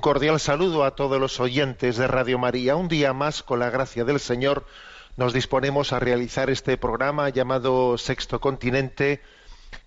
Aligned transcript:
Un 0.00 0.02
cordial 0.02 0.40
saludo 0.40 0.84
a 0.84 0.94
todos 0.96 1.20
los 1.20 1.40
oyentes 1.40 1.98
de 1.98 2.06
Radio 2.06 2.38
María. 2.38 2.74
Un 2.74 2.88
día 2.88 3.12
más, 3.12 3.42
con 3.42 3.58
la 3.58 3.68
gracia 3.68 4.02
del 4.02 4.18
Señor, 4.18 4.64
nos 5.18 5.34
disponemos 5.34 5.92
a 5.92 5.98
realizar 5.98 6.48
este 6.48 6.78
programa 6.78 7.28
llamado 7.28 7.98
Sexto 7.98 8.40
Continente, 8.40 9.20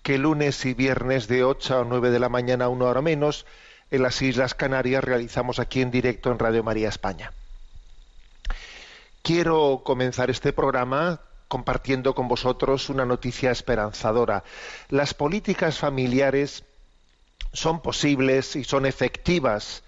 que 0.03 0.19
lunes 0.19 0.66
y 0.66 0.75
viernes 0.75 1.28
de 1.28 1.44
8 1.44 1.79
a 1.79 1.84
9 1.84 2.12
de 2.12 2.19
la 2.19 2.29
mañana, 2.29 2.69
una 2.69 2.85
hora 2.85 3.02
menos, 3.02 3.47
en 3.90 4.03
las 4.03 4.22
Islas 4.22 4.53
Canarias 4.53 5.03
realizamos 5.03 5.57
aquí 5.57 5.81
en 5.81 5.90
directo 5.90 6.31
en 6.31 6.38
Radio 6.38 6.62
María 6.62 6.90
España. 6.90 7.31
Quiero 9.23 9.81
comenzar 9.84 10.29
este 10.29 10.53
programa 10.53 11.22
compartiendo 11.47 12.13
con 12.13 12.28
vosotros 12.28 12.88
una 12.91 13.07
noticia 13.07 13.50
esperanzadora. 13.50 14.44
Las 14.90 15.16
políticas 15.16 15.79
familiares 15.79 16.66
son 17.52 17.81
posibles 17.81 18.56
y 18.56 18.63
son 18.63 18.85
efectivas 18.85 19.81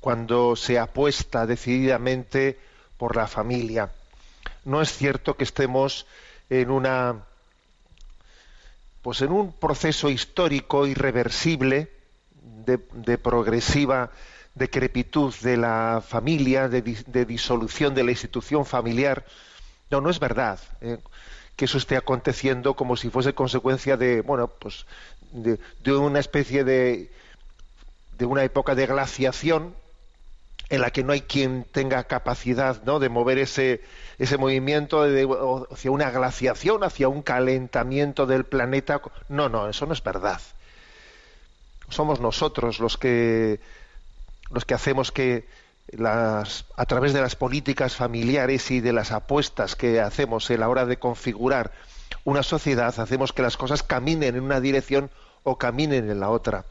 cuando 0.00 0.56
se 0.56 0.78
apuesta 0.78 1.46
decididamente 1.46 2.58
por 2.98 3.16
la 3.16 3.26
familia. 3.26 3.90
No 4.64 4.80
es 4.82 4.92
cierto 4.92 5.36
que 5.36 5.44
estemos 5.44 6.06
en 6.50 6.70
una 6.70 7.24
pues 9.02 9.20
en 9.22 9.30
un 9.30 9.52
proceso 9.52 10.10
histórico 10.10 10.86
irreversible 10.86 11.90
de, 12.64 13.18
progresiva 13.18 14.10
decrepitud 14.54 15.32
de 15.42 15.56
la 15.56 16.02
familia, 16.06 16.68
de, 16.68 16.82
dis- 16.82 17.04
de 17.06 17.24
disolución 17.24 17.94
de 17.94 18.02
la 18.02 18.10
institución 18.10 18.66
familiar. 18.66 19.24
No, 19.90 20.00
no 20.00 20.10
es 20.10 20.18
verdad 20.18 20.58
eh, 20.80 20.98
que 21.54 21.66
eso 21.66 21.78
esté 21.78 21.96
aconteciendo 21.96 22.74
como 22.74 22.96
si 22.96 23.08
fuese 23.10 23.32
consecuencia 23.32 23.96
de, 23.96 24.22
bueno, 24.22 24.48
pues 24.48 24.86
de 25.32 25.92
una 25.92 26.18
especie 26.18 26.64
de, 26.64 27.10
de 28.18 28.24
una 28.26 28.42
época 28.42 28.74
de 28.74 28.86
glaciación 28.86 29.74
en 30.68 30.80
la 30.80 30.90
que 30.90 31.04
no 31.04 31.12
hay 31.12 31.22
quien 31.22 31.64
tenga 31.64 32.04
capacidad 32.04 32.82
¿no? 32.84 32.98
de 32.98 33.08
mover 33.08 33.38
ese, 33.38 33.82
ese 34.18 34.36
movimiento 34.36 35.04
hacia 35.70 35.90
una 35.90 36.10
glaciación, 36.10 36.82
hacia 36.82 37.08
un 37.08 37.22
calentamiento 37.22 38.26
del 38.26 38.44
planeta. 38.44 39.00
No, 39.28 39.48
no, 39.48 39.68
eso 39.68 39.86
no 39.86 39.92
es 39.92 40.02
verdad. 40.02 40.40
Somos 41.88 42.20
nosotros 42.20 42.80
los 42.80 42.96
que 42.96 43.60
los 44.50 44.64
que 44.64 44.74
hacemos 44.74 45.12
que 45.12 45.46
las, 45.88 46.66
a 46.76 46.86
través 46.86 47.12
de 47.12 47.20
las 47.20 47.36
políticas 47.36 47.94
familiares 47.94 48.70
y 48.70 48.80
de 48.80 48.92
las 48.92 49.12
apuestas 49.12 49.76
que 49.76 50.00
hacemos 50.00 50.50
en 50.50 50.60
la 50.60 50.68
hora 50.68 50.86
de 50.86 50.98
configurar 50.98 51.72
una 52.24 52.42
sociedad, 52.42 52.98
hacemos 52.98 53.32
que 53.32 53.42
las 53.42 53.56
cosas 53.56 53.82
caminen 53.82 54.36
en 54.36 54.42
una 54.42 54.60
dirección 54.60 55.10
o 55.44 55.58
caminen 55.58 56.10
en 56.10 56.20
la 56.20 56.30
otra. 56.30 56.64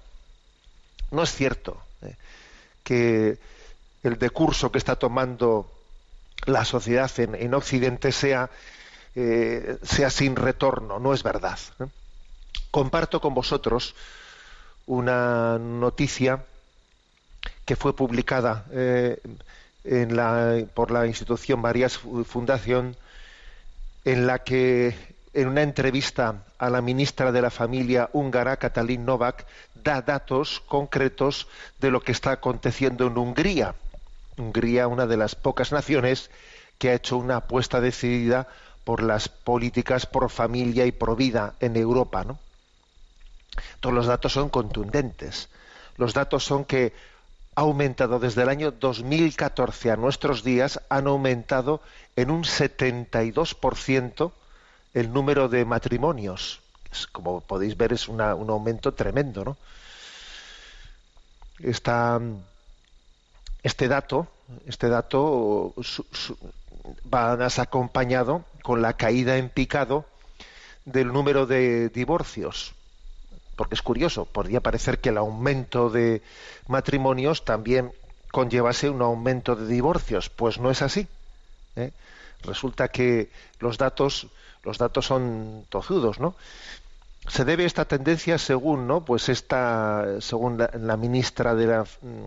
No 1.11 1.23
es 1.23 1.33
cierto 1.33 1.77
eh, 2.01 2.15
que 2.83 3.37
el 4.05 4.19
decurso 4.19 4.71
que 4.71 4.77
está 4.77 4.95
tomando 4.95 5.71
la 6.45 6.63
sociedad 6.63 7.11
en, 7.17 7.33
en 7.35 7.53
Occidente 7.53 8.11
sea, 8.11 8.49
eh, 9.15 9.77
sea 9.81 10.09
sin 10.09 10.35
retorno, 10.35 10.99
no 10.99 11.13
es 11.13 11.23
verdad. 11.23 11.57
¿eh? 11.79 11.85
Comparto 12.69 13.19
con 13.19 13.33
vosotros 13.33 13.95
una 14.85 15.57
noticia 15.57 16.45
que 17.65 17.75
fue 17.75 17.95
publicada 17.95 18.65
eh, 18.71 19.19
por 20.73 20.91
la 20.91 21.07
institución 21.07 21.59
Marías 21.59 21.97
Fundación, 21.97 22.95
en 24.03 24.27
la 24.27 24.39
que 24.39 24.95
en 25.33 25.47
una 25.47 25.63
entrevista 25.63 26.43
a 26.57 26.69
la 26.69 26.81
ministra 26.81 27.31
de 27.31 27.41
la 27.41 27.49
Familia 27.49 28.09
húngara, 28.13 28.57
Katalin 28.57 29.05
Novak, 29.05 29.45
da 29.75 30.01
datos 30.01 30.61
concretos 30.65 31.47
de 31.79 31.91
lo 31.91 32.01
que 32.01 32.11
está 32.11 32.31
aconteciendo 32.31 33.07
en 33.07 33.17
Hungría. 33.17 33.75
Hungría, 34.37 34.87
una 34.87 35.05
de 35.07 35.17
las 35.17 35.35
pocas 35.35 35.71
naciones 35.71 36.29
que 36.77 36.89
ha 36.89 36.93
hecho 36.93 37.17
una 37.17 37.37
apuesta 37.37 37.81
decidida 37.81 38.47
por 38.83 39.01
las 39.01 39.29
políticas 39.29 40.05
pro 40.05 40.29
familia 40.29 40.85
y 40.85 40.91
pro 40.91 41.15
vida 41.15 41.55
en 41.59 41.75
Europa. 41.75 42.23
¿no? 42.23 42.37
Todos 43.79 43.95
los 43.95 44.05
datos 44.05 44.33
son 44.33 44.49
contundentes. 44.49 45.49
Los 45.97 46.13
datos 46.13 46.43
son 46.43 46.65
que 46.65 46.93
ha 47.55 47.61
aumentado 47.61 48.19
desde 48.19 48.43
el 48.43 48.49
año 48.49 48.71
2014 48.71 49.91
a 49.91 49.95
nuestros 49.95 50.43
días, 50.43 50.81
han 50.89 51.07
aumentado 51.07 51.81
en 52.15 52.29
un 52.29 52.43
72% 52.43 54.31
el 54.93 55.13
número 55.13 55.47
de 55.47 55.65
matrimonios. 55.65 56.61
Como 57.11 57.41
podéis 57.41 57.75
ver, 57.77 57.93
es 57.93 58.07
un 58.07 58.21
aumento 58.21 58.93
tremendo, 58.93 59.43
¿no? 59.43 59.57
Esta, 61.59 62.19
este 63.63 63.87
dato, 63.87 64.27
este 64.65 64.89
dato 64.89 65.73
su- 65.81 66.05
va 67.13 67.33
acompañado 67.57 68.45
con 68.63 68.81
la 68.81 68.93
caída 68.93 69.37
en 69.37 69.49
picado 69.49 70.05
del 70.85 71.11
número 71.11 71.45
de 71.45 71.89
divorcios 71.89 72.73
porque 73.55 73.75
es 73.75 73.81
curioso, 73.81 74.25
podría 74.25 74.59
parecer 74.61 74.99
que 74.99 75.09
el 75.09 75.17
aumento 75.17 75.89
de 75.89 76.21
matrimonios 76.67 77.45
también 77.45 77.93
conllevase 78.31 78.89
un 78.89 79.01
aumento 79.01 79.55
de 79.55 79.65
divorcios, 79.65 80.29
pues 80.29 80.59
no 80.59 80.71
es 80.71 80.81
así. 80.81 81.07
¿eh? 81.77 81.91
Resulta 82.43 82.89
que 82.89 83.29
los 83.59 83.77
datos, 83.77 84.27
los 84.63 84.77
datos 84.77 85.05
son 85.05 85.65
tozudos, 85.69 86.19
¿no? 86.19 86.35
se 87.27 87.45
debe 87.45 87.65
esta 87.65 87.85
tendencia 87.85 88.37
según, 88.37 88.87
¿no? 88.87 89.03
Pues 89.03 89.29
esta, 89.29 90.21
según 90.21 90.57
la, 90.57 90.97
ministra 90.97 91.55
de 91.55 91.67
la 91.67 91.83
mm, 91.83 92.25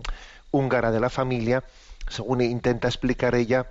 húngara 0.51 0.91
de 0.91 0.99
la 0.99 1.09
familia, 1.09 1.63
según 2.09 2.41
intenta 2.41 2.87
explicar 2.87 3.35
ella, 3.35 3.67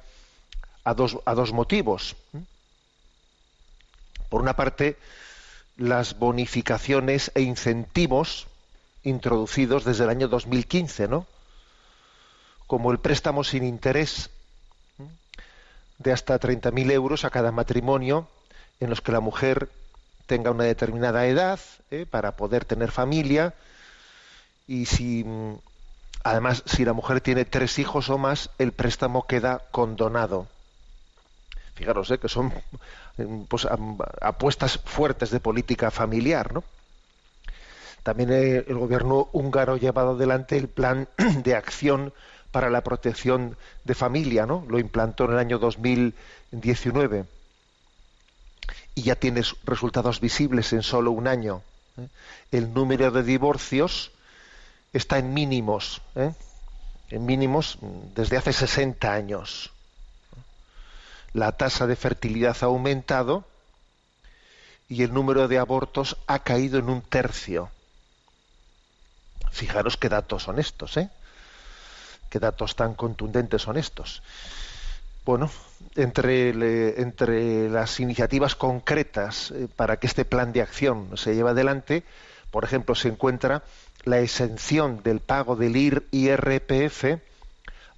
a 0.84 0.94
dos, 0.94 1.18
a 1.26 1.34
dos 1.34 1.52
motivos. 1.52 2.16
Por 4.28 4.40
una 4.40 4.56
parte, 4.56 4.96
las 5.76 6.18
bonificaciones 6.18 7.30
e 7.34 7.42
incentivos 7.42 8.46
introducidos 9.02 9.84
desde 9.84 10.04
el 10.04 10.10
año 10.10 10.28
2015, 10.28 11.08
¿no? 11.08 11.26
Como 12.66 12.90
el 12.90 12.98
préstamo 12.98 13.44
sin 13.44 13.64
interés 13.64 14.30
de 15.98 16.12
hasta 16.12 16.38
30.000 16.38 16.90
euros 16.92 17.24
a 17.24 17.30
cada 17.30 17.52
matrimonio 17.52 18.28
en 18.80 18.90
los 18.90 19.00
que 19.00 19.12
la 19.12 19.20
mujer 19.20 19.68
tenga 20.26 20.50
una 20.50 20.64
determinada 20.64 21.26
edad 21.26 21.58
¿eh? 21.90 22.06
para 22.08 22.32
poder 22.36 22.64
tener 22.64 22.90
familia 22.90 23.54
y 24.66 24.86
si 24.86 25.24
además 26.24 26.62
si 26.66 26.84
la 26.84 26.92
mujer 26.92 27.20
tiene 27.20 27.44
tres 27.44 27.78
hijos 27.78 28.10
o 28.10 28.18
más 28.18 28.50
el 28.58 28.72
préstamo 28.72 29.26
queda 29.26 29.62
condonado 29.70 30.46
fijaros 31.74 32.10
¿eh? 32.10 32.18
que 32.18 32.28
son 32.28 32.52
pues, 33.48 33.66
apuestas 34.20 34.78
fuertes 34.84 35.30
de 35.30 35.40
política 35.40 35.90
familiar 35.90 36.52
no 36.52 36.64
también 38.02 38.32
eh, 38.32 38.64
el 38.68 38.78
gobierno 38.78 39.28
húngaro 39.32 39.74
ha 39.74 39.78
llevado 39.78 40.10
adelante 40.10 40.56
el 40.56 40.68
plan 40.68 41.08
de 41.44 41.54
acción 41.54 42.12
para 42.50 42.70
la 42.70 42.82
protección 42.82 43.56
de 43.84 43.94
familia 43.94 44.46
no 44.46 44.64
lo 44.68 44.78
implantó 44.78 45.24
en 45.24 45.32
el 45.32 45.38
año 45.38 45.58
2019 45.58 47.26
y 48.98 49.02
ya 49.02 49.14
tienes 49.14 49.54
resultados 49.64 50.20
visibles 50.20 50.72
en 50.72 50.82
solo 50.82 51.12
un 51.12 51.28
año. 51.28 51.62
¿eh? 51.98 52.08
El 52.50 52.74
número 52.74 53.12
de 53.12 53.22
divorcios 53.22 54.10
está 54.92 55.18
en 55.18 55.34
mínimos, 55.34 56.02
¿eh? 56.14 56.32
en 57.10 57.26
mínimos 57.26 57.78
desde 58.14 58.36
hace 58.36 58.52
60 58.52 59.12
años. 59.12 59.72
La 61.32 61.52
tasa 61.52 61.86
de 61.86 61.96
fertilidad 61.96 62.56
ha 62.60 62.66
aumentado 62.66 63.44
y 64.88 65.02
el 65.02 65.12
número 65.12 65.48
de 65.48 65.58
abortos 65.58 66.16
ha 66.26 66.40
caído 66.40 66.78
en 66.78 66.88
un 66.88 67.02
tercio. 67.02 67.70
Fijaros 69.50 69.96
qué 69.96 70.08
datos 70.08 70.44
son 70.44 70.58
estos, 70.58 70.96
¿eh? 70.96 71.10
Qué 72.30 72.38
datos 72.38 72.76
tan 72.76 72.94
contundentes 72.94 73.62
son 73.62 73.76
estos. 73.76 74.22
Bueno, 75.24 75.50
entre, 75.94 77.00
entre 77.00 77.68
las 77.68 78.00
iniciativas 78.00 78.54
concretas 78.54 79.50
eh, 79.50 79.68
para 79.74 79.98
que 79.98 80.06
este 80.06 80.24
plan 80.24 80.52
de 80.52 80.62
acción 80.62 81.16
se 81.16 81.34
lleve 81.34 81.50
adelante, 81.50 82.02
por 82.50 82.64
ejemplo, 82.64 82.94
se 82.94 83.08
encuentra 83.08 83.62
la 84.08 84.20
exención 84.20 85.02
del 85.02 85.20
pago 85.20 85.54
del 85.54 85.76
IRPF 86.10 87.20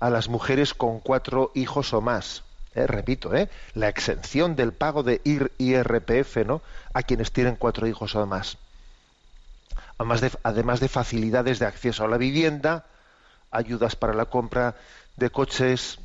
a 0.00 0.10
las 0.10 0.28
mujeres 0.28 0.74
con 0.74 0.98
cuatro 0.98 1.52
hijos 1.54 1.92
o 1.92 2.00
más. 2.00 2.42
Eh, 2.74 2.86
repito, 2.86 3.34
eh, 3.34 3.48
la 3.74 3.88
exención 3.88 4.56
del 4.56 4.72
pago 4.72 5.02
de 5.02 5.20
IRPF 5.24 6.44
¿no? 6.46 6.62
a 6.92 7.02
quienes 7.02 7.32
tienen 7.32 7.56
cuatro 7.56 7.86
hijos 7.86 8.14
o 8.16 8.26
más. 8.26 8.58
Además 9.98 10.80
de, 10.80 10.88
facilidades 10.88 11.58
de 11.58 11.66
acceso 11.66 12.04
a 12.04 12.08
la 12.08 12.16
vivienda, 12.16 12.86
ayudas 13.50 13.96
para 13.96 14.14
la 14.14 14.26
compra 14.26 14.74
de 15.16 15.30
coches 15.30 15.98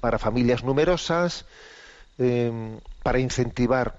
para 0.00 0.18
familias 0.18 0.64
numerosas, 0.64 1.44
em, 2.18 2.80
para 3.02 3.18
incentivar 3.18 3.98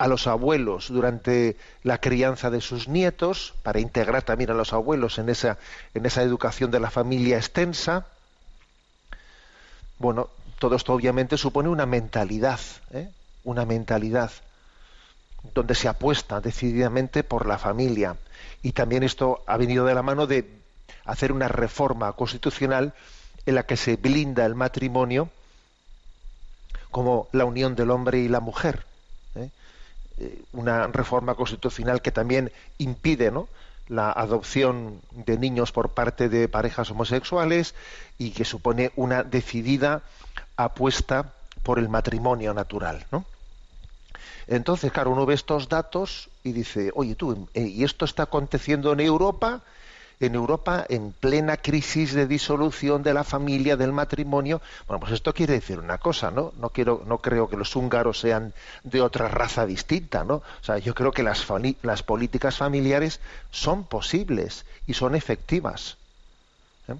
a 0.00 0.08
los 0.08 0.26
abuelos 0.26 0.88
durante 0.88 1.58
la 1.82 1.98
crianza 1.98 2.48
de 2.48 2.62
sus 2.62 2.88
nietos, 2.88 3.52
para 3.62 3.80
integrar 3.80 4.22
también 4.22 4.50
a 4.50 4.54
los 4.54 4.72
abuelos 4.72 5.18
en 5.18 5.28
esa, 5.28 5.58
en 5.92 6.06
esa 6.06 6.22
educación 6.22 6.70
de 6.70 6.80
la 6.80 6.88
familia 6.88 7.36
extensa. 7.36 8.06
Bueno, 9.98 10.30
todo 10.58 10.76
esto 10.76 10.94
obviamente 10.94 11.36
supone 11.36 11.68
una 11.68 11.84
mentalidad, 11.84 12.60
¿eh? 12.94 13.10
una 13.44 13.66
mentalidad 13.66 14.30
donde 15.52 15.74
se 15.74 15.86
apuesta 15.86 16.40
decididamente 16.40 17.22
por 17.22 17.44
la 17.44 17.58
familia. 17.58 18.16
Y 18.62 18.72
también 18.72 19.02
esto 19.02 19.44
ha 19.46 19.58
venido 19.58 19.84
de 19.84 19.94
la 19.94 20.02
mano 20.02 20.26
de 20.26 20.50
hacer 21.04 21.30
una 21.30 21.48
reforma 21.48 22.10
constitucional 22.14 22.94
en 23.44 23.54
la 23.54 23.66
que 23.66 23.76
se 23.76 23.96
blinda 23.96 24.46
el 24.46 24.54
matrimonio 24.54 25.28
como 26.90 27.28
la 27.32 27.44
unión 27.44 27.74
del 27.74 27.90
hombre 27.90 28.20
y 28.20 28.28
la 28.28 28.40
mujer. 28.40 28.88
¿Eh? 30.20 30.42
Una 30.52 30.86
reforma 30.86 31.34
constitucional 31.34 32.02
que 32.02 32.12
también 32.12 32.52
impide 32.78 33.32
la 33.88 34.12
adopción 34.12 35.00
de 35.12 35.36
niños 35.36 35.72
por 35.72 35.90
parte 35.90 36.28
de 36.28 36.48
parejas 36.48 36.90
homosexuales 36.90 37.74
y 38.18 38.30
que 38.30 38.44
supone 38.44 38.92
una 38.96 39.24
decidida 39.24 40.02
apuesta 40.56 41.32
por 41.62 41.78
el 41.78 41.88
matrimonio 41.88 42.54
natural. 42.54 43.04
Entonces, 44.46 44.92
claro, 44.92 45.10
uno 45.10 45.26
ve 45.26 45.34
estos 45.34 45.68
datos 45.68 46.28
y 46.42 46.52
dice, 46.52 46.90
oye 46.94 47.14
tú, 47.14 47.48
eh, 47.54 47.66
¿y 47.66 47.84
esto 47.84 48.04
está 48.04 48.24
aconteciendo 48.24 48.92
en 48.92 49.00
Europa? 49.00 49.62
En 50.20 50.34
Europa 50.34 50.84
en 50.88 51.12
plena 51.12 51.56
crisis 51.56 52.12
de 52.12 52.26
disolución 52.26 53.02
de 53.02 53.14
la 53.14 53.24
familia, 53.24 53.76
del 53.76 53.92
matrimonio. 53.92 54.60
Bueno, 54.86 55.00
pues 55.00 55.12
esto 55.12 55.32
quiere 55.32 55.54
decir 55.54 55.78
una 55.78 55.96
cosa, 55.98 56.30
¿no? 56.30 56.52
No 56.58 56.68
quiero, 56.68 57.02
no 57.06 57.18
creo 57.18 57.48
que 57.48 57.56
los 57.56 57.74
húngaros 57.74 58.20
sean 58.20 58.52
de 58.84 59.00
otra 59.00 59.28
raza 59.28 59.64
distinta, 59.64 60.22
¿no? 60.22 60.34
O 60.34 60.64
sea, 60.64 60.78
yo 60.78 60.94
creo 60.94 61.10
que 61.10 61.22
las, 61.22 61.44
políticas 62.02 62.56
familiares 62.58 63.20
son 63.50 63.84
posibles 63.84 64.66
y 64.86 64.92
son 64.92 65.14
efectivas. 65.14 65.96
¿eh? 66.88 66.96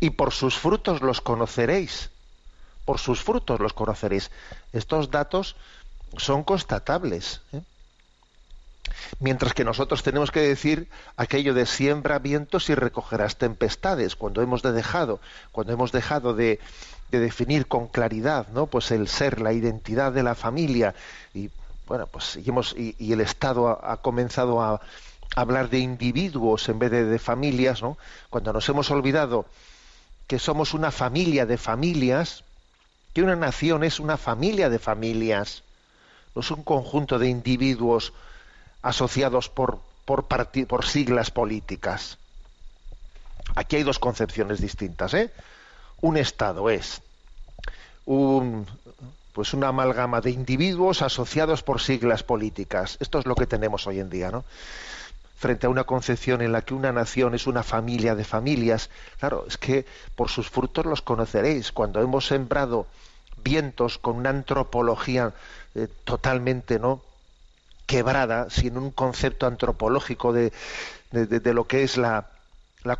Y 0.00 0.10
por 0.10 0.32
sus 0.32 0.58
frutos 0.58 1.00
los 1.00 1.22
conoceréis. 1.22 2.10
Por 2.84 2.98
sus 2.98 3.22
frutos 3.22 3.58
los 3.58 3.72
conoceréis. 3.72 4.30
Estos 4.74 5.10
datos 5.10 5.56
son 6.18 6.44
constatables. 6.44 7.40
¿eh? 7.52 7.62
Mientras 9.18 9.54
que 9.54 9.64
nosotros 9.64 10.02
tenemos 10.02 10.30
que 10.30 10.40
decir 10.40 10.88
aquello 11.16 11.54
de 11.54 11.66
siembra 11.66 12.18
vientos 12.18 12.70
y 12.70 12.74
recogerás 12.74 13.36
tempestades, 13.36 14.16
cuando 14.16 14.42
hemos 14.42 14.62
dejado, 14.62 15.20
cuando 15.52 15.72
hemos 15.72 15.92
dejado 15.92 16.34
de, 16.34 16.58
definir 17.10 17.66
con 17.66 17.88
claridad, 17.88 18.46
¿no? 18.48 18.66
Pues 18.66 18.90
el 18.92 19.08
ser, 19.08 19.40
la 19.40 19.52
identidad 19.52 20.12
de 20.12 20.22
la 20.22 20.36
familia 20.36 20.94
y 21.34 21.50
bueno, 21.86 22.06
pues 22.06 22.36
y, 22.36 23.12
el 23.12 23.20
Estado 23.20 23.68
ha, 23.68 23.96
comenzado 23.96 24.62
a, 24.62 24.80
hablar 25.34 25.70
de 25.70 25.78
individuos 25.78 26.68
en 26.68 26.78
vez 26.78 26.90
de, 26.90 27.04
de 27.04 27.18
familias, 27.18 27.82
¿no? 27.82 27.98
Cuando 28.30 28.52
nos 28.52 28.68
hemos 28.68 28.90
olvidado 28.90 29.46
que 30.28 30.38
somos 30.38 30.72
una 30.72 30.92
familia 30.92 31.46
de 31.46 31.58
familias, 31.58 32.44
que 33.12 33.22
una 33.22 33.34
nación 33.34 33.82
es 33.82 33.98
una 33.98 34.16
familia 34.16 34.70
de 34.70 34.78
familias, 34.78 35.64
no 36.34 36.42
es 36.42 36.50
un 36.52 36.62
conjunto 36.62 37.18
de 37.18 37.28
individuos 37.28 38.12
asociados 38.82 39.48
por, 39.48 39.80
por, 40.04 40.26
por 40.26 40.84
siglas 40.84 41.30
políticas. 41.30 42.18
Aquí 43.54 43.76
hay 43.76 43.82
dos 43.82 43.98
concepciones 43.98 44.60
distintas. 44.60 45.14
¿eh? 45.14 45.30
Un 46.00 46.16
Estado 46.16 46.70
es 46.70 47.02
un, 48.06 48.66
pues 49.32 49.54
una 49.54 49.68
amalgama 49.68 50.20
de 50.20 50.30
individuos 50.30 51.02
asociados 51.02 51.62
por 51.62 51.80
siglas 51.80 52.22
políticas. 52.22 52.96
Esto 53.00 53.18
es 53.18 53.26
lo 53.26 53.34
que 53.34 53.46
tenemos 53.46 53.86
hoy 53.86 54.00
en 54.00 54.10
día, 54.10 54.30
¿no? 54.30 54.44
Frente 55.36 55.66
a 55.66 55.70
una 55.70 55.84
concepción 55.84 56.42
en 56.42 56.52
la 56.52 56.62
que 56.62 56.74
una 56.74 56.92
nación 56.92 57.34
es 57.34 57.46
una 57.46 57.62
familia 57.62 58.14
de 58.14 58.24
familias, 58.24 58.90
claro, 59.18 59.46
es 59.48 59.56
que 59.56 59.86
por 60.14 60.28
sus 60.28 60.50
frutos 60.50 60.84
los 60.84 61.00
conoceréis. 61.00 61.72
Cuando 61.72 62.02
hemos 62.02 62.26
sembrado 62.26 62.86
vientos 63.42 63.96
con 63.96 64.16
una 64.16 64.30
antropología 64.30 65.32
eh, 65.74 65.88
totalmente, 66.04 66.78
¿no? 66.78 67.00
Quebrada, 67.90 68.48
sin 68.50 68.78
un 68.78 68.92
concepto 68.92 69.48
antropológico 69.48 70.32
de, 70.32 70.52
lo 71.10 71.66
que 71.66 71.82
es 71.82 71.96
la, 71.96 72.30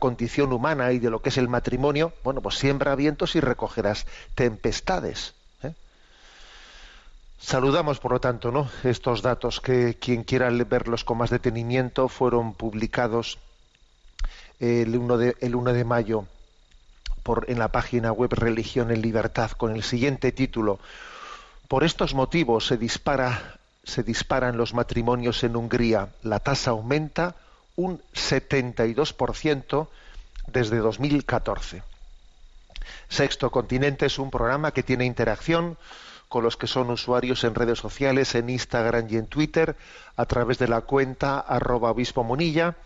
condición 0.00 0.52
humana 0.52 0.90
y 0.90 0.98
de 0.98 1.10
lo 1.10 1.22
que 1.22 1.28
es 1.28 1.38
el 1.38 1.46
matrimonio, 1.46 2.12
bueno, 2.24 2.40
pues 2.40 2.56
siembra 2.56 2.96
vientos 2.96 3.36
y 3.36 3.40
recogerás 3.40 4.04
tempestades. 4.34 5.34
¿eh? 5.62 5.74
Saludamos, 7.38 8.00
por 8.00 8.10
lo 8.10 8.20
tanto, 8.20 8.50
¿no? 8.50 8.68
estos 8.82 9.22
datos 9.22 9.60
que 9.60 9.94
quien 9.94 10.24
quiera 10.24 10.50
verlos 10.50 11.04
con 11.04 11.18
más 11.18 11.30
detenimiento 11.30 12.08
fueron 12.08 12.54
publicados 12.54 13.38
el 14.58 14.96
1 14.96 15.18
de, 15.18 15.36
el 15.38 15.54
1 15.54 15.72
de 15.72 15.84
mayo 15.84 16.24
por, 17.22 17.44
en 17.48 17.60
la 17.60 17.68
página 17.68 18.10
web 18.10 18.32
Religión 18.32 18.90
en 18.90 19.02
Libertad 19.02 19.52
con 19.52 19.76
el 19.76 19.84
siguiente 19.84 20.32
título. 20.32 20.80
Por 21.68 21.84
estos 21.84 22.12
motivos 22.12 22.66
se 22.66 22.76
dispara 22.76 23.59
se 23.84 24.02
disparan 24.02 24.56
los 24.56 24.74
matrimonios 24.74 25.42
en 25.44 25.56
Hungría. 25.56 26.08
La 26.22 26.40
tasa 26.40 26.72
aumenta 26.72 27.36
un 27.76 28.00
72% 28.14 29.88
desde 30.46 30.78
2014. 30.78 31.82
Sexto 33.08 33.50
Continente 33.50 34.06
es 34.06 34.18
un 34.18 34.30
programa 34.30 34.72
que 34.72 34.82
tiene 34.82 35.04
interacción 35.04 35.76
con 36.28 36.44
los 36.44 36.56
que 36.56 36.68
son 36.68 36.90
usuarios 36.90 37.42
en 37.42 37.56
redes 37.56 37.78
sociales, 37.80 38.36
en 38.36 38.50
Instagram 38.50 39.06
y 39.10 39.16
en 39.16 39.26
Twitter, 39.26 39.74
a 40.16 40.26
través 40.26 40.58
de 40.58 40.68
la 40.68 40.82
cuenta 40.82 41.40
arroba 41.40 41.90
obispo 41.90 42.22
monilla, 42.22 42.76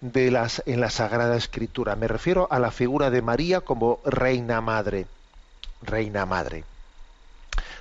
Las 0.00 0.62
en 0.66 0.80
la 0.80 0.90
Sagrada 0.90 1.36
Escritura. 1.36 1.96
Me 1.96 2.08
refiero 2.08 2.48
a 2.50 2.58
la 2.58 2.70
figura 2.70 3.10
de 3.10 3.22
María 3.22 3.60
como 3.60 4.00
reina 4.04 4.60
madre. 4.60 5.06
Reina 5.82 6.26
madre. 6.26 6.64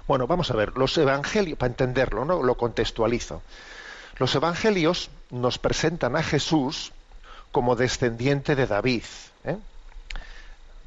Bueno, 0.07 0.27
vamos 0.27 0.51
a 0.51 0.55
ver, 0.55 0.77
los 0.77 0.98
evangelios, 0.98 1.57
para 1.57 1.72
entenderlo, 1.72 2.25
¿no? 2.25 2.43
Lo 2.43 2.55
contextualizo. 2.55 3.41
Los 4.17 4.36
evangelios 4.36 5.10
nos 5.31 5.57
presentan 5.57 6.15
a 6.15 6.24
Jesús 6.24 6.93
como 7.51 7.75
descendiente 7.75 8.55
de 8.55 8.67
David. 8.67 9.03
¿eh? 9.43 9.57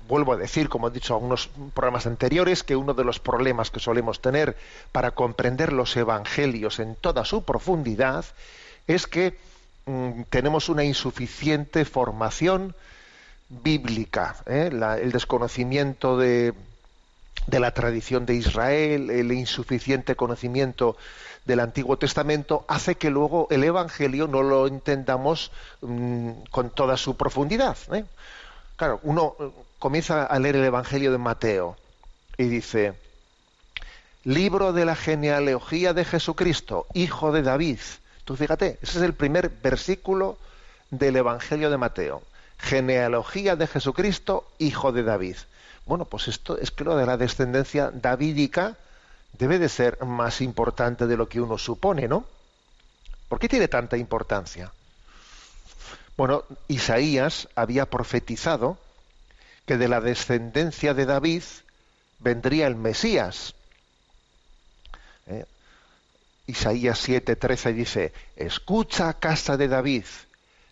Vuelvo 0.07 0.33
a 0.33 0.37
decir, 0.37 0.69
como 0.69 0.89
he 0.89 0.91
dicho 0.91 1.15
en 1.15 1.17
algunos 1.17 1.51
programas 1.75 2.07
anteriores, 2.07 2.63
que 2.63 2.77
uno 2.77 2.95
de 2.95 3.05
los 3.05 3.19
problemas 3.19 3.71
que 3.71 3.81
solemos 3.81 4.21
tener 4.21 4.57
para 4.93 5.11
comprender 5.11 5.73
los 5.73 5.97
evangelios 5.97 6.79
en 6.79 6.95
toda 6.95 7.25
su 7.25 7.43
profundidad 7.43 8.25
es 8.87 9.07
que 9.07 9.37
mm, 9.89 10.23
tenemos 10.31 10.69
una 10.69 10.85
insuficiente 10.85 11.85
formación 11.85 12.75
bíblica, 13.49 14.37
¿eh? 14.47 14.71
el 14.71 15.13
desconocimiento 15.13 16.19
de, 16.19 16.55
la 17.51 17.73
tradición 17.73 18.27
de 18.27 18.35
Israel, 18.35 19.11
el 19.11 19.33
insuficiente 19.33 20.17
conocimiento 20.17 20.97
del 21.47 21.61
Antiguo 21.61 21.97
Testamento, 21.97 22.65
hace 22.69 22.97
que 22.97 23.11
luego 23.11 23.49
el 23.51 23.65
Evangelio 23.65 24.27
no 24.29 24.43
lo 24.43 24.67
entendamos 24.67 25.51
mm, 25.81 26.31
con 26.51 26.71
toda 26.71 26.97
su 26.97 27.17
profundidad. 27.17 27.77
¿eh? 27.93 28.05
Claro, 28.77 29.01
uno 29.03 29.35
eh, 29.41 29.51
comienza 29.79 30.25
a 30.25 30.39
leer 30.39 30.57
el 30.57 30.65
Evangelio 30.65 31.11
de 31.11 31.19
Mateo 31.19 31.77
y 32.37 32.45
dice, 32.45 32.93
libro 34.25 34.75
de 34.75 34.85
la 34.85 34.95
genealogía 34.95 35.95
de 35.95 36.05
Jesucristo, 36.05 36.87
hijo 36.93 37.33
de 37.33 37.43
David. 37.43 37.79
Tú 38.29 38.37
fíjate, 38.37 38.79
ese 38.83 38.99
es 38.99 39.05
el 39.05 39.15
primer 39.15 39.49
versículo 39.49 40.37
del 40.91 41.17
Evangelio 41.17 41.71
de 41.71 41.79
Mateo. 41.79 42.23
Genealogía 42.59 43.57
de 43.57 43.67
Jesucristo, 43.67 44.47
hijo 44.59 44.93
de 44.93 45.03
David. 45.03 45.37
Bueno, 45.87 46.05
pues 46.05 46.29
esto 46.29 46.59
es 46.59 46.71
que 46.71 46.85
lo 46.85 46.95
de 46.95 47.07
la 47.07 47.17
descendencia 47.17 47.91
davídica 47.91 48.77
debe 49.33 49.59
de 49.59 49.71
ser 49.71 50.05
más 50.05 50.43
importante 50.43 51.07
de 51.07 51.17
lo 51.17 51.27
que 51.31 51.41
uno 51.41 51.57
supone, 51.57 52.07
¿no? 52.07 52.27
¿Por 53.31 53.39
qué 53.39 53.49
tiene 53.49 53.67
tanta 53.67 53.97
importancia? 53.97 54.73
Bueno, 56.15 56.45
Isaías 56.69 57.49
había 57.55 57.87
profetizado 57.87 58.77
que 59.65 59.79
de 59.79 59.89
la 59.89 60.03
descendencia 60.03 60.93
de 60.93 61.07
David 61.07 61.45
vendría 62.19 62.67
el 62.67 62.77
Mesías. 62.77 63.55
¿Eh? 65.29 65.47
Isaías 66.49 67.07
7:13 67.07 67.75
dice, 67.75 68.13
escucha 68.35 69.13
casa 69.13 69.59
de 69.59 69.69
David, 69.69 70.07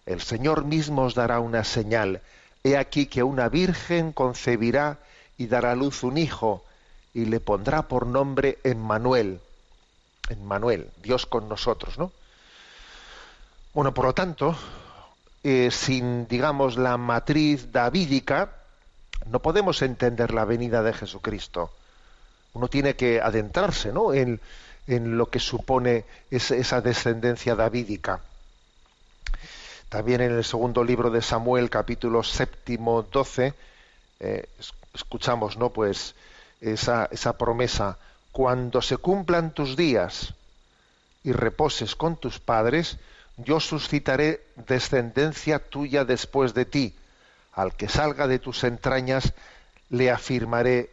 el 0.07 0.23
Señor 0.23 0.65
mismo 0.65 1.03
os 1.03 1.15
dará 1.15 1.39
una 1.39 1.65
señal. 1.65 2.23
He 2.65 2.79
aquí 2.79 3.05
que 3.05 3.23
una 3.23 3.51
virgen 3.51 4.13
concebirá 4.13 4.99
y 5.37 5.49
dará 5.49 5.73
a 5.73 5.75
luz 5.75 6.03
un 6.03 6.17
hijo 6.17 6.65
y 7.13 7.27
le 7.27 7.41
pondrá 7.41 7.83
por 7.89 8.07
nombre 8.07 8.59
Emmanuel. 8.65 9.41
Emmanuel, 10.31 10.89
Dios 11.03 11.27
con 11.27 11.47
nosotros, 11.47 11.99
¿no? 11.99 12.11
Bueno, 13.75 13.93
por 13.93 14.07
lo 14.07 14.15
tanto, 14.15 14.57
eh, 15.45 15.69
sin, 15.71 16.27
digamos, 16.27 16.79
la 16.79 16.97
matriz 16.97 17.71
davídica, 17.71 18.51
no 19.27 19.41
podemos 19.43 19.83
entender 19.83 20.33
la 20.33 20.47
venida 20.47 20.83
de 20.83 20.95
Jesucristo. 20.95 21.71
Uno 22.55 22.69
tiene 22.69 22.97
que 22.97 23.21
adentrarse, 23.21 23.93
¿no? 23.93 24.15
En 24.87 25.19
lo 25.19 25.31
que 25.31 25.41
supone 25.41 26.05
esa 26.31 26.81
descendencia 26.81 27.55
davídica. 27.55 28.21
También 29.89 30.21
en 30.21 30.33
el 30.33 30.45
segundo 30.45 30.83
libro 30.83 31.11
de 31.11 31.23
Samuel, 31.23 31.71
capítulo 31.71 32.23
séptimo, 32.23 33.03
doce, 33.03 33.55
eh, 34.21 34.49
escuchamos, 34.95 35.57
¿no? 35.57 35.71
Pues 35.71 36.15
esa, 36.61 37.09
esa 37.11 37.39
promesa, 37.39 37.99
cuando 38.33 38.83
se 38.83 38.97
cumplan 38.97 39.53
tus 39.53 39.77
días 39.77 40.35
y 41.23 41.33
reposes 41.33 41.95
con 41.95 42.17
tus 42.17 42.39
padres, 42.41 42.99
yo 43.37 43.61
suscitaré 43.61 44.43
descendencia 44.57 45.59
tuya 45.59 46.05
después 46.05 46.55
de 46.55 46.65
ti. 46.65 46.95
Al 47.53 47.75
que 47.75 47.89
salga 47.89 48.27
de 48.27 48.39
tus 48.39 48.65
entrañas, 48.65 49.33
le 49.91 50.11
afirmaré 50.11 50.91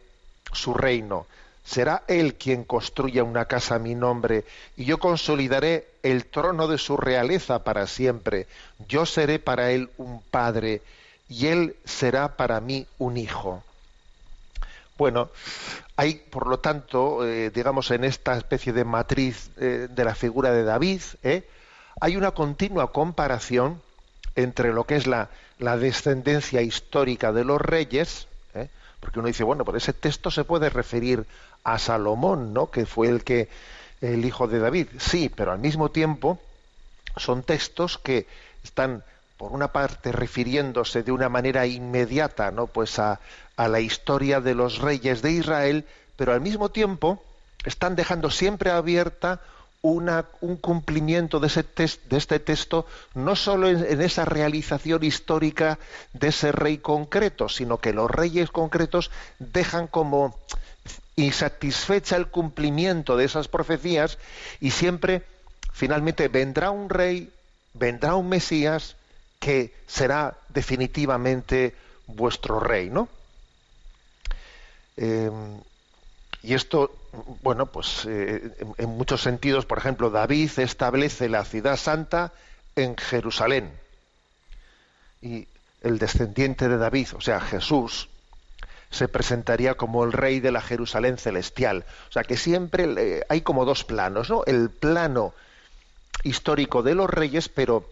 su 0.52 0.72
reino. 0.74 1.26
Será 1.64 2.04
él 2.08 2.34
quien 2.34 2.64
construya 2.64 3.24
una 3.24 3.46
casa 3.46 3.76
a 3.76 3.78
mi 3.78 3.94
nombre, 3.94 4.44
y 4.76 4.84
yo 4.84 4.98
consolidaré 4.98 5.88
el 6.02 6.26
trono 6.26 6.68
de 6.68 6.78
su 6.78 6.96
realeza 6.96 7.64
para 7.64 7.86
siempre. 7.86 8.46
Yo 8.86 9.06
seré 9.06 9.38
para 9.38 9.70
él 9.70 9.90
un 9.96 10.20
padre, 10.22 10.82
y 11.28 11.46
él 11.46 11.76
será 11.84 12.36
para 12.36 12.60
mí 12.60 12.86
un 12.98 13.16
hijo. 13.16 13.62
Bueno, 14.96 15.30
hay, 15.96 16.14
por 16.30 16.46
lo 16.46 16.60
tanto, 16.60 17.26
eh, 17.26 17.50
digamos, 17.50 17.90
en 17.90 18.04
esta 18.04 18.36
especie 18.36 18.72
de 18.72 18.84
matriz 18.84 19.50
eh, 19.56 19.88
de 19.90 20.04
la 20.04 20.14
figura 20.14 20.52
de 20.52 20.62
David, 20.62 21.00
eh, 21.22 21.48
hay 22.00 22.16
una 22.16 22.32
continua 22.32 22.92
comparación 22.92 23.82
entre 24.36 24.72
lo 24.72 24.84
que 24.84 24.96
es 24.96 25.06
la, 25.06 25.30
la 25.58 25.76
descendencia 25.76 26.62
histórica 26.62 27.32
de 27.32 27.44
los 27.44 27.60
reyes, 27.60 28.28
porque 29.04 29.18
uno 29.18 29.28
dice, 29.28 29.44
bueno, 29.44 29.64
por 29.64 29.76
ese 29.76 29.92
texto 29.92 30.30
se 30.30 30.44
puede 30.44 30.70
referir 30.70 31.26
a 31.62 31.78
Salomón, 31.78 32.54
¿no? 32.54 32.70
Que 32.70 32.86
fue 32.86 33.08
el 33.08 33.22
que 33.22 33.48
el 34.00 34.24
hijo 34.24 34.48
de 34.48 34.58
David. 34.58 34.88
Sí, 34.98 35.28
pero 35.28 35.52
al 35.52 35.58
mismo 35.58 35.90
tiempo 35.90 36.40
son 37.16 37.42
textos 37.42 37.98
que 37.98 38.26
están 38.64 39.04
por 39.36 39.52
una 39.52 39.68
parte 39.68 40.10
refiriéndose 40.10 41.02
de 41.02 41.12
una 41.12 41.28
manera 41.28 41.66
inmediata 41.66 42.50
no 42.50 42.66
pues 42.66 42.98
a, 42.98 43.20
la 43.56 43.80
historia 43.80 44.40
de 44.40 44.54
los 44.54 44.78
reyes 44.78 45.22
de 45.22 45.32
Israel 45.32 45.84
pero 46.16 46.32
al 46.32 46.40
mismo 46.40 46.70
tiempo 46.70 47.22
están 47.64 47.94
dejando 47.94 48.30
siempre 48.30 48.70
abierta 48.70 49.40
un 49.84 50.56
cumplimiento 50.56 51.40
de, 51.40 51.48
ese 51.48 51.62
de 51.62 52.16
este 52.16 52.40
texto 52.40 52.86
no 53.14 53.36
solo 53.36 53.68
en, 53.68 54.00
esa 54.00 54.24
realización 54.24 55.04
histórica 55.04 55.78
de 56.14 56.28
ese 56.28 56.52
rey 56.52 56.78
concreto, 56.78 57.50
sino 57.50 57.76
que 57.78 57.92
los 57.92 58.10
reyes 58.10 58.50
concretos 58.50 59.10
dejan 59.38 59.86
como 59.86 60.38
insatisfecha 61.16 62.16
el 62.16 62.28
cumplimiento 62.28 63.18
de 63.18 63.26
esas 63.26 63.48
profecías 63.48 64.18
y 64.58 64.70
siempre 64.70 65.22
finalmente 65.72 66.28
vendrá 66.28 66.70
un 66.70 66.88
rey, 66.88 67.30
vendrá 67.74 68.14
un 68.14 68.30
Mesías, 68.30 68.96
que 69.38 69.74
será 69.86 70.38
definitivamente 70.48 71.74
vuestro 72.06 72.58
rey, 72.58 72.88
¿no? 72.88 73.08
Em, 74.96 75.60
y 76.44 76.52
esto, 76.52 76.94
bueno, 77.42 77.66
pues 77.66 78.04
eh, 78.06 78.52
en, 78.76 78.90
muchos 78.90 79.22
sentidos, 79.22 79.64
por 79.64 79.78
ejemplo, 79.78 80.10
David 80.10 80.50
establece 80.58 81.30
la 81.30 81.46
ciudad 81.46 81.78
santa 81.78 82.32
en 82.76 82.98
Jerusalén. 82.98 83.72
Y 85.22 85.48
el 85.80 85.98
descendiente 85.98 86.68
de 86.68 86.76
David, 86.76 87.08
o 87.14 87.22
sea, 87.22 87.40
Jesús, 87.40 88.10
se 88.90 89.08
presentaría 89.08 89.74
como 89.74 90.04
el 90.04 90.12
rey 90.12 90.40
de 90.40 90.52
la 90.52 90.60
Jerusalén 90.60 91.16
celestial. 91.16 91.86
O 92.10 92.12
sea 92.12 92.24
que 92.24 92.36
siempre 92.36 93.24
hay 93.30 93.40
como 93.40 93.64
dos 93.64 93.84
planos, 93.84 94.28
¿no? 94.28 94.44
El 94.44 94.68
plano 94.68 95.32
histórico 96.24 96.82
de 96.82 96.94
los 96.94 97.08
reyes, 97.08 97.48
pero 97.48 97.88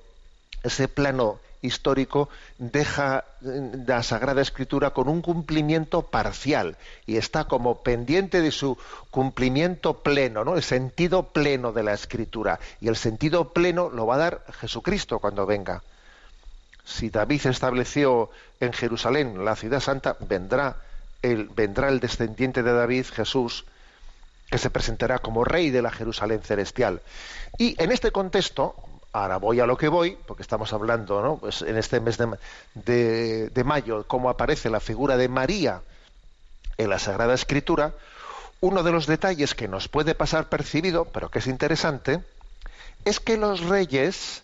ese 0.63 0.89
plano 0.89 1.41
histórico 1.63 2.29
deja 2.59 3.25
eh, 3.43 3.85
la 3.87 4.03
Sagrada 4.03 4.43
Escritura 4.43 4.91
con 4.91 5.09
un 5.09 5.23
cumplimiento 5.23 6.03
parcial 6.03 6.77
y 7.07 7.17
está 7.17 7.45
como 7.45 7.83
pendiente 7.83 8.43
de 8.43 8.51
su 8.51 8.77
cumplimiento 9.11 10.03
pleno, 10.03 10.45
¿no? 10.45 10.57
El 10.57 10.63
sentido 10.63 11.29
pleno 11.29 11.73
de 11.73 11.85
la 11.85 11.95
Escritura. 11.95 12.61
Y 12.81 12.89
el 12.89 12.97
sentido 12.97 13.53
pleno 13.53 13.89
lo 13.89 14.07
va 14.07 14.17
a 14.17 14.19
dar 14.19 14.45
Jesucristo 14.61 15.21
cuando 15.21 15.47
venga. 15.47 15.83
Si 16.85 17.11
David 17.11 17.47
estableció 17.47 18.31
en 18.61 18.73
Jerusalén 18.73 19.45
la 19.45 19.57
ciudad 19.57 19.81
santa, 19.81 20.17
vendrá 20.21 20.77
el, 21.23 21.47
vendrá 21.49 21.89
el 21.89 22.01
descendiente 22.01 22.63
de 22.63 22.73
David, 22.73 23.07
Jesús, 23.07 23.65
que 24.51 24.59
se 24.59 24.71
presentará 24.71 25.21
como 25.21 25.45
rey 25.45 25.71
de 25.71 25.81
la 25.81 25.93
Jerusalén 25.93 26.43
celestial. 26.43 27.01
Y 27.57 27.81
en 27.83 27.93
este 27.93 28.11
contexto, 28.11 28.75
ahora 29.13 29.37
voy 29.37 29.61
a 29.61 29.67
lo 29.67 29.77
que 29.77 29.89
voy, 29.89 30.17
porque 30.27 30.43
estamos 30.43 30.73
hablando 30.73 31.23
¿no? 31.23 31.37
pues 31.37 31.63
en 31.63 31.77
este 31.77 32.01
mes 32.01 32.19
de, 32.75 33.63
mayo, 33.65 34.05
cómo 34.07 34.31
aparece 34.31 34.71
la 34.71 34.81
figura 34.81 35.17
de 35.17 35.29
María 35.29 35.83
en 36.79 36.91
la 36.91 36.99
Sagrada 36.99 37.35
Escritura, 37.35 37.93
uno 38.61 38.83
de 38.83 38.93
los 38.93 39.07
detalles 39.07 39.55
que 39.55 39.69
nos 39.69 39.89
puede 39.89 40.15
pasar 40.15 40.49
percibido, 40.49 41.05
pero 41.05 41.31
que 41.31 41.41
es 41.41 41.47
interesante, 41.47 42.23
es 43.05 43.21
que 43.21 43.37
los 43.37 43.61
reyes 43.61 44.43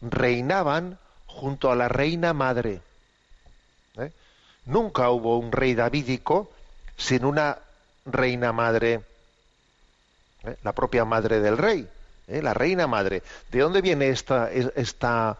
reinaban 0.00 0.98
junto 1.26 1.70
a 1.70 1.76
la 1.76 1.88
reina 1.88 2.32
madre. 2.32 2.80
Nunca 4.64 5.08
hubo 5.08 5.38
un 5.38 5.50
rey 5.50 5.74
davídico 5.74 6.50
sin 6.98 7.24
una 7.24 7.58
reina 8.04 8.52
madre, 8.52 9.00
¿eh? 10.44 10.56
la 10.62 10.72
propia 10.72 11.06
madre 11.06 11.40
del 11.40 11.56
rey, 11.56 11.88
¿eh? 12.28 12.42
la 12.42 12.54
reina 12.54 12.86
madre. 12.86 13.22
¿De 13.50 13.60
dónde 13.60 13.80
viene 13.80 14.08
esta, 14.08 14.50
esta 14.50 15.36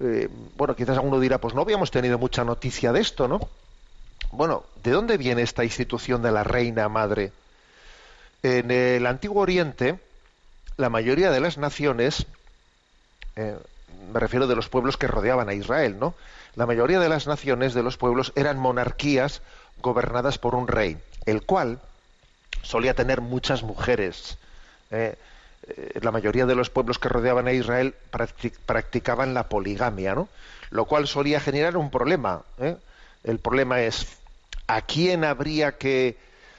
eh, 0.00 0.28
bueno, 0.56 0.74
quizás 0.74 0.96
alguno 0.96 1.20
dirá, 1.20 1.38
pues 1.38 1.54
no 1.54 1.62
habíamos 1.62 1.90
tenido 1.90 2.18
mucha 2.18 2.44
noticia 2.44 2.92
de 2.92 3.00
esto, 3.00 3.28
¿no? 3.28 3.48
Bueno, 4.32 4.64
¿de 4.82 4.90
dónde 4.90 5.16
viene 5.16 5.42
esta 5.42 5.64
institución 5.64 6.22
de 6.22 6.32
la 6.32 6.44
reina 6.44 6.88
madre? 6.88 7.32
En 8.42 8.70
el 8.70 9.06
Antiguo 9.06 9.42
Oriente, 9.42 10.00
la 10.76 10.90
mayoría 10.90 11.30
de 11.30 11.40
las 11.40 11.56
naciones, 11.56 12.26
me 13.36 14.20
refiero 14.20 14.46
de 14.46 14.56
los 14.56 14.68
pueblos 14.68 14.96
que 14.96 15.06
rodeaban 15.06 15.48
a 15.48 15.54
Israel, 15.54 15.96
¿no? 15.98 16.14
la 16.56 16.66
mayoría 16.66 17.00
de 17.00 17.08
las 17.08 17.26
naciones 17.26 17.74
de 17.74 17.82
los 17.82 17.96
pueblos 17.96 18.32
eran 18.36 18.58
monarquías 18.58 19.42
gobernadas 19.82 20.38
por 20.38 20.54
un 20.54 20.68
rey, 20.68 20.98
el 21.26 21.42
cual 21.42 21.80
solía 22.62 22.94
tener 22.94 23.20
muchas 23.20 23.62
mujeres. 23.62 24.38
Eh, 24.90 25.16
eh, 25.66 25.98
la 26.02 26.10
mayoría 26.10 26.46
de 26.46 26.54
los 26.54 26.70
pueblos 26.70 26.98
que 26.98 27.08
rodeaban 27.08 27.46
a 27.46 27.52
Israel 27.52 27.94
practicaban 28.66 29.34
la 29.34 29.48
poligamia, 29.48 30.14
¿no? 30.14 30.28
Lo 30.70 30.84
cual 30.84 31.06
solía 31.06 31.40
generar 31.40 31.76
un 31.76 31.90
problema. 31.90 32.42
¿eh? 32.58 32.76
El 33.22 33.38
problema 33.38 33.80
es 33.80 34.06
¿a 34.66 34.82
quién 34.82 35.24
habría 35.24 35.78
que 35.78 36.16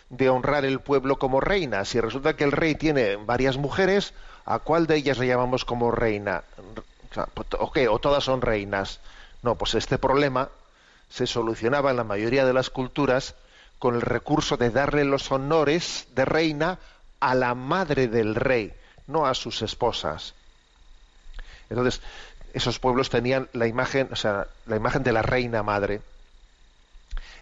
de 0.10 0.30
honrar 0.30 0.66
el 0.66 0.80
pueblo 0.80 1.18
como 1.20 1.42
reina? 1.42 1.86
Si 1.86 2.00
resulta 2.00 2.36
que 2.36 2.44
el 2.44 2.52
rey 2.52 2.76
tiene 2.76 3.16
varias 3.18 3.58
mujeres, 3.58 4.14
¿a 4.46 4.60
cuál 4.60 4.88
de 4.88 4.96
ellas 4.96 5.18
le 5.18 5.28
llamamos 5.28 5.66
como 5.66 5.92
reina? 5.92 6.44
O, 7.60 7.72
qué, 7.72 7.88
o 7.88 8.00
todas 8.00 8.24
son 8.24 8.42
reinas. 8.42 9.00
No, 9.42 9.56
pues 9.56 9.76
este 9.76 9.98
problema 9.98 10.50
se 11.10 11.28
solucionaba 11.28 11.92
en 11.92 11.98
la 11.98 12.04
mayoría 12.04 12.46
de 12.46 12.54
las 12.54 12.70
culturas 12.70 13.36
con 13.80 13.96
el 13.96 14.02
recurso 14.02 14.58
de 14.58 14.70
darle 14.70 15.04
los 15.04 15.32
honores 15.32 16.08
de 16.16 16.26
reina 16.26 16.80
a 17.20 17.36
la 17.36 17.56
madre 17.56 18.08
del 18.08 18.36
rey, 18.36 18.74
no 19.08 19.26
a 19.26 19.34
sus 19.34 19.62
esposas. 19.62 20.34
Entonces, 21.70 22.02
esos 22.54 22.80
pueblos 22.80 23.10
tenían 23.10 23.50
la 23.54 23.68
imagen, 23.68 24.10
o 24.12 24.16
sea, 24.16 24.48
la 24.66 24.76
imagen 24.76 25.04
de 25.04 25.12
la 25.12 25.22
reina 25.22 25.64
madre. 25.64 26.02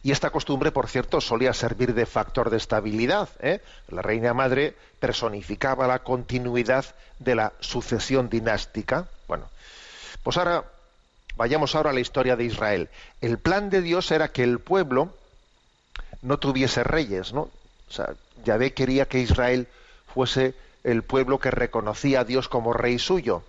Y 0.01 0.11
esta 0.11 0.31
costumbre, 0.31 0.71
por 0.71 0.89
cierto, 0.89 1.21
solía 1.21 1.53
servir 1.53 1.93
de 1.93 2.05
factor 2.05 2.49
de 2.49 2.57
estabilidad. 2.57 3.29
¿eh? 3.39 3.61
La 3.87 4.01
reina 4.01 4.33
madre 4.33 4.75
personificaba 4.99 5.87
la 5.87 5.99
continuidad 5.99 6.85
de 7.19 7.35
la 7.35 7.53
sucesión 7.59 8.29
dinástica. 8.29 9.07
Bueno, 9.27 9.49
pues 10.23 10.37
ahora 10.37 10.65
Vayamos 11.35 11.73
ahora 11.75 11.89
a 11.89 11.93
la 11.93 11.99
historia 11.99 12.35
de 12.35 12.43
Israel. 12.43 12.89
El 13.21 13.39
plan 13.39 13.69
de 13.69 13.81
Dios 13.81 14.11
era 14.11 14.27
que 14.27 14.43
el 14.43 14.59
pueblo 14.59 15.13
no 16.21 16.37
tuviese 16.37 16.83
reyes, 16.83 17.33
¿no? 17.33 17.41
O 17.89 17.91
sea, 17.91 18.13
Yahvé 18.45 18.73
quería 18.73 19.07
que 19.07 19.19
Israel 19.19 19.67
fuese 20.13 20.53
el 20.83 21.03
pueblo 21.03 21.39
que 21.39 21.51
reconocía 21.51 22.21
a 22.21 22.23
Dios 22.23 22.49
como 22.49 22.73
rey 22.73 22.99
suyo. 22.99 23.43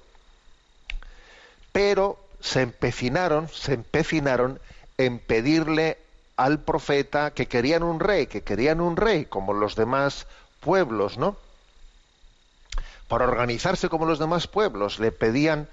Pero 1.73 2.19
se 2.41 2.63
empecinaron, 2.63 3.49
se 3.49 3.75
empecinaron 3.75 4.61
en 4.99 5.19
pedirle 5.19 5.99
al 6.37 6.61
profeta 6.61 7.33
que 7.33 7.47
querían 7.47 7.83
un 7.83 8.01
rey, 8.01 8.27
que 8.27 8.43
querían 8.43 8.81
un 8.81 8.97
rey, 8.97 9.25
como 9.25 9.53
los 9.53 9.77
demás 9.77 10.27
pueblos, 10.61 11.19
¿no? 11.19 11.37
Para 13.09 13.27
organizarse 13.27 13.89
como 13.89 14.07
los 14.07 14.19
demás 14.19 14.47
pueblos, 14.47 14.99
le 14.99 15.13
pedían 15.13 15.69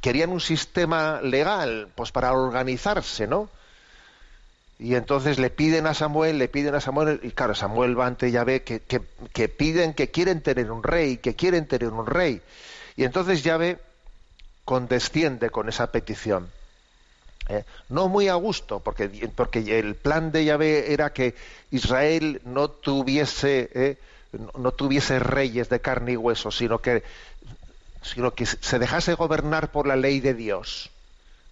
querían 0.00 0.30
un 0.30 0.40
sistema 0.40 1.20
legal, 1.22 1.88
pues 1.94 2.12
para 2.12 2.32
organizarse, 2.32 3.26
¿no? 3.26 3.48
Y 4.78 4.94
entonces 4.94 5.38
le 5.38 5.48
piden 5.48 5.86
a 5.86 5.94
Samuel, 5.94 6.38
le 6.38 6.48
piden 6.48 6.74
a 6.74 6.80
Samuel, 6.80 7.20
y 7.22 7.30
claro, 7.30 7.54
Samuel 7.54 7.98
va 7.98 8.06
ante 8.06 8.30
Yahvé 8.30 8.62
que, 8.62 8.80
que, 8.80 9.48
piden 9.48 9.94
que 9.94 10.10
quieren 10.10 10.42
tener 10.42 10.70
un 10.70 10.82
rey, 10.82 11.16
que 11.16 11.34
quieren 11.34 11.66
tener 11.66 11.88
un 11.88 12.06
rey. 12.06 12.42
Y 12.96 13.04
entonces 13.04 13.42
Yahvé 13.42 13.78
condesciende 14.64 15.48
con 15.50 15.68
esa 15.68 15.90
petición. 15.90 16.50
¿eh? 17.48 17.64
no 17.88 18.08
muy 18.08 18.28
a 18.28 18.34
gusto, 18.34 18.80
porque, 18.80 19.08
porque 19.34 19.78
el 19.78 19.94
plan 19.94 20.30
de 20.30 20.44
Yahvé 20.44 20.92
era 20.92 21.12
que 21.12 21.34
Israel 21.70 22.42
no 22.44 22.68
tuviese, 22.68 23.70
¿eh? 23.72 23.98
no 24.58 24.72
tuviese 24.72 25.18
reyes 25.18 25.68
de 25.68 25.80
carne 25.80 26.12
y 26.12 26.16
hueso, 26.16 26.50
sino 26.50 26.80
que 26.80 27.02
sino 28.02 28.34
que 28.34 28.46
se 28.46 28.78
dejase 28.78 29.14
gobernar 29.14 29.72
por 29.72 29.86
la 29.86 29.96
ley 29.96 30.20
de 30.20 30.34
Dios, 30.34 30.90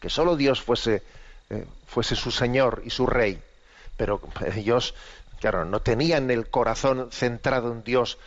que 0.01 0.09
solo 0.09 0.37
Dios 0.37 0.63
fuese, 0.63 1.03
eh, 1.51 1.67
fuese 1.87 2.17
su 2.17 2.31
Señor 2.31 2.83
y 2.85 2.91
su 2.91 3.07
Rey. 3.07 3.41
Pero 3.97 4.21
ellos, 4.55 4.95
claro, 5.41 5.65
no 5.65 5.81
tenían 5.81 6.31
el 6.31 6.49
corazón 6.49 7.09
centrado 7.13 7.73
en 7.73 7.85
Dios 7.85 8.19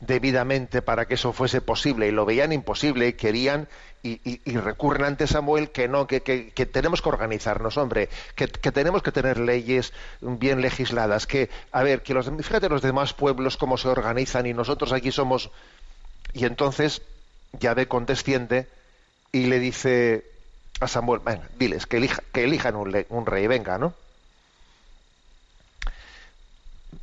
debidamente 0.00 0.82
para 0.82 1.06
que 1.06 1.14
eso 1.14 1.32
fuese 1.32 1.62
posible 1.62 2.06
y 2.06 2.10
lo 2.10 2.26
veían 2.26 2.52
imposible 2.52 3.08
y 3.08 3.12
querían 3.14 3.66
y, 4.02 4.56
recurren 4.58 5.04
ante 5.04 5.26
Samuel 5.26 5.70
que 5.70 5.88
no, 5.88 6.06
que, 6.06 6.20
tenemos 6.70 7.02
que 7.02 7.08
organizarnos, 7.08 7.76
hombre, 7.76 8.08
que, 8.36 8.46
tenemos 8.46 9.02
que 9.02 9.10
tener 9.10 9.38
leyes 9.38 9.92
bien 10.20 10.60
legisladas, 10.60 11.26
que, 11.26 11.50
a 11.72 11.82
ver, 11.82 12.02
que 12.02 12.14
los, 12.14 12.30
fíjate 12.30 12.68
los 12.68 12.82
demás 12.82 13.14
pueblos 13.14 13.56
cómo 13.56 13.76
se 13.76 13.88
organizan 13.88 14.46
y 14.46 14.54
nosotros 14.54 14.92
aquí 14.92 15.10
somos... 15.10 15.50
Y 16.34 16.44
entonces 16.44 17.02
Yahvé 17.58 17.88
condesciende 17.88 18.68
y 19.32 19.46
le 19.46 19.58
dice 19.58 20.24
a 20.80 20.88
Samuel, 20.88 21.20
venga, 21.24 21.48
diles 21.58 21.86
que, 21.86 22.08
que 22.32 22.44
elijan 22.44 22.76
un, 22.76 23.26
rey, 23.26 23.46
venga, 23.46 23.78
¿no? 23.78 23.94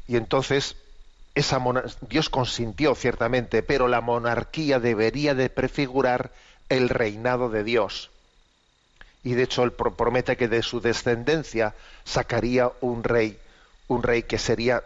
Y 0.07 0.15
entonces 0.15 0.75
esa 1.35 1.59
Dios 2.01 2.29
consintió 2.29 2.93
ciertamente, 2.93 3.63
pero 3.63 3.87
la 3.87 4.01
monarquía 4.01 4.79
debería 4.79 5.33
de 5.33 5.49
prefigurar 5.49 6.31
el 6.69 6.89
reinado 6.89 7.49
de 7.49 7.63
Dios. 7.63 8.11
Y 9.23 9.33
de 9.33 9.43
hecho 9.43 9.63
él 9.63 9.71
promete 9.71 10.37
que 10.37 10.47
de 10.47 10.61
su 10.61 10.81
descendencia 10.81 11.73
sacaría 12.03 12.71
un 12.81 13.03
rey, 13.03 13.39
un 13.87 14.03
rey 14.03 14.23
que 14.23 14.37
sería 14.37 14.83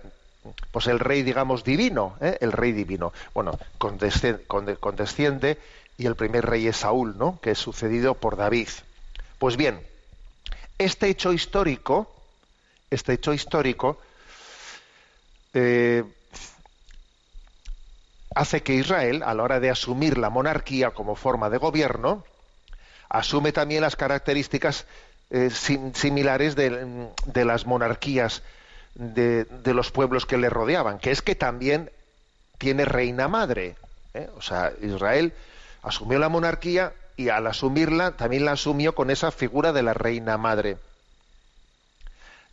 pues 0.71 0.87
el 0.87 0.99
rey, 0.99 1.23
digamos, 1.23 1.63
divino, 1.63 2.15
¿eh? 2.21 2.37
el 2.39 2.51
rey 2.51 2.71
divino. 2.71 3.11
Bueno, 3.33 3.59
condesciende, 3.77 5.57
y 5.97 6.05
el 6.05 6.15
primer 6.15 6.45
rey 6.45 6.67
es 6.67 6.77
Saúl, 6.77 7.17
¿no? 7.17 7.39
Que 7.41 7.51
es 7.51 7.57
sucedido 7.57 8.15
por 8.15 8.37
David. 8.37 8.69
Pues 9.39 9.57
bien, 9.57 9.81
este 10.77 11.07
hecho 11.07 11.33
histórico, 11.33 12.13
este 12.91 13.13
hecho 13.13 13.33
histórico, 13.33 13.99
eh, 15.53 16.03
hace 18.35 18.61
que 18.61 18.75
Israel, 18.75 19.23
a 19.23 19.33
la 19.33 19.43
hora 19.43 19.59
de 19.59 19.71
asumir 19.71 20.17
la 20.17 20.29
monarquía 20.29 20.91
como 20.91 21.15
forma 21.15 21.49
de 21.49 21.57
gobierno, 21.57 22.23
asume 23.09 23.51
también 23.51 23.81
las 23.81 23.95
características 23.95 24.85
eh, 25.31 25.49
similares 25.49 26.55
de, 26.55 27.11
las 27.33 27.65
monarquías 27.65 28.43
de, 28.93 29.47
los 29.65 29.91
pueblos 29.91 30.25
que 30.27 30.37
le 30.37 30.49
rodeaban, 30.49 30.99
que 30.99 31.11
es 31.11 31.23
que 31.23 31.35
también 31.35 31.89
tiene 32.59 32.85
reina 32.85 33.27
madre. 33.27 33.75
¿eh? 34.13 34.29
O 34.37 34.41
sea, 34.41 34.73
Israel 34.81 35.33
asumió 35.87 36.19
la 36.19 36.29
monarquía 36.29 36.93
y 37.15 37.29
al 37.29 37.47
asumirla 37.47 38.11
también 38.11 38.45
la 38.45 38.53
asumió 38.53 38.93
con 38.93 39.09
esa 39.09 39.31
figura 39.31 39.73
de 39.73 39.83
la 39.83 39.93
reina 39.93 40.37
madre. 40.37 40.77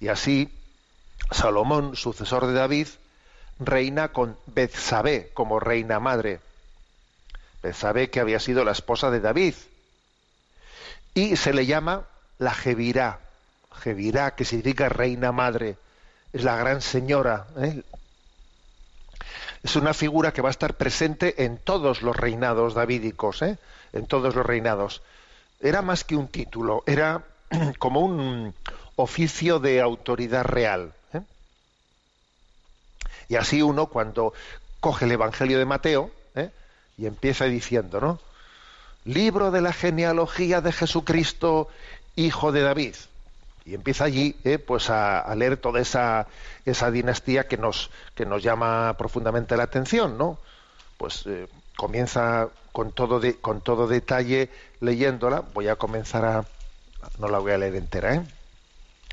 Y 0.01 0.09
así 0.09 0.51
Salomón, 1.31 1.97
sucesor 1.97 2.47
de 2.47 2.55
David, 2.55 2.88
reina 3.59 4.09
con 4.09 4.37
Betsabé 4.47 5.31
como 5.35 5.61
reina 5.61 6.01
madre. 6.01 6.40
Betsabé 7.62 8.11
que 8.11 8.20
había 8.20 8.40
sido 8.40 8.64
la 8.64 8.73
esposa 8.73 9.11
de 9.11 9.20
David. 9.20 9.55
Y 11.14 11.37
se 11.37 11.53
le 11.53 11.66
llama 11.66 12.05
la 12.38 12.53
Jevirá, 12.53 13.20
Jevirá 13.81 14.35
que 14.35 14.44
significa 14.44 14.88
reina 14.88 15.33
madre, 15.33 15.77
es 16.33 16.42
la 16.42 16.57
gran 16.57 16.83
señora. 16.83 17.47
¿eh? 17.57 17.83
Es 19.64 19.77
una 19.77 19.94
figura 19.94 20.35
que 20.35 20.42
va 20.42 20.50
a 20.50 20.50
estar 20.50 20.74
presente 20.74 21.44
en 21.44 21.57
todos 21.57 22.03
los 22.03 22.14
reinados 22.14 22.74
davídicos, 22.74 23.40
¿eh? 23.40 23.57
en 23.94 24.07
todos 24.07 24.35
los 24.35 24.44
reinados. 24.44 25.00
Era 25.59 25.81
más 25.81 26.05
que 26.05 26.16
un 26.16 26.29
título, 26.29 26.85
era 26.87 27.24
como 27.79 28.00
un 28.00 28.55
oficio 28.96 29.61
de 29.61 29.81
autoridad 29.81 30.44
real. 30.44 30.92
¿eh? 31.14 31.22
Y 33.31 33.37
así 33.37 33.62
uno, 33.62 33.87
cuando 33.87 34.35
coge 34.81 35.07
el 35.07 35.12
Evangelio 35.12 35.59
de 35.59 35.64
Mateo 35.64 36.11
¿eh? 36.35 36.50
y 36.98 37.07
empieza 37.07 37.46
diciendo, 37.46 38.03
¿no? 38.03 38.20
Libro 39.07 39.50
de 39.50 39.62
la 39.62 39.72
genealogía 39.72 40.61
de 40.61 40.72
Jesucristo, 40.72 41.68
hijo 42.16 42.53
de 42.53 42.61
David. 42.61 42.96
Y 43.64 43.74
empieza 43.74 44.05
allí, 44.05 44.37
¿eh? 44.44 44.59
pues 44.59 44.90
a, 44.90 45.35
leer 45.35 45.57
toda 45.57 45.81
esa, 45.81 46.27
esa 46.64 46.90
dinastía 46.90 47.48
que 47.48 47.57
nos, 47.57 47.90
que 48.14 48.27
nos 48.27 48.42
llama 48.42 48.94
profundamente 48.98 49.57
la 49.57 49.62
atención, 49.62 50.18
¿no? 50.18 50.38
Pues 50.98 51.24
comienza 51.77 52.48
con 52.72 52.92
todo, 52.92 53.20
con 53.40 53.61
todo 53.61 53.87
detalle 53.87 54.50
leyéndola. 54.81 55.40
Voy 55.40 55.68
a 55.68 55.77
comenzar 55.77 56.24
a... 56.24 56.44
No 57.18 57.29
la 57.29 57.38
voy 57.38 57.53
a 57.53 57.59
leer 57.59 57.77
entera, 57.77 58.14
¿eh? 58.14 58.22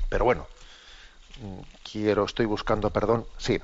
Pero 0.08 0.24
bueno, 0.24 0.46
quiero, 1.90 2.24
estoy 2.24 2.46
buscando, 2.46 2.90
perdón, 2.90 3.26
sí. 3.38 3.60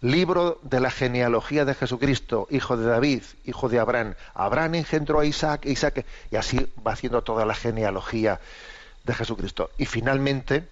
Libro 0.00 0.58
de 0.62 0.80
la 0.80 0.90
genealogía 0.90 1.64
de 1.64 1.74
Jesucristo, 1.74 2.48
hijo 2.50 2.76
de 2.76 2.86
David, 2.86 3.22
hijo 3.44 3.68
de 3.68 3.78
Abraham. 3.78 4.14
Abraham 4.34 4.74
engendró 4.74 5.20
a 5.20 5.24
Isaac, 5.24 5.64
Isaac, 5.66 6.04
y 6.30 6.36
así 6.36 6.66
va 6.84 6.92
haciendo 6.92 7.22
toda 7.22 7.46
la 7.46 7.54
genealogía 7.54 8.40
de 9.04 9.14
Jesucristo. 9.14 9.70
Y 9.78 9.86
finalmente 9.86 10.68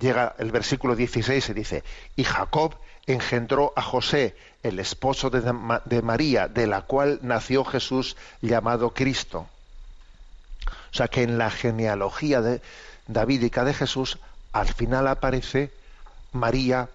llega 0.00 0.34
el 0.38 0.50
versículo 0.50 0.94
16 0.96 1.48
y 1.48 1.52
dice, 1.54 1.84
y 2.16 2.24
Jacob 2.24 2.76
engendró 3.06 3.72
a 3.76 3.82
José, 3.82 4.36
el 4.62 4.78
esposo 4.78 5.30
de, 5.30 5.40
de 5.84 6.02
María, 6.02 6.48
de 6.48 6.66
la 6.66 6.82
cual 6.82 7.20
nació 7.22 7.64
Jesús 7.64 8.16
llamado 8.42 8.90
Cristo. 8.90 9.46
O 10.66 10.94
sea 10.94 11.08
que 11.08 11.22
en 11.22 11.38
la 11.38 11.50
genealogía 11.50 12.40
de 12.40 12.60
davídica 13.06 13.64
de 13.64 13.74
Jesús 13.74 14.18
al 14.52 14.68
final 14.68 15.08
aparece 15.08 15.72
María 16.32 16.88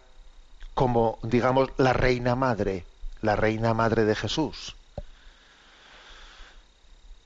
como, 0.73 1.19
digamos, 1.23 1.69
la 1.77 1.93
reina 1.93 2.35
madre, 2.35 2.85
la 3.21 3.35
reina 3.35 3.73
madre 3.73 4.05
de 4.05 4.15
Jesús. 4.15 4.75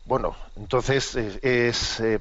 Bueno, 0.06 0.36
entonces 0.56 1.16
es, 1.16 2.00
eh, 2.00 2.20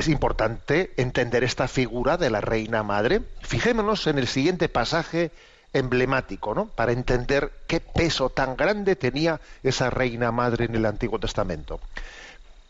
es, 0.00 0.08
importante 0.08 0.92
entender 0.96 1.44
esta 1.44 1.68
figura 1.68 2.16
de 2.16 2.30
la 2.30 2.40
reina 2.40 2.82
madre. 2.82 3.22
Fijémonos 3.40 4.06
en 4.06 4.18
el 4.18 4.26
siguiente 4.26 4.68
pasaje 4.68 5.30
emblemático, 5.72 6.54
¿no? 6.54 6.66
Para 6.66 6.92
entender 6.92 7.52
qué 7.66 7.80
peso 7.80 8.28
tan 8.28 8.56
grande 8.56 8.96
tenía 8.96 9.40
esa 9.62 9.90
reina 9.90 10.32
madre 10.32 10.64
en 10.64 10.74
el 10.74 10.86
Antiguo 10.86 11.18
Testamento. 11.18 11.80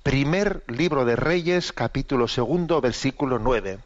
Primer 0.02 0.62
libro 0.68 1.04
de 1.04 1.16
Reyes, 1.16 1.72
capítulo 1.72 2.28
segundo, 2.28 2.80
versículo 2.80 3.38
nueve 3.38 3.78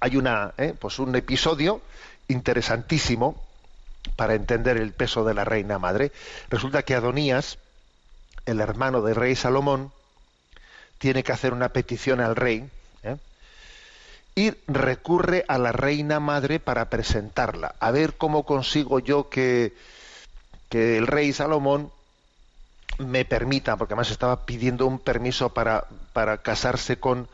hay 0.00 0.16
una, 0.16 0.54
¿eh? 0.56 0.74
pues 0.78 0.98
un 0.98 1.14
episodio 1.14 1.82
interesantísimo 2.28 3.40
para 4.16 4.34
entender 4.34 4.78
el 4.78 4.92
peso 4.92 5.24
de 5.24 5.34
la 5.34 5.44
reina 5.44 5.78
madre. 5.78 6.10
Resulta 6.48 6.82
que 6.82 6.94
Adonías, 6.94 7.58
el 8.46 8.60
hermano 8.60 9.02
del 9.02 9.14
rey 9.14 9.36
Salomón, 9.36 9.92
tiene 11.00 11.24
que 11.24 11.32
hacer 11.32 11.54
una 11.54 11.70
petición 11.70 12.20
al 12.20 12.36
rey 12.36 12.68
¿eh? 13.02 13.16
y 14.34 14.52
recurre 14.66 15.46
a 15.48 15.56
la 15.56 15.72
reina 15.72 16.20
madre 16.20 16.60
para 16.60 16.90
presentarla. 16.90 17.74
A 17.80 17.90
ver 17.90 18.18
cómo 18.18 18.44
consigo 18.44 18.98
yo 18.98 19.30
que, 19.30 19.74
que 20.68 20.98
el 20.98 21.06
rey 21.06 21.32
Salomón 21.32 21.90
me 22.98 23.24
permita, 23.24 23.76
porque 23.76 23.94
además 23.94 24.10
estaba 24.10 24.44
pidiendo 24.44 24.86
un 24.86 24.98
permiso 24.98 25.54
para, 25.54 25.86
para 26.12 26.42
casarse 26.42 26.98
con 26.98 27.28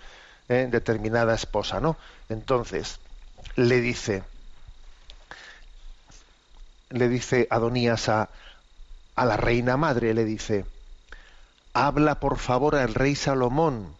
¿eh? 0.49 0.69
determinada 0.71 1.35
esposa, 1.35 1.81
¿no? 1.81 1.97
Entonces, 2.29 3.01
le 3.57 3.81
dice, 3.81 4.23
le 6.91 7.09
dice 7.09 7.49
Adonías 7.51 8.09
a, 8.09 8.29
a 9.17 9.25
la 9.25 9.37
reina 9.37 9.77
madre, 9.77 10.15
le 10.15 10.25
dice, 10.25 10.65
habla 11.77 12.21
por 12.21 12.39
favor 12.39 12.75
al 12.75 12.95
rey 12.95 13.15
Salomón, 13.15 13.95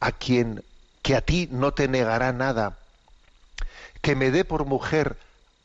a 0.00 0.10
quien 0.10 0.64
que 1.00 1.14
a 1.14 1.20
ti 1.20 1.48
no 1.48 1.72
te 1.72 1.86
negará 1.86 2.32
nada, 2.32 2.76
que 4.02 4.16
me 4.16 4.32
dé 4.32 4.44
por 4.44 4.64
mujer 4.64 5.16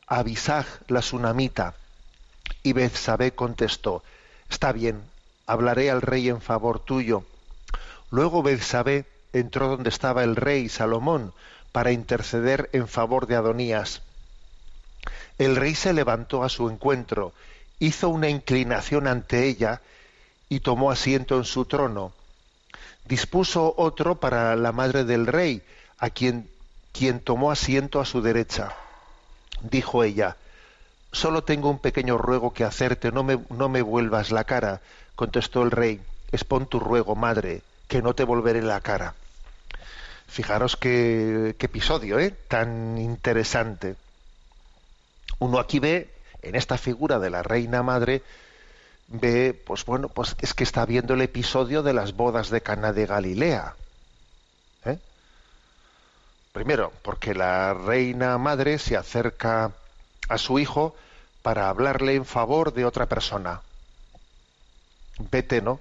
a 0.06 0.22
Bisag 0.22 0.64
la 0.86 1.02
sunamita. 1.02 1.74
Y 2.62 2.72
Bethsabé 2.72 3.32
contestó, 3.32 4.04
está 4.48 4.70
bien, 4.70 5.02
hablaré 5.48 5.90
al 5.90 6.02
rey 6.02 6.28
en 6.28 6.40
favor 6.40 6.78
tuyo. 6.78 7.24
Luego 8.12 8.44
Bethsabé 8.44 9.06
entró 9.32 9.66
donde 9.66 9.88
estaba 9.88 10.22
el 10.22 10.36
rey 10.36 10.68
Salomón 10.68 11.32
para 11.72 11.90
interceder 11.90 12.70
en 12.72 12.86
favor 12.86 13.26
de 13.26 13.34
Adonías. 13.34 14.02
El 15.38 15.56
rey 15.56 15.74
se 15.74 15.92
levantó 15.92 16.44
a 16.44 16.48
su 16.48 16.70
encuentro, 16.70 17.32
hizo 17.80 18.08
una 18.08 18.28
inclinación 18.28 19.08
ante 19.08 19.48
ella 19.48 19.80
y 20.48 20.60
tomó 20.60 20.90
asiento 20.90 21.36
en 21.36 21.44
su 21.44 21.64
trono. 21.64 22.12
Dispuso 23.04 23.74
otro 23.76 24.16
para 24.16 24.56
la 24.56 24.72
madre 24.72 25.04
del 25.04 25.26
rey, 25.26 25.62
a 25.98 26.10
quien, 26.10 26.48
quien 26.92 27.20
tomó 27.20 27.50
asiento 27.50 28.00
a 28.00 28.04
su 28.04 28.20
derecha. 28.22 28.74
Dijo 29.62 30.04
ella, 30.04 30.36
Solo 31.12 31.44
tengo 31.44 31.70
un 31.70 31.78
pequeño 31.78 32.18
ruego 32.18 32.52
que 32.52 32.64
hacerte, 32.64 33.10
no 33.10 33.22
me, 33.22 33.38
no 33.48 33.68
me 33.68 33.80
vuelvas 33.80 34.30
la 34.30 34.44
cara. 34.44 34.82
Contestó 35.14 35.62
el 35.62 35.70
rey, 35.70 36.00
Expon 36.30 36.66
tu 36.66 36.80
ruego, 36.80 37.14
madre, 37.14 37.62
que 37.88 38.02
no 38.02 38.14
te 38.14 38.24
volveré 38.24 38.60
la 38.60 38.80
cara. 38.80 39.14
Fijaros 40.26 40.76
qué, 40.76 41.56
episodio 41.58 42.18
¿eh? 42.18 42.34
tan 42.48 42.98
interesante. 42.98 43.96
Uno 45.38 45.58
aquí 45.58 45.78
ve, 45.78 46.10
en 46.42 46.54
esta 46.54 46.76
figura 46.76 47.18
de 47.18 47.30
la 47.30 47.42
reina 47.42 47.82
madre, 47.82 48.22
ve, 49.08 49.54
pues 49.54 49.84
bueno, 49.84 50.08
pues 50.08 50.36
es 50.40 50.54
que 50.54 50.64
está 50.64 50.84
viendo 50.84 51.14
el 51.14 51.22
episodio 51.22 51.82
de 51.82 51.92
las 51.92 52.14
bodas 52.14 52.50
de 52.50 52.60
Cana 52.60 52.92
de 52.92 53.06
Galilea. 53.06 53.74
¿eh? 54.84 54.98
Primero, 56.52 56.92
porque 57.02 57.34
la 57.34 57.74
reina 57.74 58.36
madre 58.38 58.78
se 58.78 58.96
acerca 58.96 59.72
a 60.28 60.38
su 60.38 60.58
hijo 60.58 60.94
para 61.42 61.68
hablarle 61.68 62.14
en 62.14 62.24
favor 62.24 62.72
de 62.72 62.84
otra 62.84 63.06
persona. 63.06 63.60
Vete, 65.30 65.62
¿no? 65.62 65.80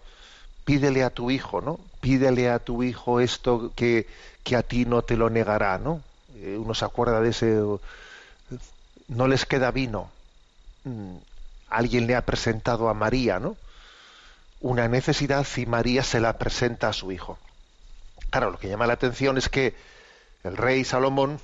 Pídele 0.63 1.03
a 1.03 1.09
tu 1.09 1.31
hijo, 1.31 1.61
¿no? 1.61 1.79
Pídele 2.01 2.49
a 2.49 2.59
tu 2.59 2.83
hijo 2.83 3.19
esto 3.19 3.71
que, 3.75 4.07
que 4.43 4.55
a 4.55 4.63
ti 4.63 4.85
no 4.85 5.01
te 5.01 5.17
lo 5.17 5.29
negará, 5.29 5.77
¿no? 5.77 6.01
Eh, 6.35 6.57
uno 6.57 6.73
se 6.73 6.85
acuerda 6.85 7.21
de 7.21 7.29
ese, 7.29 7.59
no 9.07 9.27
les 9.27 9.45
queda 9.45 9.71
vino. 9.71 10.09
Alguien 11.75 12.07
le 12.07 12.15
ha 12.15 12.25
presentado 12.25 12.89
a 12.89 12.93
María, 12.93 13.39
¿no? 13.39 13.57
Una 14.61 14.87
necesidad 14.87 15.45
y 15.57 15.65
María 15.65 16.03
se 16.03 16.19
la 16.19 16.37
presenta 16.37 16.87
a 16.87 16.93
su 16.93 17.11
hijo. 17.11 17.37
Claro, 18.29 18.51
lo 18.51 18.57
que 18.57 18.69
llama 18.69 18.87
la 18.87 18.93
atención 18.93 19.37
es 19.37 19.49
que 19.49 19.75
el 20.43 20.57
rey 20.57 20.83
Salomón, 20.83 21.39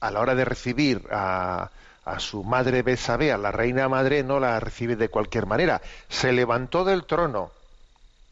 a 0.00 0.10
la 0.10 0.20
hora 0.20 0.34
de 0.34 0.44
recibir 0.44 1.06
a, 1.10 1.70
su 2.18 2.42
madre 2.42 2.82
Besabé, 2.82 3.32
a 3.32 3.38
la 3.38 3.52
reina 3.52 3.88
madre, 3.88 4.22
no 4.22 4.40
la 4.40 4.58
recibe 4.60 4.96
de 4.96 5.10
cualquier 5.10 5.46
manera. 5.46 5.82
Se 6.08 6.32
levantó 6.32 6.84
del 6.84 7.04
trono 7.04 7.50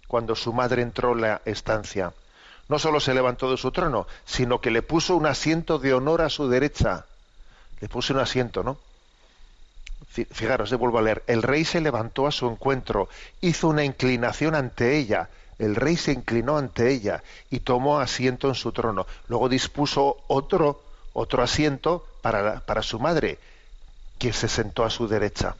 cuando 0.09 0.35
su 0.35 0.53
madre 0.53 0.83
entró 0.83 1.12
en 1.12 1.20
la 1.20 1.42
estancia 1.44 2.12
no 2.68 2.79
solo 2.79 3.01
se 3.01 3.14
levantó 3.14 3.51
de 3.51 3.57
su 3.57 3.70
trono, 3.70 4.07
sino 4.25 4.61
que 4.61 4.70
le 4.70 4.83
puso 4.83 5.16
un 5.16 5.27
asiento 5.27 5.79
de 5.79 5.94
honor 5.94 6.22
a 6.22 6.31
su 6.31 6.49
derecha. 6.49 7.07
Le 7.81 7.88
puso 7.88 8.12
un 8.14 8.20
asiento, 8.20 8.62
¿no? 8.62 8.79
Fijaros, 10.09 10.73
vuelvo 10.75 10.99
a 10.99 11.03
leer. 11.03 11.23
El 11.27 11.43
rey 11.43 11.65
se 11.65 11.81
levantó 11.81 12.27
a 12.27 12.33
su 12.33 12.49
encuentro, 12.49 13.09
hizo 13.41 13.69
una 13.69 13.85
inclinación 13.85 14.55
ante 14.55 14.97
ella. 14.97 15.29
El 15.59 15.75
rey 15.77 15.97
se 15.97 16.13
inclinó 16.13 16.59
ante 16.59 16.91
ella 16.91 17.23
y 17.51 17.61
tomó 17.61 18.01
asiento 18.01 18.49
en 18.49 18.55
su 18.55 18.73
trono. 18.73 19.07
Luego 19.29 19.49
dispuso 19.49 20.19
otro, 20.29 20.83
otro 21.13 21.43
asiento 21.43 22.07
para, 22.23 22.61
para 22.61 22.83
su 22.83 22.99
madre, 23.01 23.39
que 24.19 24.33
se 24.33 24.49
sentó 24.49 24.85
a 24.85 24.91
su 24.91 25.09
derecha. 25.09 25.57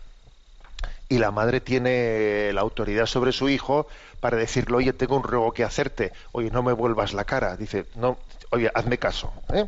y 1.09 1.18
la 1.18 1.31
madre 1.31 1.61
tiene 1.61 2.53
la 2.53 2.62
autoridad 2.62 3.07
sobre 3.07 3.33
su 3.33 3.49
hijo 3.49 3.87
para 4.20 4.37
decirle, 4.37 4.77
oye, 4.77 4.92
tengo 4.92 5.16
un 5.16 5.22
ruego 5.22 5.53
que 5.53 5.64
hacerte, 5.64 6.12
oye, 6.33 6.51
no 6.51 6.62
me 6.62 6.72
vuelvas 6.72 7.12
la 7.14 7.25
cara. 7.25 7.57
Dice, 7.57 7.87
no, 7.94 8.18
oye, 8.51 8.70
hazme 8.75 8.99
caso, 8.99 9.33
¿eh? 9.53 9.66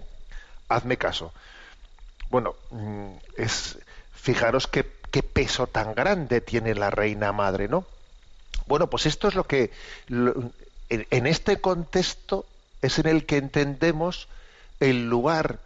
hazme 0.68 0.96
caso. 0.96 1.32
Bueno, 2.30 2.54
mm, 2.70 3.12
es, 3.36 3.78
fijaros 4.20 4.66
qué, 4.66 4.84
peso 5.22 5.66
tan 5.66 5.94
grande 5.94 6.40
tiene 6.40 6.74
la 6.74 6.90
reina 6.90 7.32
madre, 7.32 7.66
¿no? 7.66 7.86
Bueno, 8.66 8.88
pues 8.88 9.06
esto 9.06 9.28
es 9.28 9.34
lo 9.34 9.44
que, 9.44 9.72
en 10.08 11.26
este 11.26 11.60
contexto 11.60 12.46
es 12.82 12.98
en 12.98 13.06
el 13.06 13.26
que 13.26 13.38
entendemos 13.38 14.28
el 14.80 15.08
lugar 15.08 15.58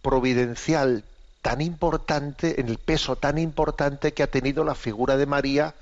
providencial 0.00 1.04
tan 1.42 1.60
importante, 1.60 2.60
en 2.60 2.68
el 2.68 2.78
peso 2.78 3.16
tan 3.16 3.38
importante 3.38 4.12
que 4.12 4.22
ha 4.22 4.28
tenido 4.28 4.64
la 4.64 4.74
figura 4.74 5.16
de 5.16 5.26
María 5.26 5.74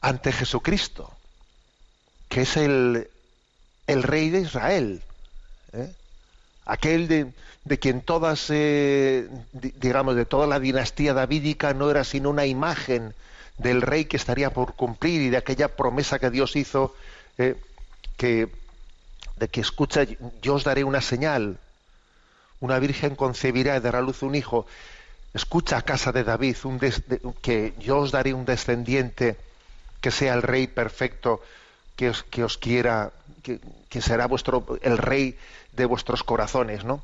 ante 0.00 0.32
Jesucristo, 0.32 1.10
que 2.28 2.42
es 2.42 2.56
el, 2.56 3.08
el 3.86 4.02
rey 4.02 4.30
de 4.30 4.40
Israel, 4.40 5.02
¿eh? 5.72 5.92
aquel 6.66 7.08
de, 7.08 7.32
de, 7.64 7.78
quien 7.78 8.00
todas, 8.02 8.48
digamos, 8.50 10.16
de 10.16 10.26
toda 10.26 10.46
la 10.46 10.60
dinastía 10.60 11.14
davídica 11.14 11.74
no 11.74 11.90
era 11.90 12.04
sino 12.04 12.30
una 12.30 12.46
imagen 12.46 13.14
del 13.58 13.82
rey 13.82 14.04
que 14.06 14.16
estaría 14.16 14.50
por 14.50 14.74
cumplir 14.74 15.22
y 15.22 15.30
de 15.30 15.36
aquella 15.36 15.76
promesa 15.76 16.18
que 16.18 16.30
Dios 16.30 16.56
hizo, 16.56 16.94
eh, 17.38 17.56
que, 18.16 18.48
de 19.36 19.48
que 19.48 19.60
escucha, 19.60 20.04
yo 20.42 20.54
os 20.54 20.64
daré 20.64 20.84
una 20.84 21.00
señal, 21.00 21.58
una 22.60 22.78
virgen 22.78 23.14
concebirá 23.14 23.76
y 23.76 23.80
dará 23.80 24.00
luz 24.00 24.22
un 24.22 24.34
hijo. 24.34 24.66
Escucha, 25.32 25.82
casa 25.82 26.12
de 26.12 26.24
David, 26.24 26.56
un 26.64 26.80
que 27.42 27.74
yo 27.78 27.98
os 27.98 28.12
daré 28.12 28.34
un 28.34 28.44
descendiente 28.44 29.36
que 30.00 30.10
sea 30.10 30.34
el 30.34 30.42
rey 30.42 30.66
perfecto 30.66 31.42
que 31.96 32.10
os, 32.10 32.22
que 32.24 32.44
os 32.44 32.58
quiera, 32.58 33.12
que, 33.42 33.60
que, 33.88 34.00
será 34.00 34.26
vuestro, 34.26 34.78
el 34.82 34.98
rey 34.98 35.38
de 35.72 35.86
vuestros 35.86 36.22
corazones, 36.22 36.84
¿no? 36.84 37.02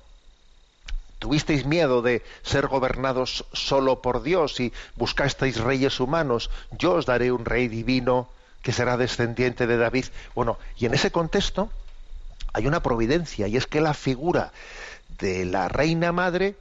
Tuvisteis 1.20 1.66
miedo 1.66 2.00
de 2.00 2.24
ser 2.42 2.66
gobernados 2.66 3.44
solo 3.52 4.00
por 4.00 4.22
Dios 4.22 4.58
y 4.58 4.72
buscasteis 4.96 5.58
reyes 5.58 6.00
humanos. 6.00 6.50
Yo 6.72 6.94
os 6.94 7.04
daré 7.04 7.30
un 7.30 7.44
rey 7.44 7.68
divino 7.68 8.28
que 8.62 8.72
será 8.72 8.96
descendiente 8.96 9.66
de 9.66 9.76
David. 9.76 10.06
Bueno, 10.34 10.58
y 10.78 10.86
en 10.86 10.94
ese 10.94 11.12
contexto 11.12 11.70
hay 12.54 12.66
una 12.66 12.82
providencia 12.82 13.48
y 13.48 13.58
es 13.58 13.66
que 13.66 13.82
la 13.82 13.92
figura 13.92 14.52
de 15.18 15.44
la 15.44 15.68
reina 15.68 16.10
madre 16.10 16.56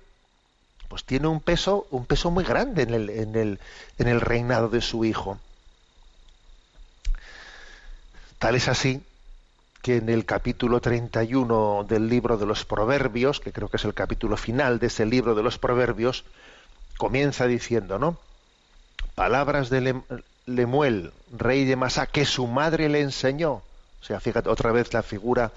pues 0.90 1.06
tiene 1.06 1.28
un 1.28 1.40
peso 1.40 1.88
un 1.92 2.06
peso 2.06 2.30
muy 2.30 2.44
grande 2.44 2.84
en 2.84 2.94
el, 2.94 3.10
en 3.10 3.36
el, 3.36 3.60
en 3.98 4.08
el 4.08 4.22
reinado 4.22 4.70
de 4.70 4.82
su 4.82 5.06
hijo 5.06 5.40
tal 8.40 8.56
es 8.56 8.68
así 8.68 9.02
que 9.82 9.98
en 9.98 10.10
el 10.10 10.26
capítulo 10.26 10.82
31 10.82 11.86
del 11.88 12.10
libro 12.10 12.38
de 12.38 12.46
los 12.46 12.66
proverbios 12.66 13.40
que 13.40 13.52
creo 13.52 13.70
que 13.70 13.78
es 13.78 13.86
el 13.86 13.94
capítulo 13.94 14.38
final 14.38 14.80
de 14.80 14.88
ese 14.88 15.06
libro 15.06 15.36
de 15.36 15.44
los 15.44 15.58
proverbios 15.58 16.26
comienza 16.98 17.48
diciendo 17.48 18.00
no 18.00 18.18
palabras 19.16 19.70
de 19.70 20.02
Lemuel 20.46 21.12
rey 21.32 21.66
de 21.66 21.76
Masá 21.76 22.08
que 22.08 22.26
su 22.26 22.48
madre 22.48 22.90
le 22.90 23.02
enseñó. 23.02 23.62
O 24.02 24.04
sea 24.04 24.20
fíjate 24.20 24.50
otra 24.50 24.72
vez 24.72 24.94
la 24.94 25.04
figura 25.04 25.52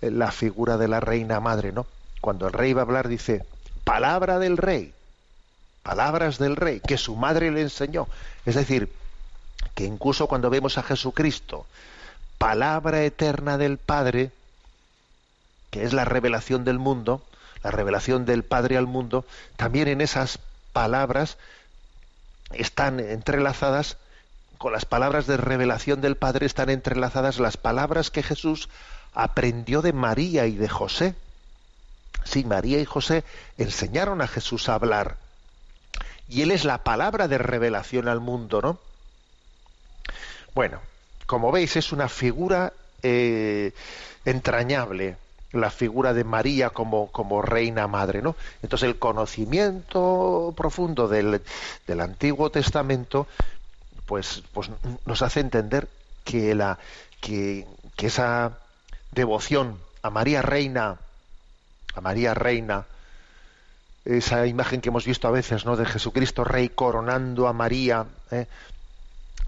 la 0.00 0.32
figura 0.32 0.76
de 0.76 0.88
la 0.88 1.00
reina 1.00 1.40
madre 1.40 1.72
no 1.72 1.86
cuando 2.20 2.46
el 2.46 2.52
rey 2.52 2.72
va 2.72 2.82
a 2.82 2.84
hablar, 2.84 3.08
dice, 3.08 3.44
palabra 3.84 4.38
del 4.38 4.56
rey, 4.56 4.92
palabras 5.82 6.38
del 6.38 6.56
rey, 6.56 6.80
que 6.80 6.98
su 6.98 7.16
madre 7.16 7.50
le 7.50 7.62
enseñó. 7.62 8.08
Es 8.44 8.54
decir, 8.54 8.92
que 9.74 9.84
incluso 9.84 10.26
cuando 10.26 10.50
vemos 10.50 10.78
a 10.78 10.82
Jesucristo, 10.82 11.66
palabra 12.40 13.02
eterna 13.02 13.58
del 13.58 13.76
Padre, 13.76 14.30
que 15.70 15.84
es 15.84 15.92
la 15.92 16.06
revelación 16.06 16.64
del 16.64 16.78
mundo, 16.78 17.22
la 17.62 17.70
revelación 17.70 18.24
del 18.24 18.44
Padre 18.44 18.78
al 18.78 18.86
mundo, 18.86 19.26
también 19.58 19.88
en 19.88 20.00
esas 20.00 20.38
palabras 20.72 21.36
están 22.54 22.98
entrelazadas 22.98 23.98
con 24.56 24.72
las 24.72 24.86
palabras 24.86 25.26
de 25.26 25.36
revelación 25.36 26.00
del 26.00 26.16
Padre 26.16 26.46
están 26.46 26.70
entrelazadas 26.70 27.38
las 27.40 27.58
palabras 27.58 28.10
que 28.10 28.22
Jesús 28.22 28.70
aprendió 29.12 29.82
de 29.82 29.92
María 29.92 30.46
y 30.46 30.56
de 30.56 30.68
José. 30.68 31.14
Sí, 32.24 32.44
María 32.44 32.80
y 32.80 32.86
José 32.86 33.22
enseñaron 33.58 34.22
a 34.22 34.28
Jesús 34.28 34.70
a 34.70 34.74
hablar. 34.74 35.18
Y 36.26 36.40
Él 36.40 36.52
es 36.52 36.64
la 36.64 36.84
palabra 36.84 37.28
de 37.28 37.36
revelación 37.36 38.08
al 38.08 38.20
mundo, 38.20 38.62
¿no? 38.62 38.78
Bueno, 40.54 40.80
como 41.30 41.52
veis, 41.52 41.76
es 41.76 41.92
una 41.92 42.08
figura 42.08 42.72
eh, 43.04 43.72
entrañable, 44.24 45.16
la 45.52 45.70
figura 45.70 46.12
de 46.12 46.24
María 46.24 46.70
como, 46.70 47.12
como, 47.12 47.40
reina 47.40 47.86
madre, 47.86 48.20
¿no? 48.20 48.34
Entonces 48.64 48.88
el 48.88 48.98
conocimiento 48.98 50.52
profundo 50.56 51.06
del, 51.06 51.40
del 51.86 52.00
Antiguo 52.00 52.50
Testamento, 52.50 53.28
pues, 54.06 54.42
pues, 54.52 54.72
nos 55.06 55.22
hace 55.22 55.38
entender 55.38 55.86
que, 56.24 56.56
la, 56.56 56.80
que, 57.20 57.64
que 57.94 58.08
esa 58.08 58.58
devoción 59.12 59.78
a 60.02 60.10
María 60.10 60.42
Reina 60.42 60.98
a 61.94 62.00
María 62.00 62.34
Reina, 62.34 62.86
esa 64.04 64.48
imagen 64.48 64.80
que 64.80 64.88
hemos 64.88 65.06
visto 65.06 65.28
a 65.28 65.30
veces, 65.30 65.64
¿no? 65.64 65.76
De 65.76 65.86
Jesucristo 65.86 66.42
Rey 66.42 66.70
coronando 66.70 67.46
a 67.46 67.52
María, 67.52 68.06
¿eh? 68.32 68.46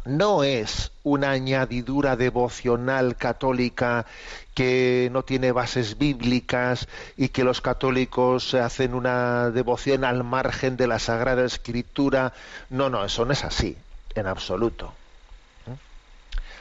No 0.04 0.42
es 0.44 0.90
una 1.04 1.30
añadidura 1.30 2.16
devocional 2.16 3.16
católica 3.16 4.06
que 4.54 5.08
no 5.12 5.22
tiene 5.22 5.52
bases 5.52 5.98
bíblicas 5.98 6.88
y 7.16 7.28
que 7.28 7.44
los 7.44 7.60
católicos 7.60 8.54
hacen 8.54 8.94
una 8.94 9.50
devoción 9.50 10.04
al 10.04 10.24
margen 10.24 10.76
de 10.76 10.86
la 10.86 10.98
Sagrada 10.98 11.44
Escritura. 11.44 12.32
No, 12.68 12.90
no, 12.90 13.04
eso 13.04 13.24
no 13.24 13.32
es 13.32 13.44
así, 13.44 13.76
en 14.14 14.26
absoluto. 14.26 14.92
¿eh? 15.66 15.76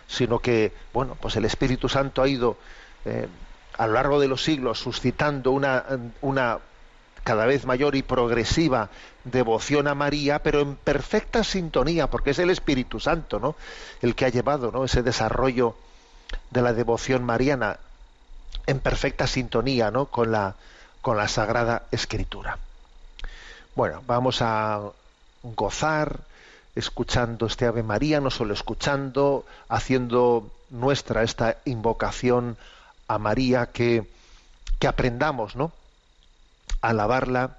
Sino 0.07 0.39
que, 0.39 0.73
bueno, 0.93 1.17
pues 1.19 1.35
el 1.35 1.45
Espíritu 1.45 1.89
Santo 1.89 2.21
ha 2.21 2.27
ido 2.27 2.57
eh, 3.05 3.27
a 3.77 3.87
lo 3.87 3.93
largo 3.93 4.19
de 4.19 4.27
los 4.27 4.43
siglos 4.43 4.79
suscitando 4.79 5.51
una, 5.51 5.85
una 6.21 6.59
cada 7.23 7.45
vez 7.45 7.65
mayor 7.65 7.95
y 7.95 8.01
progresiva 8.01 8.89
devoción 9.23 9.87
a 9.87 9.95
María, 9.95 10.41
pero 10.41 10.61
en 10.61 10.75
perfecta 10.75 11.43
sintonía, 11.43 12.07
porque 12.07 12.31
es 12.31 12.39
el 12.39 12.49
Espíritu 12.49 12.99
Santo, 12.99 13.39
¿no? 13.39 13.55
El 14.01 14.15
que 14.15 14.25
ha 14.25 14.29
llevado, 14.29 14.71
¿no? 14.71 14.83
Ese 14.83 15.03
desarrollo 15.03 15.75
de 16.49 16.61
la 16.61 16.73
devoción 16.73 17.23
mariana 17.23 17.77
en 18.65 18.79
perfecta 18.79 19.27
sintonía, 19.27 19.91
¿no? 19.91 20.05
Con 20.05 20.31
la 20.31 20.55
con 21.01 21.17
la 21.17 21.27
Sagrada 21.27 21.83
Escritura. 21.91 22.57
Bueno, 23.75 24.03
vamos 24.05 24.41
a 24.41 24.81
gozar 25.43 26.21
escuchando 26.75 27.47
este 27.47 27.65
Ave 27.65 27.83
María, 27.83 28.21
no 28.21 28.29
solo 28.29 28.53
escuchando, 28.53 29.45
haciendo 29.67 30.49
nuestra 30.69 31.23
esta 31.23 31.57
invocación 31.65 32.57
a 33.07 33.17
María 33.17 33.67
que, 33.67 34.07
que 34.79 34.87
aprendamos, 34.87 35.55
¿no? 35.55 35.71
Alabarla 36.81 37.57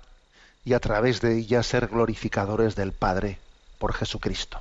y 0.64 0.74
a 0.74 0.80
través 0.80 1.20
de 1.20 1.38
ella 1.38 1.62
ser 1.62 1.88
glorificadores 1.88 2.76
del 2.76 2.92
Padre 2.92 3.38
por 3.78 3.92
Jesucristo. 3.92 4.60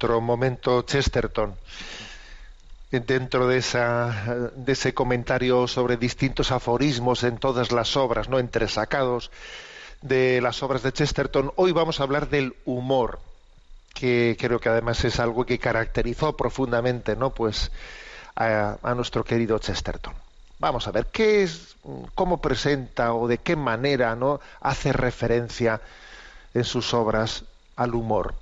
Nuestro 0.00 0.20
momento 0.22 0.80
Chesterton 0.80 1.54
dentro 2.90 3.46
de, 3.46 3.58
esa, 3.58 4.48
de 4.56 4.72
ese 4.72 4.94
comentario 4.94 5.68
sobre 5.68 5.98
distintos 5.98 6.52
aforismos 6.52 7.22
en 7.22 7.36
todas 7.36 7.70
las 7.70 7.98
obras, 7.98 8.30
no 8.30 8.38
entresacados 8.38 9.30
de 10.00 10.40
las 10.40 10.62
obras 10.62 10.82
de 10.82 10.92
Chesterton, 10.92 11.52
hoy 11.56 11.72
vamos 11.72 12.00
a 12.00 12.04
hablar 12.04 12.30
del 12.30 12.56
humor, 12.64 13.20
que 13.92 14.38
creo 14.40 14.58
que 14.58 14.70
además 14.70 15.04
es 15.04 15.20
algo 15.20 15.44
que 15.44 15.58
caracterizó 15.58 16.34
profundamente, 16.34 17.14
¿no? 17.14 17.34
Pues 17.34 17.70
a, 18.34 18.78
a 18.82 18.94
nuestro 18.94 19.22
querido 19.22 19.58
Chesterton. 19.58 20.14
Vamos 20.58 20.88
a 20.88 20.92
ver 20.92 21.08
qué 21.12 21.42
es, 21.42 21.76
cómo 22.14 22.40
presenta 22.40 23.12
o 23.12 23.28
de 23.28 23.36
qué 23.36 23.54
manera, 23.54 24.16
¿no? 24.16 24.40
Hace 24.62 24.94
referencia 24.94 25.82
en 26.54 26.64
sus 26.64 26.94
obras 26.94 27.44
al 27.76 27.94
humor. 27.94 28.34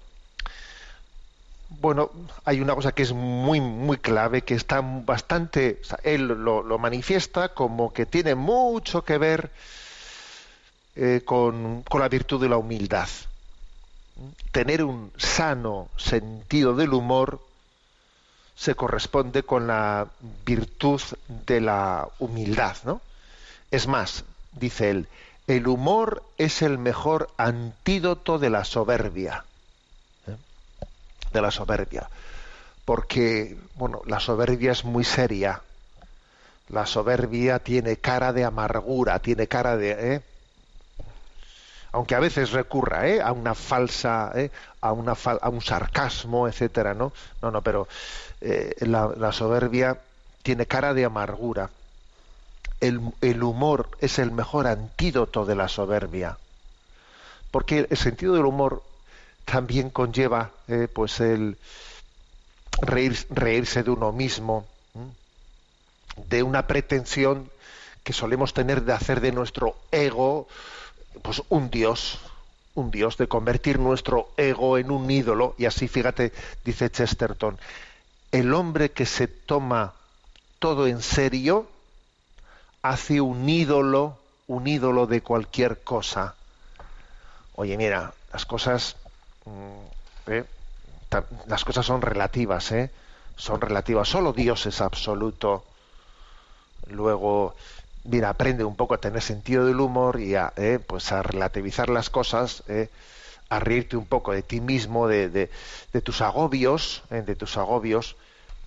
Bueno, 1.70 2.11
hay 2.44 2.61
una 2.61 2.74
cosa 2.74 2.92
que 2.92 3.02
es 3.02 3.12
muy, 3.12 3.61
muy 3.61 3.98
clave, 3.98 4.42
que 4.42 4.54
está 4.54 4.81
bastante, 4.81 5.81
él 6.02 6.26
lo, 6.26 6.78
manifiesta 6.78 7.50
como 7.50 7.92
que 7.92 8.07
tiene 8.07 8.35
mucho 8.35 9.04
que 9.04 9.18
ver 9.18 9.50
eh, 10.96 11.22
con, 11.24 11.83
con 11.83 12.00
la 12.00 12.09
virtud 12.09 12.40
de 12.40 12.48
la 12.48 12.57
humildad. 12.57 13.09
Tener 14.50 14.83
un 14.83 15.12
sano 15.18 15.88
sentido 15.96 16.74
del 16.74 16.94
humor 16.94 17.40
se 18.57 18.74
corresponde 18.74 19.42
con 19.42 19.66
la 19.66 20.09
virtud 20.44 21.00
de 21.46 21.61
la 21.61 22.09
humildad, 22.18 22.76
¿no? 22.85 23.00
Es 23.70 23.87
más, 23.87 24.24
dice 24.52 24.90
él, 24.90 25.09
el 25.46 25.68
humor 25.68 26.24
es 26.38 26.62
el 26.62 26.78
mejor 26.78 27.31
antídoto 27.37 28.38
de 28.38 28.50
la 28.50 28.64
soberbia 28.64 29.44
de 31.32 31.42
la 31.42 31.50
soberbia. 31.50 32.08
Porque, 32.84 33.56
bueno, 33.74 34.00
la 34.06 34.20
soberbia 34.20 34.72
es 34.72 34.84
muy 34.84 35.04
seria. 35.04 35.62
La 36.68 36.86
soberbia 36.86 37.58
tiene 37.58 37.96
cara 37.96 38.32
de 38.32 38.44
amargura, 38.44 39.18
tiene 39.18 39.46
cara 39.46 39.76
de... 39.76 40.14
¿eh? 40.14 40.22
Aunque 41.92 42.14
a 42.14 42.20
veces 42.20 42.52
recurra 42.52 43.08
¿eh? 43.08 43.20
a 43.20 43.32
una 43.32 43.54
falsa, 43.54 44.32
¿eh? 44.34 44.50
a, 44.80 44.92
una 44.92 45.14
a 45.40 45.48
un 45.48 45.62
sarcasmo, 45.62 46.46
etcétera, 46.46 46.94
¿no? 46.94 47.12
No, 47.40 47.50
no, 47.50 47.62
pero 47.62 47.88
eh, 48.40 48.74
la, 48.80 49.10
la, 49.16 49.32
soberbia 49.32 49.98
tiene 50.42 50.66
cara 50.66 50.92
de 50.92 51.06
amargura. 51.06 51.70
El, 52.80 53.00
el 53.22 53.42
humor 53.42 53.88
es 54.00 54.18
el 54.18 54.30
mejor 54.30 54.66
antídoto 54.66 55.46
de 55.46 55.56
la 55.56 55.68
soberbia. 55.68 56.36
Porque 57.50 57.86
el 57.88 57.96
sentido 57.96 58.34
del 58.34 58.44
humor 58.44 58.82
también 59.50 59.90
conlleva 59.90 60.50
eh, 60.68 60.88
pues 60.92 61.20
el 61.20 61.56
reírse 62.80 63.82
de 63.82 63.90
uno 63.90 64.12
mismo, 64.12 64.66
de 66.28 66.42
una 66.42 66.66
pretensión 66.66 67.50
que 68.04 68.12
solemos 68.12 68.54
tener 68.54 68.82
de 68.82 68.92
hacer 68.92 69.20
de 69.20 69.32
nuestro 69.32 69.76
ego 69.90 70.48
pues 71.22 71.42
un 71.48 71.70
dios, 71.70 72.18
un 72.74 72.90
dios, 72.90 73.16
de 73.16 73.26
convertir 73.26 73.78
nuestro 73.78 74.30
ego 74.37 74.78
en 74.78 74.90
un 74.90 75.11
ídolo. 75.11 75.54
Y 75.58 75.64
así, 75.64 75.88
fíjate, 75.88 76.32
dice 76.64 76.90
Chesterton, 76.90 77.58
el 78.30 78.54
hombre 78.54 78.90
que 78.90 79.06
se 79.06 79.26
toma 79.26 79.94
todo 80.58 80.87
en 80.87 81.02
serio 81.02 81.68
hace 82.82 83.20
un 83.20 83.48
ídolo, 83.48 84.18
un 84.46 84.68
ídolo 84.68 85.06
de 85.06 85.20
cualquier 85.22 85.82
cosa. 85.82 86.34
Oye, 87.54 87.76
mira, 87.76 88.14
las 88.32 88.46
cosas 88.46 88.96
¿eh? 90.26 90.44
las 91.46 91.64
cosas 91.64 91.87
son 91.87 92.02
relativas, 92.02 92.72
¿eh? 92.72 92.90
Son 93.37 93.61
relativas. 93.61 94.08
Solo 94.08 94.32
Dios 94.32 94.66
es 94.66 94.80
absoluto. 94.80 95.64
Luego, 96.88 97.54
mira, 98.04 98.30
aprende 98.30 98.64
un 98.64 98.76
poco 98.76 98.94
a 98.94 98.98
tener 98.98 99.22
sentido 99.22 99.64
del 99.66 99.80
humor 99.80 100.20
y 100.20 100.34
a, 100.34 100.52
¿eh? 100.56 100.78
pues 100.84 101.12
a 101.12 101.22
relativizar 101.22 101.88
las 101.88 102.11
cosas, 102.11 102.62
a 103.48 103.58
reírte 103.58 103.96
un 103.96 104.06
poco 104.06 104.32
de 104.32 104.42
ti 104.42 104.61
mismo, 104.61 105.08
de, 105.08 105.29
de 105.31 106.00
tus 106.02 106.20
agobios, 106.20 107.02
de 107.10 107.37
tus 107.37 107.56
agobios. 107.56 108.16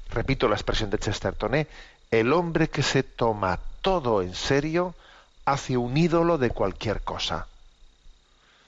Repito 0.10 0.48
la 0.48 0.56
expresión 0.56 0.90
de 0.90 1.00
Chesterton, 1.00 1.68
el 2.12 2.34
hombre 2.34 2.70
que 2.70 2.84
se 2.84 3.04
toma 3.04 3.60
todo 3.82 4.22
en 4.22 4.36
serio 4.36 4.96
hace 5.46 5.78
un 5.78 5.98
ídolo 5.98 6.38
de 6.38 6.50
cualquier 6.50 7.02
cosa. 7.02 7.48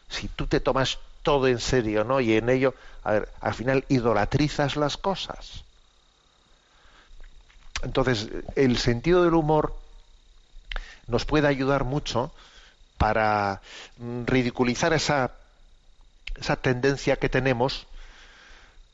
Si 0.09 0.27
tú 0.27 0.47
te 0.47 0.59
tomas 0.59 0.99
todo 1.24 1.47
en 1.47 1.59
serio, 1.59 2.03
¿no? 2.03 2.19
Y 2.21 2.34
en 2.34 2.49
ello, 2.49 2.76
a 3.03 3.13
ver, 3.13 3.30
al 3.41 3.53
final 3.53 3.86
idolatrizas 3.89 4.76
las 4.76 4.97
cosas. 4.97 5.63
Entonces, 7.82 8.30
el 8.55 8.78
sentido 8.78 9.24
del 9.24 9.34
humor 9.34 9.76
nos 11.07 11.26
puede 11.26 11.47
ayudar 11.47 11.84
mucho 11.84 12.32
para 12.97 13.61
ridiculizar 14.26 14.93
esa, 14.93 15.32
esa 16.39 16.55
tendencia 16.55 17.17
que 17.17 17.30
tenemos 17.30 17.88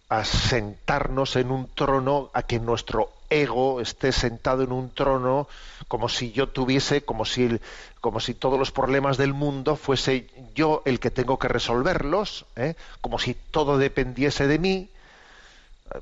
a 0.10 0.26
sentarnos 0.26 1.36
en 1.36 1.52
un 1.52 1.68
trono, 1.68 2.32
a 2.34 2.44
que 2.44 2.60
nuestro 2.60 3.12
ego 3.30 3.82
esté 3.82 4.12
sentado 4.12 4.64
en 4.64 4.72
un 4.72 4.90
trono 4.92 5.48
como 5.88 6.10
si 6.10 6.32
yo 6.32 6.50
tuviese, 6.50 7.04
como 7.04 7.26
si, 7.26 7.60
como 8.02 8.20
si 8.20 8.34
todos 8.34 8.60
los 8.60 8.72
problemas 8.72 9.18
del 9.18 9.34
mundo 9.34 9.76
fuese 9.76 10.30
yo 10.56 10.82
el 10.86 11.00
que 11.00 11.12
tengo 11.12 11.40
que 11.40 11.48
resolverlos, 11.48 12.46
¿eh? 12.56 12.76
como 13.02 13.20
si 13.20 13.34
todo 13.34 13.78
dependiese 13.78 14.48
de 14.48 14.60
mí. 14.60 14.90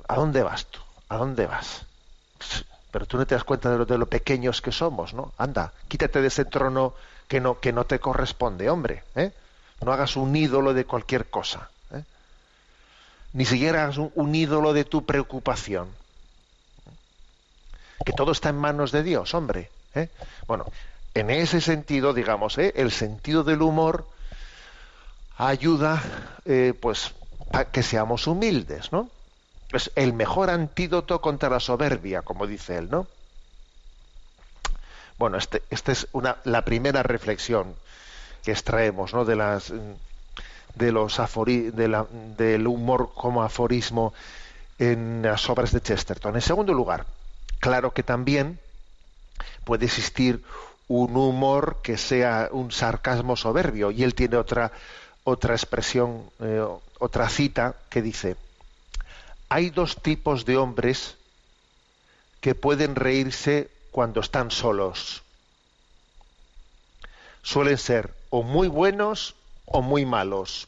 ¿A 0.06 0.16
dónde 0.16 0.42
vas 0.42 0.66
tú? 0.66 0.80
¿A 1.08 1.16
dónde 1.16 1.46
vas? 1.46 1.82
Pero 2.90 3.06
tú 3.06 3.16
no 3.16 3.26
te 3.26 3.34
das 3.34 3.44
cuenta 3.44 3.70
de 3.70 3.78
lo, 3.78 3.86
de 3.86 3.98
lo 3.98 4.06
pequeños 4.06 4.60
que 4.60 4.72
somos, 4.72 5.14
¿no? 5.14 5.32
Anda, 5.38 5.72
quítate 5.88 6.20
de 6.20 6.28
ese 6.28 6.44
trono 6.44 6.94
que 7.26 7.40
no, 7.40 7.60
que 7.60 7.72
no 7.72 7.84
te 7.84 7.98
corresponde, 7.98 8.68
hombre. 8.70 9.04
¿eh? 9.14 9.32
No 9.80 9.92
hagas 9.92 10.16
un 10.16 10.34
ídolo 10.34 10.74
de 10.74 10.84
cualquier 10.84 11.30
cosa. 11.30 11.70
¿eh? 11.92 12.02
Ni 13.32 13.44
siquiera 13.44 13.84
hagas 13.84 13.98
un 13.98 14.34
ídolo 14.34 14.72
de 14.72 14.84
tu 14.84 15.06
preocupación 15.06 15.88
que 18.04 18.12
todo 18.12 18.32
está 18.32 18.50
en 18.50 18.56
manos 18.56 18.92
de 18.92 19.02
Dios, 19.02 19.34
hombre. 19.34 19.70
¿eh? 19.94 20.08
Bueno, 20.46 20.66
en 21.14 21.30
ese 21.30 21.60
sentido, 21.60 22.14
digamos, 22.14 22.58
¿eh? 22.58 22.72
el 22.76 22.90
sentido 22.90 23.44
del 23.44 23.62
humor 23.62 24.06
ayuda, 25.36 26.02
eh, 26.44 26.74
pues, 26.78 27.14
a 27.52 27.66
que 27.66 27.82
seamos 27.82 28.26
humildes, 28.26 28.92
¿no? 28.92 29.08
Es 29.72 29.90
el 29.96 30.12
mejor 30.12 30.50
antídoto 30.50 31.20
contra 31.20 31.50
la 31.50 31.60
soberbia, 31.60 32.22
como 32.22 32.46
dice 32.46 32.78
él, 32.78 32.90
¿no? 32.90 33.06
Bueno, 35.18 35.36
esta 35.36 35.58
este 35.70 35.92
es 35.92 36.06
una, 36.12 36.36
la 36.44 36.64
primera 36.64 37.02
reflexión 37.02 37.74
que 38.44 38.52
extraemos, 38.52 39.12
¿no? 39.12 39.24
De 39.24 39.36
las 39.36 39.72
de 40.74 40.92
los 40.92 41.16
de 41.16 42.04
del 42.36 42.66
humor 42.66 43.10
como 43.14 43.42
aforismo 43.42 44.14
en 44.78 45.22
las 45.22 45.48
obras 45.50 45.72
de 45.72 45.80
Chesterton. 45.80 46.36
En 46.36 46.40
segundo 46.40 46.72
lugar, 46.72 47.04
claro 47.60 47.92
que 47.92 48.02
también 48.02 48.58
puede 49.64 49.86
existir 49.86 50.42
un 50.88 51.16
humor 51.16 51.78
que 51.82 51.98
sea 51.98 52.48
un 52.50 52.72
sarcasmo 52.72 53.36
soberbio 53.36 53.90
y 53.90 54.02
él 54.02 54.14
tiene 54.14 54.36
otra 54.36 54.72
otra 55.24 55.54
expresión, 55.54 56.30
eh, 56.40 56.64
otra 56.98 57.28
cita 57.28 57.76
que 57.90 58.00
dice: 58.00 58.36
hay 59.48 59.70
dos 59.70 60.00
tipos 60.00 60.44
de 60.46 60.56
hombres 60.56 61.16
que 62.40 62.54
pueden 62.54 62.94
reírse 62.94 63.70
cuando 63.90 64.20
están 64.20 64.50
solos. 64.50 65.22
Suelen 67.42 67.78
ser 67.78 68.14
o 68.30 68.42
muy 68.42 68.68
buenos 68.68 69.34
o 69.66 69.82
muy 69.82 70.06
malos. 70.06 70.66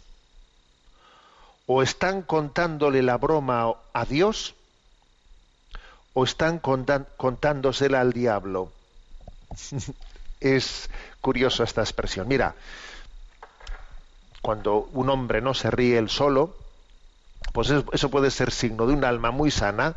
O 1.67 1.83
están 1.83 2.23
contándole 2.23 3.03
la 3.03 3.17
broma 3.17 3.75
a 3.93 4.05
Dios 4.05 4.55
o 6.15 6.25
están 6.25 6.59
contándosela 6.59 8.01
al 8.01 8.13
diablo. 8.13 8.73
es 10.41 10.91
curiosa 11.21 11.65
esta 11.65 11.83
expresión. 11.83 12.27
Mira, 12.29 12.55
cuando 14.43 14.89
un 14.93 15.11
hombre 15.11 15.41
no 15.41 15.55
se 15.55 15.71
ríe 15.71 15.99
él 15.99 16.09
solo, 16.09 16.57
pues 17.53 17.71
eso 17.93 18.11
puede 18.11 18.31
ser 18.31 18.51
signo 18.51 18.87
de 18.87 18.95
un 18.95 19.05
alma 19.05 19.31
muy 19.31 19.51
sana, 19.51 19.97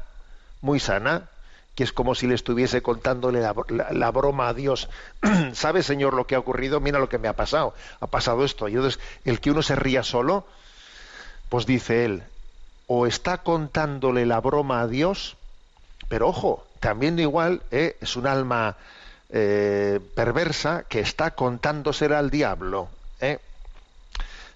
muy 0.62 0.80
sana, 0.80 1.30
que 1.76 1.84
es 1.84 1.92
como 1.92 2.14
si 2.14 2.28
le 2.28 2.36
estuviese 2.36 2.82
contándole 2.82 3.42
la, 3.42 4.12
broma 4.12 4.50
a 4.50 4.54
Dios. 4.54 4.90
¿Sabe, 5.54 5.82
Señor, 5.82 6.14
lo 6.14 6.28
que 6.28 6.36
ha 6.36 6.40
ocurrido? 6.40 6.80
Mira 6.80 7.00
lo 7.00 7.10
que 7.10 7.18
me 7.18 7.28
ha 7.28 7.34
pasado. 7.34 7.74
Ha 8.00 8.08
pasado 8.08 8.46
esto. 8.46 8.68
Y 8.68 8.74
entonces, 8.76 9.00
el 9.26 9.40
que 9.40 9.50
uno 9.50 9.64
se 9.64 9.76
ría 9.76 10.04
solo, 10.04 10.46
pues 11.50 11.66
dice 11.66 12.06
él, 12.06 12.24
o 12.86 13.08
está 13.08 13.40
contándole 13.40 14.26
la 14.26 14.40
broma 14.40 14.82
a 14.82 14.88
Dios, 14.88 15.36
pero 16.08 16.28
ojo, 16.28 16.66
también 16.80 17.18
igual 17.20 17.62
eh, 17.72 17.98
es 18.02 18.16
un 18.16 18.28
alma 18.28 18.76
eh, 19.30 20.00
perversa 20.16 20.84
que 20.88 21.00
está 21.00 21.32
contándosela 21.32 22.20
al 22.20 22.30
diablo. 22.30 22.90
Eh. 23.22 23.40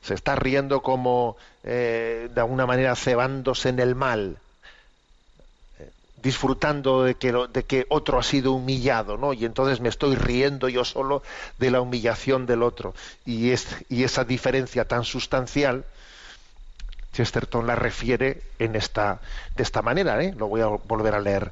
Se 0.01 0.13
está 0.13 0.35
riendo 0.35 0.81
como, 0.81 1.35
de 1.63 2.31
alguna 2.37 2.65
manera, 2.65 2.95
cebándose 2.95 3.69
en 3.69 3.79
el 3.79 3.95
mal 3.95 4.37
disfrutando 6.21 7.03
de 7.03 7.15
que, 7.15 7.31
de 7.31 7.63
que 7.63 7.85
otro 7.89 8.19
ha 8.19 8.23
sido 8.23 8.53
humillado, 8.53 9.17
¿no? 9.17 9.33
Y 9.33 9.45
entonces 9.45 9.79
me 9.79 9.89
estoy 9.89 10.15
riendo 10.15 10.67
yo 10.67 10.83
solo 10.83 11.23
de 11.57 11.71
la 11.71 11.79
humillación 11.79 12.45
del 12.45 12.63
otro. 12.63 12.93
Y, 13.25 13.51
es, 13.51 13.67
y 13.89 14.03
esa 14.03 14.23
diferencia 14.23 14.85
tan 14.85 15.03
sustancial, 15.03 15.85
Chesterton 17.17 17.65
la 17.65 17.75
refiere 17.75 18.43
en 18.59 18.75
esta, 18.75 19.19
de 19.55 19.63
esta 19.63 19.81
manera, 19.81 20.21
¿eh? 20.23 20.35
Lo 20.37 20.47
voy 20.47 20.61
a 20.61 20.67
volver 20.67 21.15
a 21.15 21.19
leer. 21.19 21.51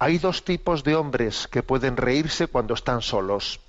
Hay 0.00 0.18
dos 0.18 0.44
tipos 0.44 0.82
de 0.82 0.96
hombres 0.96 1.46
que 1.46 1.62
pueden 1.62 1.96
reírse 1.96 2.48
cuando 2.48 2.74
están 2.74 3.00
solos. 3.00 3.60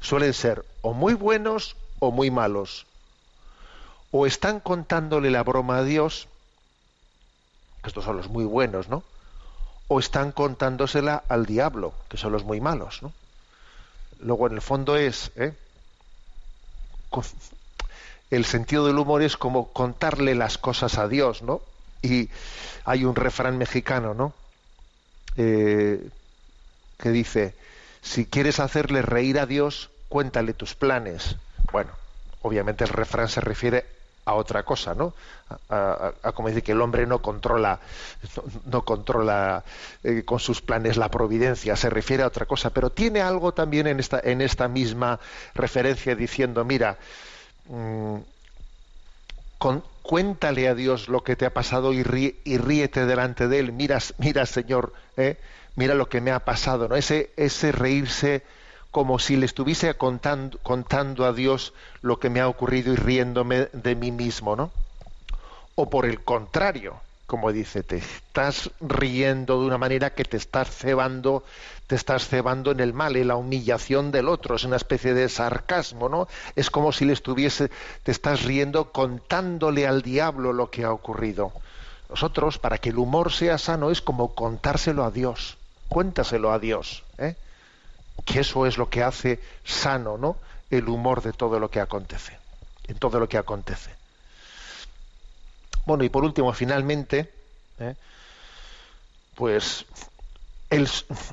Suelen 0.00 0.32
ser 0.32 0.64
o 0.80 0.92
muy 0.92 1.14
buenos 1.14 1.74
o 1.98 2.12
muy 2.12 2.30
malos. 2.30 2.86
O 4.12 4.24
están 4.24 4.60
contándole 4.60 5.28
la 5.32 5.42
broma 5.42 5.78
a 5.78 5.82
Dios, 5.82 6.28
estos 7.84 8.04
son 8.04 8.16
los 8.16 8.28
muy 8.28 8.44
buenos, 8.44 8.88
¿no? 8.88 9.02
o 9.88 9.98
están 9.98 10.30
contándosela 10.30 11.24
al 11.28 11.46
diablo, 11.46 11.94
que 12.08 12.16
son 12.16 12.30
los 12.30 12.44
muy 12.44 12.60
malos. 12.60 13.02
¿no? 13.02 13.12
Luego, 14.20 14.46
en 14.46 14.52
el 14.52 14.62
fondo 14.62 14.96
es, 14.96 15.32
¿eh? 15.34 15.52
El 18.32 18.46
sentido 18.46 18.86
del 18.86 18.98
humor 18.98 19.22
es 19.22 19.36
como 19.36 19.68
contarle 19.68 20.34
las 20.34 20.56
cosas 20.56 20.96
a 20.96 21.06
Dios, 21.06 21.42
¿no? 21.42 21.60
Y 22.00 22.30
hay 22.86 23.04
un 23.04 23.14
refrán 23.14 23.58
mexicano, 23.58 24.14
¿no? 24.14 24.32
Eh, 25.36 26.08
que 26.98 27.10
dice, 27.10 27.54
si 28.00 28.24
quieres 28.24 28.58
hacerle 28.58 29.02
reír 29.02 29.38
a 29.38 29.44
Dios, 29.44 29.90
cuéntale 30.08 30.54
tus 30.54 30.74
planes. 30.74 31.36
Bueno, 31.72 31.90
obviamente 32.40 32.84
el 32.84 32.90
refrán 32.90 33.28
se 33.28 33.42
refiere 33.42 33.84
a 34.24 34.32
otra 34.32 34.62
cosa, 34.62 34.94
¿no? 34.94 35.12
A, 35.68 36.32
como 36.34 36.48
decir 36.48 36.62
que 36.62 36.72
el 36.72 36.80
hombre 36.80 37.06
no 37.06 37.20
controla, 37.20 37.80
no, 38.64 38.82
controla 38.82 39.62
eh, 40.04 40.22
con 40.24 40.38
sus 40.38 40.62
planes 40.62 40.96
la 40.96 41.10
providencia, 41.10 41.76
se 41.76 41.90
refiere 41.90 42.22
a 42.22 42.28
otra 42.28 42.46
cosa, 42.46 42.70
pero 42.70 42.88
tiene 42.88 43.20
algo 43.20 43.52
también 43.52 43.86
en 43.88 44.00
esta, 44.00 44.20
en 44.24 44.40
esta 44.40 44.68
misma 44.68 45.20
referencia 45.54 46.14
diciendo, 46.16 46.64
mira, 46.64 46.96
mm, 47.68 48.16
cuéntale 50.02 50.68
a 50.68 50.74
Dios 50.74 51.08
lo 51.08 51.22
que 51.22 51.36
te 51.36 51.46
ha 51.46 51.54
pasado 51.54 51.92
y, 51.92 52.02
ríete 52.02 53.06
delante 53.06 53.48
de 53.48 53.60
él, 53.60 53.72
mira, 53.72 53.98
mira 54.18 54.46
Señor, 54.46 54.92
¿eh? 55.16 55.38
mira 55.76 55.94
lo 55.94 56.08
que 56.08 56.20
me 56.20 56.32
ha 56.32 56.40
pasado, 56.40 56.88
¿no? 56.88 56.96
Ese, 56.96 57.32
ese 57.36 57.72
reírse 57.72 58.42
como 58.90 59.18
si 59.18 59.36
le 59.36 59.46
estuviese 59.46 59.94
contando, 59.94 60.58
contando 60.62 61.24
a 61.24 61.32
Dios 61.32 61.72
lo 62.02 62.18
que 62.18 62.28
me 62.28 62.40
ha 62.40 62.48
ocurrido 62.48 62.92
y 62.92 62.96
riéndome 62.96 63.68
de 63.72 63.94
mí 63.94 64.10
mismo, 64.10 64.54
¿no? 64.54 64.70
O 65.76 65.88
por 65.88 66.04
el 66.04 66.22
contrario, 66.22 67.00
como 67.32 67.50
dice, 67.50 67.82
te 67.82 67.96
estás 67.96 68.70
riendo 68.78 69.58
de 69.58 69.66
una 69.66 69.78
manera 69.78 70.10
que 70.10 70.22
te 70.22 70.36
estás 70.36 70.68
cebando, 70.68 71.44
te 71.86 71.94
estás 71.94 72.28
cebando 72.28 72.72
en 72.72 72.80
el 72.80 72.92
mal, 72.92 73.16
en 73.16 73.28
la 73.28 73.36
humillación 73.36 74.12
del 74.12 74.28
otro, 74.28 74.56
es 74.56 74.64
una 74.64 74.76
especie 74.76 75.14
de 75.14 75.30
sarcasmo, 75.30 76.10
¿no? 76.10 76.28
Es 76.56 76.68
como 76.68 76.92
si 76.92 77.06
le 77.06 77.14
estuviese, 77.14 77.70
te 78.02 78.12
estás 78.12 78.42
riendo 78.42 78.92
contándole 78.92 79.86
al 79.86 80.02
diablo 80.02 80.52
lo 80.52 80.68
que 80.70 80.84
ha 80.84 80.92
ocurrido. 80.92 81.54
Nosotros, 82.10 82.58
para 82.58 82.76
que 82.76 82.90
el 82.90 82.98
humor 82.98 83.32
sea 83.32 83.56
sano, 83.56 83.90
es 83.90 84.02
como 84.02 84.34
contárselo 84.34 85.02
a 85.02 85.10
Dios. 85.10 85.56
Cuéntaselo 85.88 86.52
a 86.52 86.58
Dios, 86.58 87.02
¿eh? 87.16 87.34
que 88.26 88.40
eso 88.40 88.66
es 88.66 88.76
lo 88.76 88.90
que 88.90 89.02
hace 89.02 89.40
sano, 89.64 90.18
¿no? 90.18 90.36
El 90.70 90.86
humor 90.86 91.22
de 91.22 91.32
todo 91.32 91.58
lo 91.58 91.70
que 91.70 91.80
acontece, 91.80 92.36
en 92.88 92.98
todo 92.98 93.18
lo 93.18 93.26
que 93.26 93.38
acontece. 93.38 94.01
Bueno, 95.86 96.04
y 96.04 96.08
por 96.08 96.24
último, 96.24 96.52
finalmente, 96.52 97.30
¿eh? 97.78 97.94
pues 99.34 99.86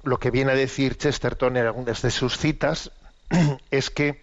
lo 0.03 0.19
que 0.19 0.31
viene 0.31 0.51
a 0.51 0.55
decir 0.55 0.97
Chesterton 0.97 1.57
en 1.57 1.65
algunas 1.65 2.01
de 2.01 2.11
sus 2.11 2.37
citas 2.37 2.91
es 3.71 3.89
que 3.89 4.21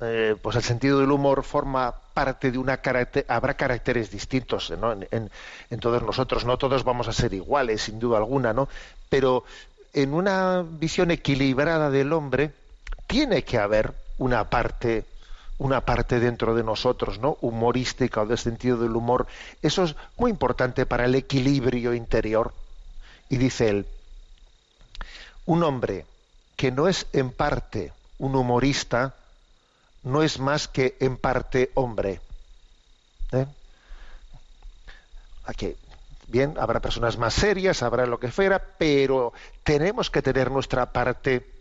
eh, 0.00 0.36
pues 0.42 0.56
el 0.56 0.62
sentido 0.62 1.00
del 1.00 1.10
humor 1.10 1.42
forma 1.42 1.94
parte 2.12 2.50
de 2.50 2.58
una 2.58 2.78
carácter, 2.78 3.24
habrá 3.28 3.54
caracteres 3.54 4.10
distintos 4.10 4.70
en, 4.70 5.30
en, 5.70 5.80
todos 5.80 6.02
nosotros, 6.02 6.44
no 6.44 6.58
todos 6.58 6.84
vamos 6.84 7.08
a 7.08 7.14
ser 7.14 7.32
iguales, 7.32 7.82
sin 7.82 7.98
duda 7.98 8.18
alguna, 8.18 8.52
¿no? 8.52 8.68
Pero 9.08 9.44
en 9.94 10.12
una 10.12 10.62
visión 10.68 11.10
equilibrada 11.10 11.88
del 11.90 12.12
hombre 12.12 12.52
tiene 13.06 13.44
que 13.44 13.56
haber 13.56 13.94
una 14.18 14.50
parte 14.50 15.04
una 15.58 15.84
parte 15.84 16.20
dentro 16.20 16.54
de 16.54 16.62
nosotros, 16.62 17.18
¿no? 17.18 17.38
humorística 17.40 18.22
o 18.22 18.26
del 18.26 18.38
sentido 18.38 18.76
del 18.78 18.96
humor. 18.96 19.26
Eso 19.62 19.84
es 19.84 19.94
muy 20.16 20.30
importante 20.30 20.86
para 20.86 21.04
el 21.04 21.14
equilibrio 21.14 21.94
interior. 21.94 22.52
Y 23.28 23.38
dice 23.38 23.68
él, 23.68 23.86
un 25.46 25.62
hombre 25.62 26.06
que 26.56 26.70
no 26.70 26.88
es 26.88 27.06
en 27.12 27.30
parte 27.30 27.92
un 28.18 28.34
humorista, 28.34 29.14
no 30.02 30.22
es 30.22 30.38
más 30.38 30.68
que 30.68 30.96
en 31.00 31.16
parte 31.16 31.70
hombre. 31.74 32.20
¿Eh? 33.32 33.46
Aquí, 35.44 35.76
Bien, 36.28 36.56
habrá 36.58 36.80
personas 36.80 37.18
más 37.18 37.34
serias, 37.34 37.84
habrá 37.84 38.04
lo 38.04 38.18
que 38.18 38.32
fuera, 38.32 38.60
pero 38.78 39.32
tenemos 39.62 40.10
que 40.10 40.22
tener 40.22 40.50
nuestra 40.50 40.86
parte 40.92 41.55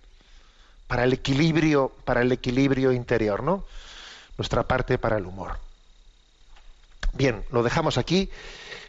para 0.88 1.03
el 1.03 1.13
equilibrio, 1.13 1.91
para 2.03 2.21
el 2.21 2.31
equilibrio 2.31 2.91
interior, 2.91 3.43
¿no? 3.43 3.63
Nuestra 4.38 4.63
parte 4.63 4.97
para 4.97 5.17
el 5.17 5.25
humor. 5.25 5.57
Bien, 7.13 7.43
lo 7.51 7.63
dejamos 7.63 7.97
aquí 7.97 8.29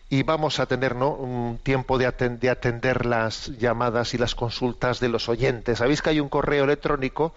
y 0.09 0.22
vamos 0.22 0.61
a 0.61 0.66
tener 0.66 0.94
un 0.94 1.59
tiempo 1.62 1.99
de, 1.99 2.11
de, 2.12 2.51
atender 2.51 3.07
las 3.07 3.49
llamadas 3.59 4.14
y 4.14 4.18
las 4.18 4.34
consultas 4.34 5.01
de 5.01 5.09
los 5.09 5.28
oyentes. 5.28 5.78
Sabéis 5.78 6.03
que 6.03 6.11
hay 6.11 6.20
un 6.20 6.28
correo 6.28 6.64
electrónico 6.64 7.34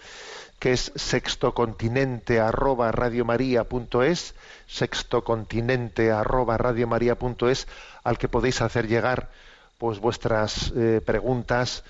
que 0.59 0.73
es 0.73 0.91
sextocontinente 0.95 2.39
arroba 2.39 2.91
radiomaria.es, 2.91 4.35
sextocontinente 4.67 6.11
arroba 6.11 6.57
radiomaria.es, 6.57 7.67
al 8.03 8.17
que 8.17 8.27
podéis 8.27 8.61
hacer 8.61 8.87
llegar 8.87 9.29
pues 9.77 9.99
vuestras 9.99 10.73
eh, 10.75 11.01
preguntas 11.03 11.83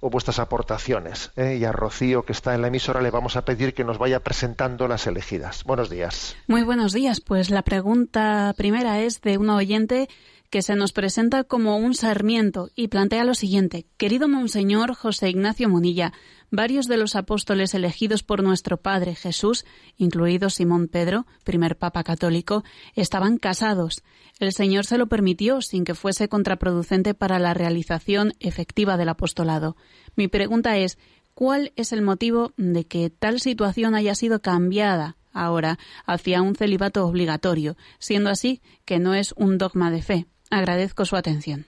o 0.00 0.10
vuestras 0.10 0.38
aportaciones. 0.38 1.32
¿eh? 1.36 1.56
Y 1.60 1.64
a 1.64 1.72
Rocío, 1.72 2.24
que 2.24 2.32
está 2.32 2.54
en 2.54 2.62
la 2.62 2.68
emisora, 2.68 3.00
le 3.00 3.10
vamos 3.10 3.36
a 3.36 3.44
pedir 3.44 3.74
que 3.74 3.84
nos 3.84 3.98
vaya 3.98 4.20
presentando 4.20 4.88
las 4.88 5.06
elegidas. 5.06 5.64
Buenos 5.64 5.90
días. 5.90 6.36
Muy 6.46 6.62
buenos 6.62 6.92
días. 6.92 7.20
Pues 7.20 7.50
la 7.50 7.62
pregunta 7.62 8.54
primera 8.56 9.00
es 9.00 9.20
de 9.20 9.38
un 9.38 9.50
oyente 9.50 10.08
que 10.50 10.62
se 10.62 10.76
nos 10.76 10.92
presenta 10.92 11.44
como 11.44 11.76
un 11.76 11.94
sarmiento 11.94 12.70
y 12.74 12.88
plantea 12.88 13.24
lo 13.24 13.34
siguiente. 13.34 13.86
Querido 13.96 14.28
Monseñor 14.28 14.94
José 14.94 15.28
Ignacio 15.28 15.68
Monilla, 15.68 16.12
varios 16.50 16.86
de 16.86 16.96
los 16.96 17.16
apóstoles 17.16 17.74
elegidos 17.74 18.22
por 18.22 18.42
nuestro 18.42 18.76
Padre 18.76 19.14
Jesús, 19.14 19.64
incluido 19.96 20.50
Simón 20.50 20.88
Pedro, 20.88 21.26
primer 21.44 21.76
Papa 21.76 22.04
católico, 22.04 22.64
estaban 22.94 23.38
casados. 23.38 24.02
El 24.38 24.52
Señor 24.52 24.86
se 24.86 24.98
lo 24.98 25.06
permitió 25.08 25.60
sin 25.62 25.84
que 25.84 25.94
fuese 25.94 26.28
contraproducente 26.28 27.14
para 27.14 27.38
la 27.38 27.54
realización 27.54 28.34
efectiva 28.40 28.96
del 28.96 29.08
apostolado. 29.08 29.76
Mi 30.16 30.28
pregunta 30.28 30.76
es, 30.76 30.98
¿cuál 31.34 31.72
es 31.76 31.92
el 31.92 32.02
motivo 32.02 32.52
de 32.56 32.84
que 32.84 33.10
tal 33.10 33.40
situación 33.40 33.94
haya 33.94 34.14
sido 34.14 34.40
cambiada 34.40 35.16
ahora 35.32 35.78
hacia 36.06 36.42
un 36.42 36.54
celibato 36.54 37.06
obligatorio, 37.06 37.76
siendo 37.98 38.30
así 38.30 38.60
que 38.84 38.98
no 38.98 39.14
es 39.14 39.32
un 39.36 39.58
dogma 39.58 39.90
de 39.90 40.02
fe? 40.02 40.26
Agradezco 40.50 41.04
su 41.04 41.16
atención. 41.16 41.66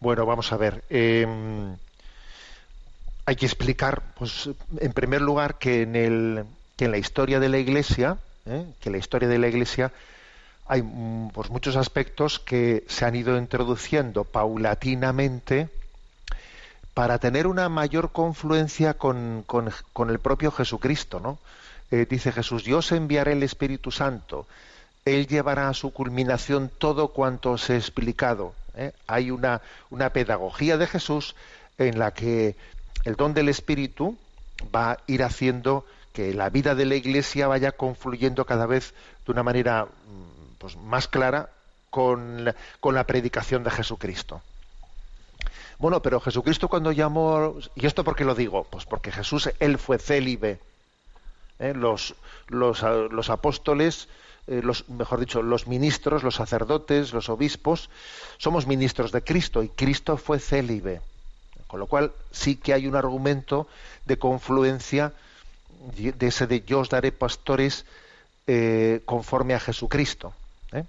Bueno, 0.00 0.26
vamos 0.26 0.52
a 0.52 0.56
ver. 0.56 0.84
Em, 0.90 1.76
hay 3.26 3.36
que 3.36 3.46
explicar, 3.46 4.02
pues, 4.18 4.48
en 4.78 4.92
primer 4.92 5.20
lugar, 5.20 5.58
que 5.58 5.82
en, 5.82 5.96
el, 5.96 6.44
que 6.76 6.86
en 6.86 6.92
la 6.92 6.98
historia 6.98 7.40
de 7.40 7.48
la 7.48 7.58
Iglesia, 7.58 8.18
¿eh? 8.46 8.64
que 8.80 8.90
la 8.90 8.98
historia 8.98 9.28
de 9.28 9.38
la 9.38 9.48
Iglesia 9.48 9.92
hay 10.66 10.82
mm, 10.82 11.30
pues, 11.30 11.50
muchos 11.50 11.76
aspectos 11.76 12.38
que 12.38 12.84
se 12.88 13.04
han 13.04 13.14
ido 13.16 13.36
introduciendo 13.36 14.24
paulatinamente 14.24 15.68
para 16.94 17.18
tener 17.18 17.46
una 17.46 17.68
mayor 17.68 18.12
confluencia 18.12 18.94
con, 18.94 19.44
con, 19.46 20.10
el 20.10 20.18
propio 20.18 20.50
Jesucristo, 20.50 21.20
¿no? 21.20 21.38
Eh, 21.90 22.06
dice 22.08 22.32
Jesús, 22.32 22.64
yo 22.64 22.78
os 22.78 22.90
enviaré 22.90 23.32
el 23.32 23.42
Espíritu 23.42 23.90
Santo 23.90 24.46
él 25.06 25.28
llevará 25.28 25.68
a 25.68 25.74
su 25.74 25.92
culminación 25.92 26.70
todo 26.78 27.08
cuanto 27.08 27.52
os 27.52 27.70
he 27.70 27.76
explicado. 27.76 28.52
¿eh? 28.74 28.92
Hay 29.06 29.30
una, 29.30 29.62
una 29.88 30.10
pedagogía 30.10 30.76
de 30.76 30.88
Jesús 30.88 31.36
en 31.78 31.98
la 31.98 32.10
que 32.10 32.56
el 33.06 33.14
don 33.14 33.34
del 33.34 33.48
Espíritu 33.48 34.18
va 34.74 34.92
a 34.92 34.98
ir 35.06 35.22
haciendo 35.22 35.86
que 36.12 36.34
la 36.34 36.50
vida 36.50 36.74
de 36.74 36.86
la 36.86 36.96
Iglesia 36.96 37.46
vaya 37.46 37.70
confluyendo 37.72 38.44
cada 38.44 38.66
vez 38.66 38.94
de 39.24 39.32
una 39.32 39.44
manera 39.44 39.84
mm, 39.84 40.56
pues, 40.58 40.76
más 40.76 41.06
clara 41.06 41.50
con 41.90 42.44
la, 42.44 42.56
con 42.80 42.96
la 42.96 43.04
predicación 43.04 43.62
de 43.62 43.70
Jesucristo. 43.70 44.42
Bueno, 45.78 46.02
pero 46.02 46.20
Jesucristo 46.20 46.68
cuando 46.68 46.90
llamó, 46.90 47.54
¿y 47.76 47.86
esto 47.86 48.02
por 48.02 48.16
qué 48.16 48.24
lo 48.24 48.34
digo? 48.34 48.64
Pues 48.64 48.86
porque 48.86 49.12
Jesús, 49.12 49.50
él 49.60 49.78
fue 49.78 49.98
célibe. 49.98 50.58
¿eh? 51.60 51.74
Los, 51.74 52.16
los, 52.48 52.82
los 52.82 53.30
apóstoles 53.30 54.08
eh, 54.48 54.62
los, 54.64 54.88
mejor 54.88 55.20
dicho, 55.20 55.42
los 55.42 55.68
ministros, 55.68 56.24
los 56.24 56.36
sacerdotes, 56.36 57.12
los 57.12 57.28
obispos, 57.28 57.88
somos 58.38 58.66
ministros 58.66 59.12
de 59.12 59.22
Cristo 59.22 59.62
y 59.62 59.68
Cristo 59.68 60.16
fue 60.16 60.40
célibe. 60.40 61.02
Con 61.66 61.80
lo 61.80 61.86
cual 61.86 62.12
sí 62.30 62.56
que 62.56 62.72
hay 62.72 62.86
un 62.86 62.96
argumento 62.96 63.66
de 64.04 64.18
confluencia 64.18 65.12
de 65.94 66.26
ese 66.26 66.46
de 66.46 66.62
yo 66.62 66.80
os 66.80 66.88
daré 66.88 67.12
pastores 67.12 67.84
eh, 68.46 69.02
conforme 69.04 69.54
a 69.54 69.60
Jesucristo. 69.60 70.32
¿eh? 70.72 70.84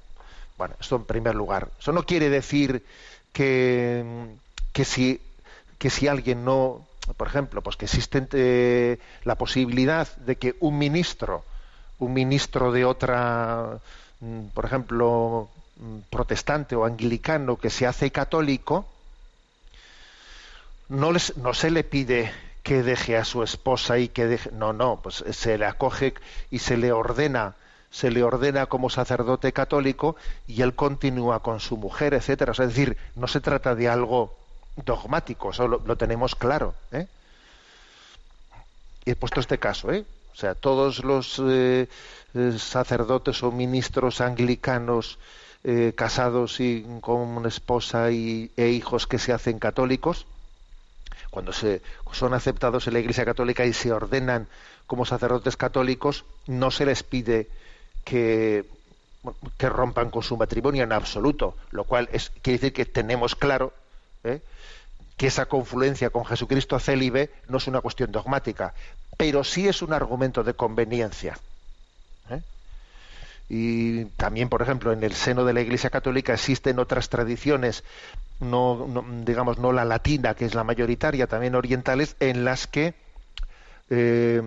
Bueno, 0.58 0.76
esto 0.80 0.96
en 0.96 1.06
primer 1.06 1.36
lugar. 1.36 1.70
Eso 1.80 1.92
no 1.92 2.04
quiere 2.04 2.30
decir 2.30 2.86
que, 3.34 4.28
que, 4.74 4.86
si, 4.86 5.22
que 5.78 5.90
si 5.90 6.08
alguien 6.08 6.46
no, 6.46 6.86
por 7.18 7.28
ejemplo, 7.28 7.62
pues 7.62 7.76
que 7.76 7.86
existe 7.86 9.00
la 9.24 9.36
posibilidad 9.36 10.08
de 10.18 10.36
que 10.38 10.56
un 10.60 10.78
ministro 10.78 11.44
un 12.00 12.14
ministro 12.14 12.72
de 12.72 12.86
otra, 12.86 13.80
mm, 14.20 14.48
por 14.54 14.66
ejemplo, 14.66 15.50
mm, 15.78 16.00
protestante 16.10 16.76
o 16.76 16.86
anglicano 16.86 17.58
que 17.58 17.70
se 17.70 17.88
hace 17.88 18.12
católico, 18.12 18.86
no, 20.90 21.12
les, 21.12 21.36
no 21.38 21.54
se 21.54 21.72
le 21.72 21.84
pide 21.84 22.32
que 22.64 22.84
deje 22.84 23.18
a 23.18 23.24
su 23.24 23.44
esposa 23.44 23.98
y 23.98 24.10
que 24.10 24.28
deje, 24.28 24.52
no, 24.52 24.74
no, 24.74 25.00
pues 25.02 25.24
se 25.32 25.58
le 25.58 25.66
acoge 25.66 26.14
y 26.52 26.60
se 26.60 26.76
le 26.78 26.92
ordena, 26.92 27.56
se 27.92 28.12
le 28.12 28.24
ordena 28.24 28.66
como 28.66 28.90
sacerdote 28.90 29.54
católico 29.54 30.16
y 30.48 30.62
él 30.62 30.76
continúa 30.76 31.42
con 31.42 31.60
su 31.60 31.78
mujer, 31.78 32.14
etcétera. 32.14 32.52
es 32.52 32.58
decir, 32.58 32.98
no 33.16 33.28
se 33.28 33.40
trata 33.40 33.74
de 33.74 33.88
algo 33.88 34.36
dogmático, 34.86 35.52
eso 35.52 35.68
lo, 35.68 35.96
tenemos 35.96 36.36
claro. 36.36 36.76
¿eh? 36.92 37.08
Y 39.06 39.12
he 39.12 39.16
puesto 39.16 39.40
este 39.40 39.58
caso, 39.58 39.92
¿eh? 39.92 40.06
O 40.34 40.36
sea, 40.36 40.54
todos 40.54 41.04
los 41.04 41.42
eh, 41.44 41.88
eh, 42.36 42.56
sacerdotes 42.60 43.42
o 43.44 43.52
ministros 43.52 44.22
anglicanos 44.22 45.18
casados 45.96 46.62
y 46.62 46.86
con 47.02 47.18
una 47.18 47.50
esposa 47.50 48.10
y, 48.12 48.52
e 48.56 48.70
hijos 48.70 49.06
que 49.06 49.20
se 49.20 49.34
hacen 49.34 49.60
católicos, 49.60 50.26
cuando 51.38 51.54
se, 51.54 51.84
son 52.14 52.34
aceptados 52.34 52.88
en 52.88 52.94
la 52.94 53.00
Iglesia 53.00 53.24
Católica 53.24 53.64
y 53.64 53.72
se 53.72 53.92
ordenan 53.92 54.48
como 54.88 55.06
sacerdotes 55.06 55.56
católicos, 55.56 56.26
no 56.48 56.72
se 56.72 56.84
les 56.84 57.04
pide 57.04 57.48
que, 58.04 58.66
rompan 59.60 60.10
con 60.10 60.24
su 60.24 60.36
matrimonio 60.36 60.84
en 60.84 60.92
absoluto, 60.92 61.56
lo 61.70 61.84
cual 61.84 62.10
es, 62.12 62.32
quiere 62.42 62.58
decir 62.58 62.74
que 62.74 62.86
tenemos 62.86 63.36
claro 63.36 63.72
que 64.24 65.28
esa 65.28 65.46
confluencia 65.46 66.10
con 66.10 66.26
Jesucristo 66.26 66.80
célibe 66.80 67.30
no 67.48 67.60
es 67.60 67.68
una 67.68 67.82
cuestión 67.82 68.12
dogmática, 68.12 68.74
pero 69.16 69.44
sí 69.44 69.68
es 69.68 69.84
un 69.84 69.94
argumento 69.94 70.44
de 70.44 70.56
conveniencia. 70.56 71.38
¿eh? 72.32 72.42
Y 73.50 74.06
también, 74.18 74.50
por 74.50 74.62
ejemplo, 74.62 74.92
en 74.92 75.04
el 75.04 75.14
seno 75.14 75.46
de 75.46 75.54
la 75.54 75.62
Iglesia 75.62 75.90
Católica 75.90 76.34
existen 76.34 76.80
otras 76.80 77.10
tradiciones, 77.10 77.84
no, 78.40 79.06
digamos, 79.24 79.58
no 79.58 79.72
la 79.72 79.86
latina, 79.86 80.34
que 80.34 80.46
es 80.46 80.54
la 80.54 80.64
mayoritaria, 80.64 81.28
también 81.28 81.56
orientales, 81.56 82.16
en 82.20 82.44
las 82.44 82.68
que 82.68 82.94
eh, 83.90 84.42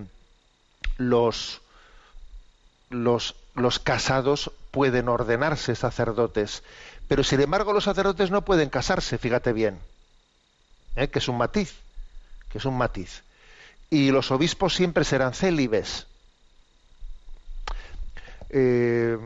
los, 0.98 1.62
los, 2.90 3.36
los 3.55 3.78
casados 3.78 4.53
pueden 4.70 5.09
ordenarse 5.09 5.74
sacerdotes, 5.74 6.62
pero 7.09 7.24
sin 7.24 7.40
embargo 7.40 7.72
los 7.72 7.84
sacerdotes 7.84 8.30
no 8.30 8.44
pueden 8.44 8.68
casarse, 8.68 9.16
fíjate 9.16 9.53
bien, 9.55 9.78
¿eh? 10.96 11.09
que 11.09 11.20
es 11.20 11.28
un 11.28 11.38
matiz, 11.38 11.74
que 12.51 12.59
es 12.59 12.64
un 12.66 12.76
matiz 12.76 13.22
y 13.90 14.12
los 14.12 14.30
obispos 14.30 14.74
siempre 14.74 15.05
serán 15.05 15.34
célibes. 15.34 16.07
Eh, 18.51 19.18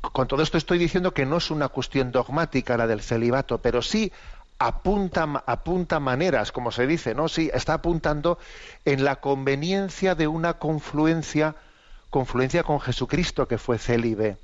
con 0.00 0.28
todo 0.28 0.42
esto 0.42 0.58
estoy 0.58 0.78
diciendo 0.78 1.12
que 1.12 1.26
no 1.26 1.38
es 1.38 1.50
una 1.50 1.68
cuestión 1.68 2.12
dogmática 2.12 2.76
la 2.76 2.86
del 2.86 3.02
celibato, 3.02 3.58
pero 3.58 3.82
sí 3.82 4.12
apunta, 4.58 5.42
apunta 5.46 6.00
maneras, 6.00 6.52
como 6.52 6.70
se 6.70 6.86
dice, 6.86 7.14
¿no? 7.14 7.28
Sí, 7.28 7.50
está 7.52 7.74
apuntando 7.74 8.38
en 8.84 9.04
la 9.04 9.16
conveniencia 9.16 10.14
de 10.14 10.26
una 10.26 10.54
confluencia, 10.54 11.54
confluencia 12.10 12.62
con 12.62 12.80
Jesucristo 12.80 13.46
que 13.48 13.58
fue 13.58 13.78
célibe. 13.78 14.36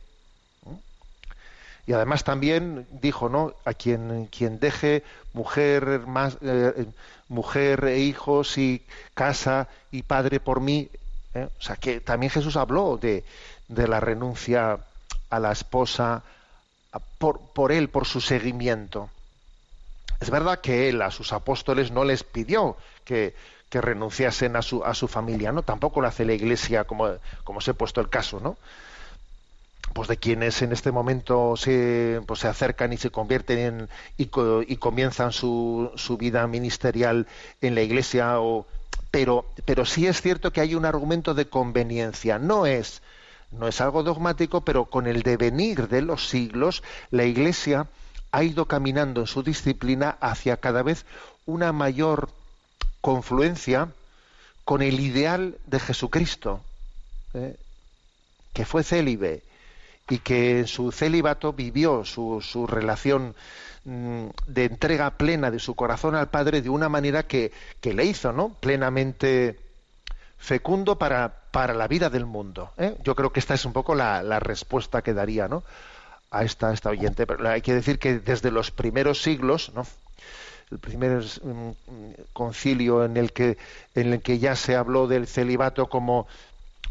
Y 1.86 1.94
además 1.94 2.22
también 2.22 2.86
dijo, 2.90 3.28
¿no? 3.28 3.54
A 3.64 3.74
quien, 3.74 4.26
quien 4.26 4.60
deje 4.60 5.02
mujer 5.32 6.02
más, 6.06 6.38
eh, 6.40 6.86
mujer 7.28 7.84
e 7.84 7.98
hijos 7.98 8.56
y 8.56 8.82
casa 9.14 9.68
y 9.90 10.02
padre 10.02 10.38
por 10.38 10.60
mí. 10.60 10.90
¿Eh? 11.35 11.49
O 11.59 11.62
sea 11.62 11.76
que 11.76 12.01
también 12.01 12.30
Jesús 12.30 12.57
habló 12.57 12.99
de, 13.01 13.24
de 13.68 13.89
la 13.89 14.01
renuncia 14.01 14.78
a 15.30 15.39
la 15.39 15.53
esposa 15.53 16.22
por, 17.18 17.41
por, 17.41 17.72
él, 17.72 17.89
por 17.89 18.07
su 18.07 18.20
seguimiento. 18.20 19.11
Es 20.20 20.30
verdad 20.30 20.61
que 20.61 20.89
él 20.89 21.03
a 21.03 21.11
sus 21.11 21.33
apóstoles 21.33 21.91
no 21.91 22.05
les 22.05 22.22
pidió 22.22 22.76
que, 23.05 23.35
que 23.68 23.80
renunciasen 23.80 24.57
a 24.57 24.62
su, 24.62 24.85
a 24.85 24.95
su 24.95 25.09
familia, 25.09 25.51
¿no? 25.53 25.62
Tampoco 25.62 26.01
lo 26.01 26.09
hace 26.09 26.24
la 26.24 26.35
Iglesia, 26.35 26.85
como, 26.85 27.09
como 27.45 27.61
se 27.61 27.72
ha 27.72 27.74
puesto 27.74 28.01
el 28.01 28.09
caso, 28.09 28.41
¿no? 28.41 28.57
pues 29.93 30.09
de 30.09 30.16
quienes 30.16 30.62
en 30.62 30.72
este 30.72 30.91
momento 30.91 31.57
se, 31.57 32.20
pues 32.26 32.41
se 32.41 32.49
acercan 32.49 32.93
y 32.93 32.97
se 32.97 33.11
convierten 33.11 33.59
en, 33.59 33.89
y, 34.16 34.30
y 34.66 34.76
comienzan 34.76 35.33
su, 35.33 35.91
su, 35.97 36.16
vida 36.16 36.47
ministerial 36.47 37.26
en 37.61 37.74
la 37.74 37.83
iglesia 37.83 38.41
o 38.41 38.66
pero 39.11 39.47
pero 39.64 39.84
sí 39.84 40.07
es 40.07 40.20
cierto 40.20 40.53
que 40.53 40.61
hay 40.61 40.74
un 40.74 40.84
argumento 40.84 41.34
de 41.34 41.49
conveniencia 41.49 42.38
no 42.38 42.66
es 42.66 43.03
no 43.51 43.68
es 43.68 43.80
algo 43.80 44.03
dogmático 44.03 44.62
pero 44.62 44.86
con 44.86 45.07
el 45.07 45.22
devenir 45.22 45.88
de 45.88 46.03
los 46.03 46.28
siglos 46.28 46.82
la 47.11 47.24
iglesia 47.24 47.86
ha 48.30 48.43
ido 48.43 48.66
caminando 48.66 49.20
en 49.20 49.26
su 49.26 49.43
disciplina 49.43 50.16
hacia 50.20 50.57
cada 50.57 50.82
vez 50.82 51.05
una 51.45 51.72
mayor 51.72 52.30
confluencia 53.01 53.88
con 54.64 54.80
el 54.80 55.01
ideal 55.01 55.57
de 55.66 55.80
Jesucristo 55.80 56.61
¿eh? 57.34 57.57
que 58.53 58.64
fue 58.64 58.84
célibe 58.84 59.43
y 60.09 60.18
que 60.18 60.61
en 60.61 60.66
su 60.66 60.93
celibato 60.93 61.53
vivió 61.53 62.05
su, 62.05 62.40
su 62.40 62.66
relación 62.66 63.34
de 63.85 64.64
entrega 64.64 65.11
plena 65.11 65.51
de 65.51 65.59
su 65.59 65.74
corazón 65.74 66.14
al 66.14 66.28
Padre 66.28 66.62
de 66.62 66.70
una 66.70 66.89
manera 66.89 67.24
que, 67.24 67.53
que 67.80 67.95
le 67.95 68.05
hizo 68.05 68.33
¿no? 68.33 68.51
plenamente 68.61 69.59
fecundo 70.39 70.99
para, 70.99 71.33
para 71.51 71.74
la 71.74 71.89
vida 71.89 72.09
del 72.11 72.26
mundo. 72.26 72.70
¿eh? 72.78 72.97
Yo 73.03 73.14
creo 73.14 73.33
que 73.33 73.41
esta 73.41 73.55
es 73.55 73.64
un 73.64 73.72
poco 73.72 73.95
la, 73.95 74.22
la 74.22 74.39
respuesta 74.41 75.03
que 75.03 75.14
daría 75.14 75.49
¿no? 75.49 75.64
a 76.30 76.45
esta, 76.45 76.72
esta 76.72 76.91
oyente. 76.91 77.26
Pero 77.26 77.49
hay 77.49 77.62
que 77.62 77.74
decir 77.74 77.99
que 77.99 78.18
desde 78.18 78.51
los 78.51 78.70
primeros 78.70 79.22
siglos, 79.22 79.72
¿no? 79.74 79.87
el 80.72 80.78
primer 80.78 81.22
mm, 81.43 81.70
concilio 82.33 83.05
en 83.05 83.16
el 83.16 83.33
que 83.33 83.59
en 83.95 84.14
el 84.14 84.22
que 84.22 84.39
ya 84.39 84.57
se 84.57 84.74
habló 84.74 85.07
del 85.07 85.26
celibato 85.26 85.89
como 85.89 86.26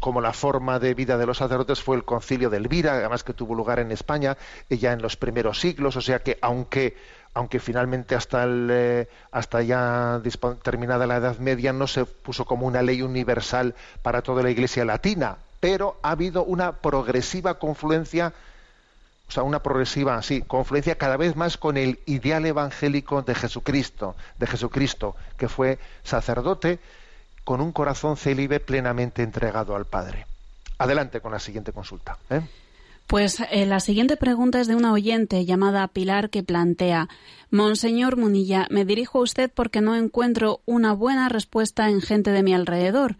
como 0.02 0.20
la 0.20 0.32
forma 0.32 0.80
de 0.80 0.94
vida 0.94 1.16
de 1.16 1.26
los 1.26 1.38
sacerdotes 1.38 1.80
fue 1.80 1.94
el 1.94 2.02
concilio 2.02 2.50
de 2.50 2.56
Elvira, 2.56 2.94
además 2.94 3.22
que 3.22 3.34
tuvo 3.34 3.54
lugar 3.54 3.78
en 3.78 3.92
España 3.92 4.36
ya 4.68 4.92
en 4.92 5.00
los 5.00 5.16
primeros 5.16 5.60
siglos, 5.60 5.94
o 5.94 6.00
sea 6.00 6.18
que 6.18 6.38
aunque 6.42 6.96
aunque 7.34 7.60
finalmente 7.60 8.16
hasta 8.16 8.42
el, 8.42 8.68
eh, 8.72 9.08
hasta 9.30 9.62
ya 9.62 10.20
terminada 10.64 11.06
la 11.06 11.18
Edad 11.18 11.38
Media 11.38 11.72
no 11.72 11.86
se 11.86 12.04
puso 12.04 12.44
como 12.44 12.66
una 12.66 12.82
ley 12.82 13.00
universal 13.00 13.76
para 14.02 14.22
toda 14.22 14.42
la 14.42 14.50
Iglesia 14.50 14.84
latina, 14.84 15.36
pero 15.60 15.96
ha 16.02 16.10
habido 16.10 16.42
una 16.42 16.72
progresiva 16.72 17.60
confluencia 17.60 18.32
o 19.28 19.30
sea, 19.30 19.44
una 19.44 19.62
progresiva, 19.62 20.20
sí, 20.20 20.42
confluencia 20.42 20.96
cada 20.96 21.16
vez 21.16 21.36
más 21.36 21.56
con 21.56 21.76
el 21.76 22.00
ideal 22.06 22.44
evangélico 22.44 23.22
de 23.22 23.36
Jesucristo, 23.36 24.16
de 24.38 24.48
Jesucristo, 24.48 25.14
que 25.38 25.48
fue 25.48 25.78
sacerdote 26.02 26.80
con 27.44 27.60
un 27.60 27.72
corazón 27.72 28.16
célibe 28.16 28.60
plenamente 28.60 29.22
entregado 29.22 29.74
al 29.76 29.86
Padre. 29.86 30.26
Adelante 30.78 31.20
con 31.20 31.32
la 31.32 31.38
siguiente 31.38 31.72
consulta. 31.72 32.18
¿eh? 32.30 32.40
Pues 33.06 33.40
eh, 33.50 33.66
la 33.66 33.80
siguiente 33.80 34.16
pregunta 34.16 34.60
es 34.60 34.66
de 34.66 34.74
una 34.74 34.92
oyente 34.92 35.44
llamada 35.44 35.86
Pilar 35.88 36.30
que 36.30 36.42
plantea 36.42 37.08
Monseñor 37.50 38.16
Munilla, 38.16 38.66
me 38.70 38.84
dirijo 38.84 39.18
a 39.18 39.22
usted 39.22 39.50
porque 39.52 39.82
no 39.82 39.94
encuentro 39.94 40.60
una 40.64 40.94
buena 40.94 41.28
respuesta 41.28 41.90
en 41.90 42.00
gente 42.00 42.30
de 42.30 42.42
mi 42.42 42.54
alrededor. 42.54 43.16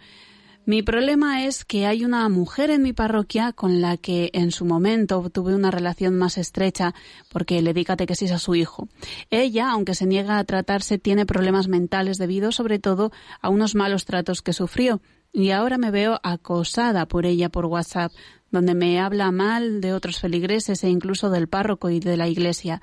Mi 0.64 0.80
problema 0.84 1.44
es 1.44 1.64
que 1.64 1.86
hay 1.86 2.04
una 2.04 2.28
mujer 2.28 2.70
en 2.70 2.82
mi 2.82 2.92
parroquia 2.92 3.52
con 3.52 3.80
la 3.80 3.96
que 3.96 4.30
en 4.32 4.52
su 4.52 4.64
momento 4.64 5.28
tuve 5.28 5.56
una 5.56 5.72
relación 5.72 6.14
más 6.14 6.38
estrecha 6.38 6.94
porque 7.30 7.60
le 7.62 7.74
di 7.74 7.84
catequesis 7.84 8.30
a 8.30 8.38
su 8.38 8.54
hijo. 8.54 8.88
Ella, 9.28 9.72
aunque 9.72 9.96
se 9.96 10.06
niega 10.06 10.38
a 10.38 10.44
tratarse, 10.44 10.98
tiene 10.98 11.26
problemas 11.26 11.66
mentales 11.66 12.16
debido 12.16 12.52
sobre 12.52 12.78
todo 12.78 13.10
a 13.40 13.48
unos 13.48 13.74
malos 13.74 14.04
tratos 14.04 14.40
que 14.40 14.52
sufrió. 14.52 15.00
Y 15.32 15.50
ahora 15.50 15.78
me 15.78 15.90
veo 15.90 16.20
acosada 16.22 17.06
por 17.06 17.26
ella 17.26 17.48
por 17.48 17.66
WhatsApp, 17.66 18.12
donde 18.52 18.74
me 18.74 19.00
habla 19.00 19.32
mal 19.32 19.80
de 19.80 19.94
otros 19.94 20.20
feligreses 20.20 20.84
e 20.84 20.88
incluso 20.90 21.28
del 21.30 21.48
párroco 21.48 21.90
y 21.90 21.98
de 21.98 22.16
la 22.16 22.28
iglesia. 22.28 22.82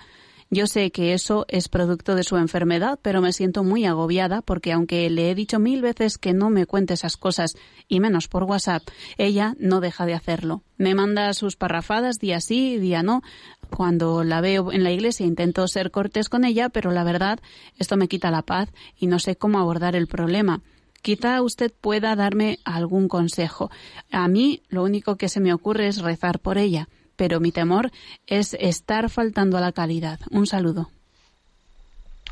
Yo 0.52 0.66
sé 0.66 0.90
que 0.90 1.14
eso 1.14 1.46
es 1.48 1.70
producto 1.70 2.16
de 2.16 2.24
su 2.24 2.36
enfermedad, 2.36 2.98
pero 3.04 3.22
me 3.22 3.34
siento 3.34 3.64
muy 3.64 3.86
agobiada 3.86 4.42
porque 4.42 4.72
aunque 4.72 5.08
le 5.12 5.30
he 5.30 5.36
dicho 5.36 5.60
mil 5.60 5.84
veces 5.84 6.18
que 6.18 6.34
no 6.34 6.50
me 6.50 6.66
cuente 6.66 6.96
esas 6.96 7.18
cosas, 7.18 7.56
y 7.88 8.00
menos 8.00 8.28
por 8.28 8.46
WhatsApp, 8.46 8.82
ella 9.20 9.56
no 9.60 9.80
deja 9.80 10.08
de 10.08 10.16
hacerlo. 10.16 10.64
Me 10.78 10.96
manda 10.96 11.32
sus 11.36 11.56
parrafadas 11.56 12.18
día 12.18 12.42
sí, 12.42 12.80
día 12.80 13.04
no. 13.04 13.22
Cuando 13.70 14.24
la 14.24 14.42
veo 14.42 14.72
en 14.72 14.84
la 14.84 14.92
iglesia 14.92 15.28
intento 15.28 15.68
ser 15.68 15.92
cortés 15.92 16.30
con 16.30 16.44
ella, 16.44 16.70
pero 16.70 16.90
la 16.90 17.04
verdad, 17.04 17.40
esto 17.78 17.96
me 17.96 18.08
quita 18.08 18.32
la 18.32 18.42
paz 18.42 18.70
y 18.98 19.06
no 19.06 19.20
sé 19.20 19.36
cómo 19.36 19.60
abordar 19.60 19.96
el 19.96 20.08
problema. 20.08 20.62
Quizá 21.04 21.44
usted 21.44 21.72
pueda 21.80 22.16
darme 22.16 22.58
algún 22.66 23.08
consejo. 23.08 23.70
A 24.12 24.28
mí 24.28 24.64
lo 24.70 24.82
único 24.84 25.16
que 25.16 25.30
se 25.30 25.42
me 25.42 25.54
ocurre 25.54 25.88
es 25.88 26.02
rezar 26.02 26.40
por 26.40 26.58
ella 26.58 26.90
pero 27.20 27.42
mi 27.42 27.52
temor 27.52 27.92
es 28.28 28.56
estar 28.62 29.10
faltando 29.10 29.58
a 29.58 29.60
la 29.60 29.74
calidad. 29.74 30.22
Un 30.32 30.48
saludo. 30.48 30.90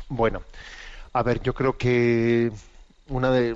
Bueno, 0.08 0.40
a 1.12 1.22
ver, 1.22 1.42
yo 1.42 1.52
creo 1.52 1.76
que 1.76 2.50
una 3.08 3.30
de 3.30 3.54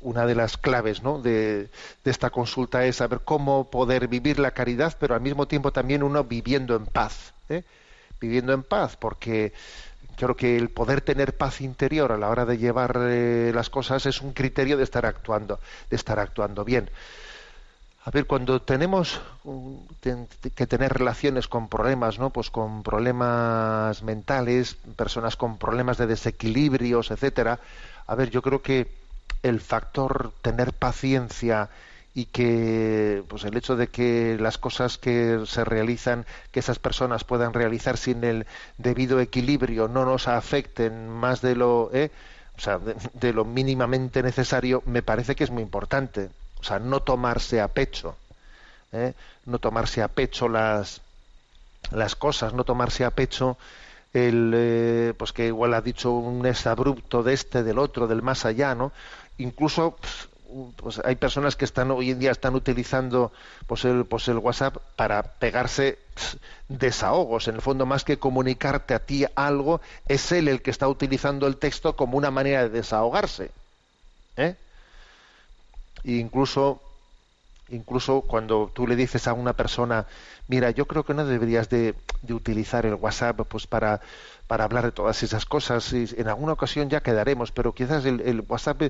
una 0.00 0.26
de 0.26 0.34
las 0.34 0.56
claves 0.56 1.02
de, 1.22 1.70
esta 2.04 2.30
consulta 2.30 2.84
es 2.84 2.96
saber 2.96 3.20
cómo 3.24 3.70
poder 3.70 4.08
vivir 4.08 4.40
la 4.40 4.50
caridad, 4.50 4.96
pero 4.98 5.14
al 5.14 5.20
mismo 5.20 5.46
tiempo 5.46 5.72
también 5.72 6.02
uno 6.02 6.24
viviendo 6.24 6.74
en 6.74 6.86
paz. 6.86 7.32
¿eh? 7.48 7.62
Viviendo 8.20 8.52
en 8.52 8.64
paz, 8.64 8.96
porque 8.96 9.52
creo 10.16 10.34
que 10.34 10.56
el 10.56 10.68
poder 10.68 11.00
tener 11.00 11.36
paz 11.36 11.60
interior 11.60 12.10
a 12.10 12.18
la 12.18 12.28
hora 12.28 12.44
de 12.44 12.58
llevar 12.58 12.98
eh, 13.02 13.52
las 13.54 13.70
cosas 13.70 14.04
es 14.06 14.20
un 14.20 14.32
criterio 14.32 14.76
de 14.76 14.82
estar 14.82 15.06
actuando, 15.06 15.60
de 15.90 15.94
estar 15.94 16.18
actuando 16.18 16.64
bien. 16.64 16.90
A 18.06 18.10
ver, 18.10 18.26
cuando 18.26 18.60
tenemos 18.60 19.18
que 20.54 20.66
tener 20.66 20.92
relaciones 20.92 21.48
con 21.48 21.68
problemas, 21.68 22.18
¿no? 22.18 22.28
Pues 22.28 22.50
con 22.50 22.82
problemas 22.82 24.02
mentales, 24.02 24.74
personas 24.96 25.36
con 25.36 25.56
problemas 25.56 25.96
de 25.96 26.06
desequilibrios, 26.06 27.10
etcétera. 27.10 27.60
A 28.06 28.14
ver, 28.14 28.28
yo 28.28 28.42
creo 28.42 28.60
que 28.60 28.88
el 29.42 29.58
factor 29.60 30.32
tener 30.42 30.74
paciencia 30.74 31.70
y 32.14 32.26
que 32.26 33.24
pues 33.26 33.44
el 33.44 33.56
hecho 33.56 33.74
de 33.74 33.88
que 33.88 34.36
las 34.38 34.58
cosas 34.58 34.98
que 34.98 35.42
se 35.46 35.64
realizan 35.64 36.26
que 36.52 36.60
esas 36.60 36.78
personas 36.78 37.24
puedan 37.24 37.54
realizar 37.54 37.96
sin 37.96 38.22
el 38.22 38.46
debido 38.78 39.18
equilibrio 39.18 39.88
no 39.88 40.04
nos 40.04 40.28
afecten 40.28 41.08
más 41.08 41.40
de 41.40 41.56
lo 41.56 41.90
¿eh? 41.92 42.12
o 42.56 42.60
sea 42.60 42.78
de 42.78 43.32
lo 43.32 43.44
mínimamente 43.44 44.22
necesario 44.22 44.82
me 44.86 45.02
parece 45.02 45.34
que 45.34 45.42
es 45.42 45.50
muy 45.50 45.64
importante 45.64 46.30
o 46.64 46.66
sea, 46.66 46.78
no 46.78 47.00
tomarse 47.00 47.60
a 47.60 47.68
pecho, 47.68 48.16
¿eh? 48.90 49.12
no 49.44 49.58
tomarse 49.58 50.00
a 50.00 50.08
pecho 50.08 50.48
las, 50.48 51.02
las 51.90 52.16
cosas, 52.16 52.54
no 52.54 52.64
tomarse 52.64 53.04
a 53.04 53.10
pecho 53.10 53.58
el, 54.14 54.52
eh, 54.54 55.12
pues 55.18 55.32
que 55.32 55.48
igual 55.48 55.74
ha 55.74 55.82
dicho 55.82 56.12
un 56.12 56.46
abrupto 56.64 57.22
de 57.22 57.34
este, 57.34 57.62
del 57.62 57.78
otro, 57.78 58.06
del 58.06 58.22
más 58.22 58.46
allá, 58.46 58.74
¿no? 58.74 58.92
Incluso 59.36 59.98
pues 60.76 61.02
hay 61.04 61.16
personas 61.16 61.54
que 61.54 61.66
están 61.66 61.90
hoy 61.90 62.12
en 62.12 62.18
día 62.18 62.30
están 62.30 62.54
utilizando 62.54 63.30
pues 63.66 63.84
el, 63.84 64.06
pues 64.06 64.28
el 64.28 64.38
WhatsApp 64.38 64.78
para 64.96 65.22
pegarse 65.22 65.98
desahogos. 66.68 67.46
En 67.48 67.56
el 67.56 67.60
fondo, 67.60 67.84
más 67.84 68.04
que 68.04 68.18
comunicarte 68.18 68.94
a 68.94 69.00
ti 69.00 69.26
algo, 69.34 69.82
es 70.08 70.32
él 70.32 70.48
el 70.48 70.62
que 70.62 70.70
está 70.70 70.88
utilizando 70.88 71.46
el 71.46 71.58
texto 71.58 71.94
como 71.94 72.16
una 72.16 72.30
manera 72.30 72.62
de 72.62 72.70
desahogarse. 72.70 73.50
¿eh? 74.38 74.56
Incluso 76.04 76.80
incluso 77.70 78.20
cuando 78.20 78.70
tú 78.74 78.86
le 78.86 78.94
dices 78.94 79.26
a 79.26 79.32
una 79.32 79.54
persona 79.54 80.06
mira 80.48 80.70
yo 80.70 80.86
creo 80.86 81.04
que 81.04 81.14
no 81.14 81.24
deberías 81.24 81.70
de, 81.70 81.94
utilizar 82.28 82.84
el 82.84 82.94
WhatsApp 82.94 83.40
pues 83.48 83.66
para 83.66 84.00
para 84.46 84.64
hablar 84.64 84.84
de 84.84 84.92
todas 84.92 85.22
esas 85.22 85.46
cosas 85.46 85.90
y 85.92 86.06
en 86.16 86.28
alguna 86.28 86.52
ocasión 86.52 86.90
ya 86.90 87.00
quedaremos 87.00 87.52
pero 87.52 87.72
quizás 87.74 88.04
el, 88.04 88.44
WhatsApp 88.46 88.82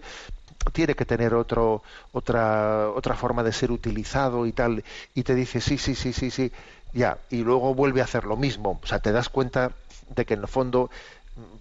tiene 0.72 0.94
que 0.94 1.04
tener 1.04 1.34
otro 1.34 1.82
otra 2.12 2.90
otra 2.90 3.14
forma 3.14 3.42
de 3.44 3.52
ser 3.52 3.70
utilizado 3.70 4.46
y 4.46 4.52
tal 4.52 4.82
y 5.14 5.22
te 5.22 5.34
dice 5.34 5.60
sí 5.60 5.78
sí 5.78 5.94
sí 5.94 6.12
sí 6.12 6.30
sí 6.30 6.50
ya 6.94 7.18
y 7.28 7.42
luego 7.42 7.74
vuelve 7.74 8.00
a 8.00 8.04
hacer 8.04 8.24
lo 8.24 8.36
mismo. 8.36 8.80
O 8.82 8.86
sea 8.86 9.00
te 9.00 9.12
das 9.12 9.28
cuenta 9.28 9.72
de 10.08 10.24
que 10.24 10.34
en 10.34 10.40
el 10.40 10.48
fondo 10.48 10.90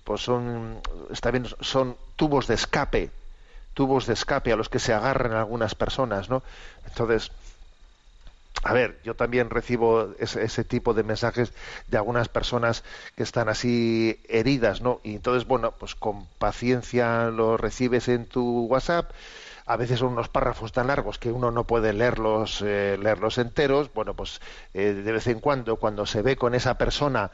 pues 0.04 0.22
son 0.22 0.80
está 1.12 1.32
bien 1.32 1.48
son 1.60 1.98
tubos 2.16 2.48
de 2.48 2.54
escape 2.54 3.12
tubos 3.74 4.06
de 4.06 4.14
escape 4.14 4.52
a 4.52 4.56
los 4.56 4.70
que 4.70 4.80
se 4.80 4.94
agarran 4.94 5.34
algunas 5.34 5.76
personas, 5.76 6.30
¿no? 6.30 6.44
Entonces, 6.86 7.32
a 8.64 8.72
ver, 8.72 9.00
yo 9.04 9.16
también 9.16 9.50
recibo 9.50 10.14
ese, 10.20 10.64
tipo 10.64 10.94
de 10.94 11.04
mensajes 11.04 11.52
de 11.88 11.98
algunas 11.98 12.30
personas 12.30 12.84
que 13.16 13.24
están 13.24 13.50
así 13.50 14.22
heridas, 14.30 14.82
¿no? 14.82 15.02
Y 15.04 15.16
entonces, 15.16 15.46
bueno, 15.46 15.72
pues 15.72 15.96
con 15.96 16.26
paciencia 16.38 17.26
lo 17.26 17.58
recibes 17.58 18.08
en 18.08 18.26
tu 18.26 18.66
WhatsApp. 18.68 19.12
A 19.66 19.76
veces 19.76 20.00
son 20.00 20.14
unos 20.14 20.30
párrafos 20.30 20.72
tan 20.72 20.88
largos 20.88 21.20
que 21.20 21.32
uno 21.32 21.52
no 21.52 21.66
puede 21.66 21.94
leerlos, 21.94 22.62
eh, 22.66 22.98
leerlos 23.02 23.38
enteros. 23.38 23.94
Bueno, 23.94 24.14
pues 24.14 24.40
eh, 24.74 24.94
de 24.94 25.12
vez 25.12 25.28
en 25.28 25.40
cuando, 25.40 25.76
cuando 25.76 26.06
se 26.06 26.22
ve 26.22 26.38
con 26.38 26.56
esa 26.56 26.78
persona, 26.78 27.32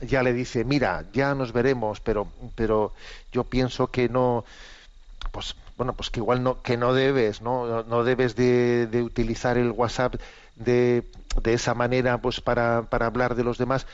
ya 0.00 0.22
le 0.22 0.32
dice, 0.32 0.64
mira, 0.64 1.04
ya 1.12 1.34
nos 1.34 1.52
veremos, 1.52 2.00
pero, 2.00 2.28
pero 2.54 2.94
yo 3.32 3.44
pienso 3.44 3.88
que 3.88 4.08
no, 4.08 4.44
pues 5.30 5.56
bueno 5.76 5.92
pues 5.94 6.10
que 6.10 6.20
igual 6.20 6.42
no 6.42 6.62
que 6.62 6.76
no 6.76 6.92
debes 6.92 7.42
no 7.42 7.82
no 7.84 8.04
debes 8.04 8.36
de, 8.36 8.88
utilizar 9.02 9.58
el 9.58 9.70
WhatsApp 9.70 10.16
de, 10.56 11.04
de 11.42 11.54
esa 11.54 11.74
manera 11.74 12.18
pues 12.18 12.40
para, 12.40 12.82
para 12.82 13.06
hablar 13.06 13.34
de 13.36 13.44
los 13.44 13.58
demás. 13.58 13.86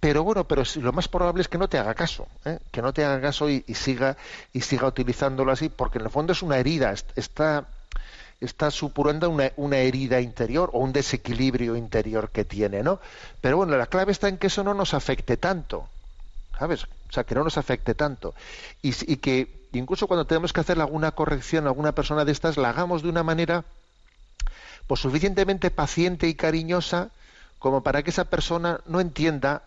Pero 0.00 0.24
bueno 0.24 0.44
pero 0.44 0.62
lo 0.76 0.92
más 0.92 1.08
probable 1.08 1.42
es 1.42 1.48
que 1.48 1.58
no 1.58 1.68
te 1.68 1.78
haga 1.78 1.94
caso 1.94 2.26
¿eh? 2.44 2.58
que 2.70 2.80
no 2.80 2.92
te 2.92 3.04
haga 3.04 3.20
caso 3.20 3.50
y, 3.50 3.62
siga 3.74 4.16
y 4.52 4.62
siga 4.62 4.86
utilizándolo 4.86 5.52
así 5.52 5.68
porque 5.68 5.98
en 5.98 6.04
el 6.04 6.10
fondo 6.10 6.32
es 6.32 6.42
una 6.42 6.56
herida 6.56 6.94
está 7.16 7.66
está 8.40 8.70
supurando 8.70 9.28
una, 9.28 9.52
una, 9.56 9.76
herida 9.76 10.22
interior 10.22 10.70
o 10.72 10.78
un 10.78 10.94
desequilibrio 10.94 11.76
interior 11.76 12.30
que 12.30 12.46
tiene 12.46 12.82
no 12.82 12.98
pero 13.42 13.58
bueno 13.58 13.76
la 13.76 13.88
clave 13.88 14.12
está 14.12 14.28
en 14.28 14.38
que 14.38 14.46
eso 14.46 14.64
no 14.64 14.72
nos 14.72 14.94
afecte 14.94 15.36
tanto 15.36 15.86
sabes 16.58 16.86
o 17.10 17.12
sea 17.12 17.24
que 17.24 17.34
no 17.34 17.42
nos 17.42 17.58
afecte 17.58 17.94
tanto. 17.94 18.34
Y 18.82 19.16
que 19.16 19.59
incluso 19.72 20.06
cuando 20.06 20.26
tenemos 20.26 20.52
que 20.52 20.60
hacer 20.60 20.80
alguna 20.80 21.12
corrección 21.12 21.64
a 21.64 21.68
alguna 21.68 21.92
persona 21.92 22.24
de 22.24 22.32
estas, 22.32 22.56
la 22.56 22.70
hagamos 22.70 23.02
de 23.02 23.08
una 23.08 23.22
manera 23.22 23.64
pues 24.86 25.00
suficientemente 25.00 25.70
paciente 25.70 26.26
y 26.26 26.34
cariñosa 26.34 27.10
como 27.60 27.82
para 27.82 28.02
que 28.02 28.10
esa 28.10 28.24
persona 28.24 28.80
no 28.86 29.00
entienda 29.00 29.62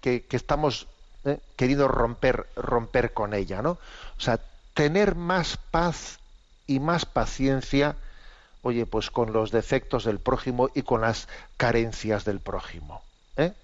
que, 0.00 0.24
estamos 0.30 0.86
¿eh? 1.24 1.38
queriendo 1.56 1.88
romper, 1.88 2.46
romper 2.54 3.14
con 3.14 3.32
ella, 3.32 3.62
¿no? 3.62 3.70
O 3.70 4.20
sea, 4.20 4.38
tener 4.74 5.14
más 5.14 5.56
paz 5.56 6.18
y 6.66 6.78
más 6.80 7.06
paciencia, 7.06 7.96
oye, 8.62 8.84
pues 8.84 9.10
con 9.10 9.32
los 9.32 9.50
defectos 9.50 10.04
del 10.04 10.18
prójimo 10.18 10.68
y 10.74 10.82
con 10.82 11.00
las 11.00 11.26
carencias 11.56 12.24
del 12.24 12.40
prójimo. 12.40 13.02
¿eh? 13.36 13.54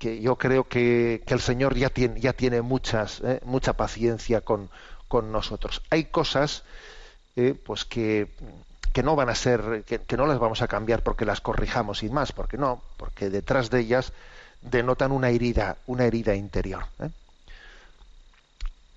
Que 0.00 0.20
yo 0.20 0.34
creo 0.36 0.64
que, 0.64 1.22
el 1.24 1.40
Señor 1.40 1.76
ya 1.76 1.90
tiene, 1.90 2.20
ya 2.20 2.32
tiene 2.32 2.60
muchas, 2.62 3.20
¿eh? 3.20 3.40
mucha 3.44 3.74
paciencia 3.74 4.40
con, 4.40 4.68
con, 5.06 5.30
nosotros. 5.30 5.82
Hay 5.90 6.06
cosas, 6.06 6.64
pues 7.64 7.84
que, 7.84 8.28
que 8.92 9.02
no 9.04 9.14
van 9.14 9.28
a 9.28 9.36
ser, 9.36 9.84
que, 9.86 10.00
que, 10.00 10.16
no 10.16 10.26
las 10.26 10.40
vamos 10.40 10.62
a 10.62 10.68
cambiar 10.68 11.04
porque 11.04 11.24
las 11.24 11.40
corrijamos 11.40 11.98
sin 11.98 12.12
más, 12.12 12.32
porque 12.32 12.56
no, 12.56 12.82
porque 12.96 13.30
detrás 13.30 13.70
de 13.70 13.80
ellas 13.80 14.12
denotan 14.62 15.12
una 15.12 15.30
herida, 15.30 15.76
una 15.86 16.04
herida 16.04 16.34
interior. 16.34 16.84
¿eh? 17.00 17.10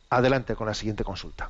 Adelante 0.10 0.56
con 0.56 0.68
la 0.68 0.74
siguiente 0.74 1.04
consulta. 1.04 1.50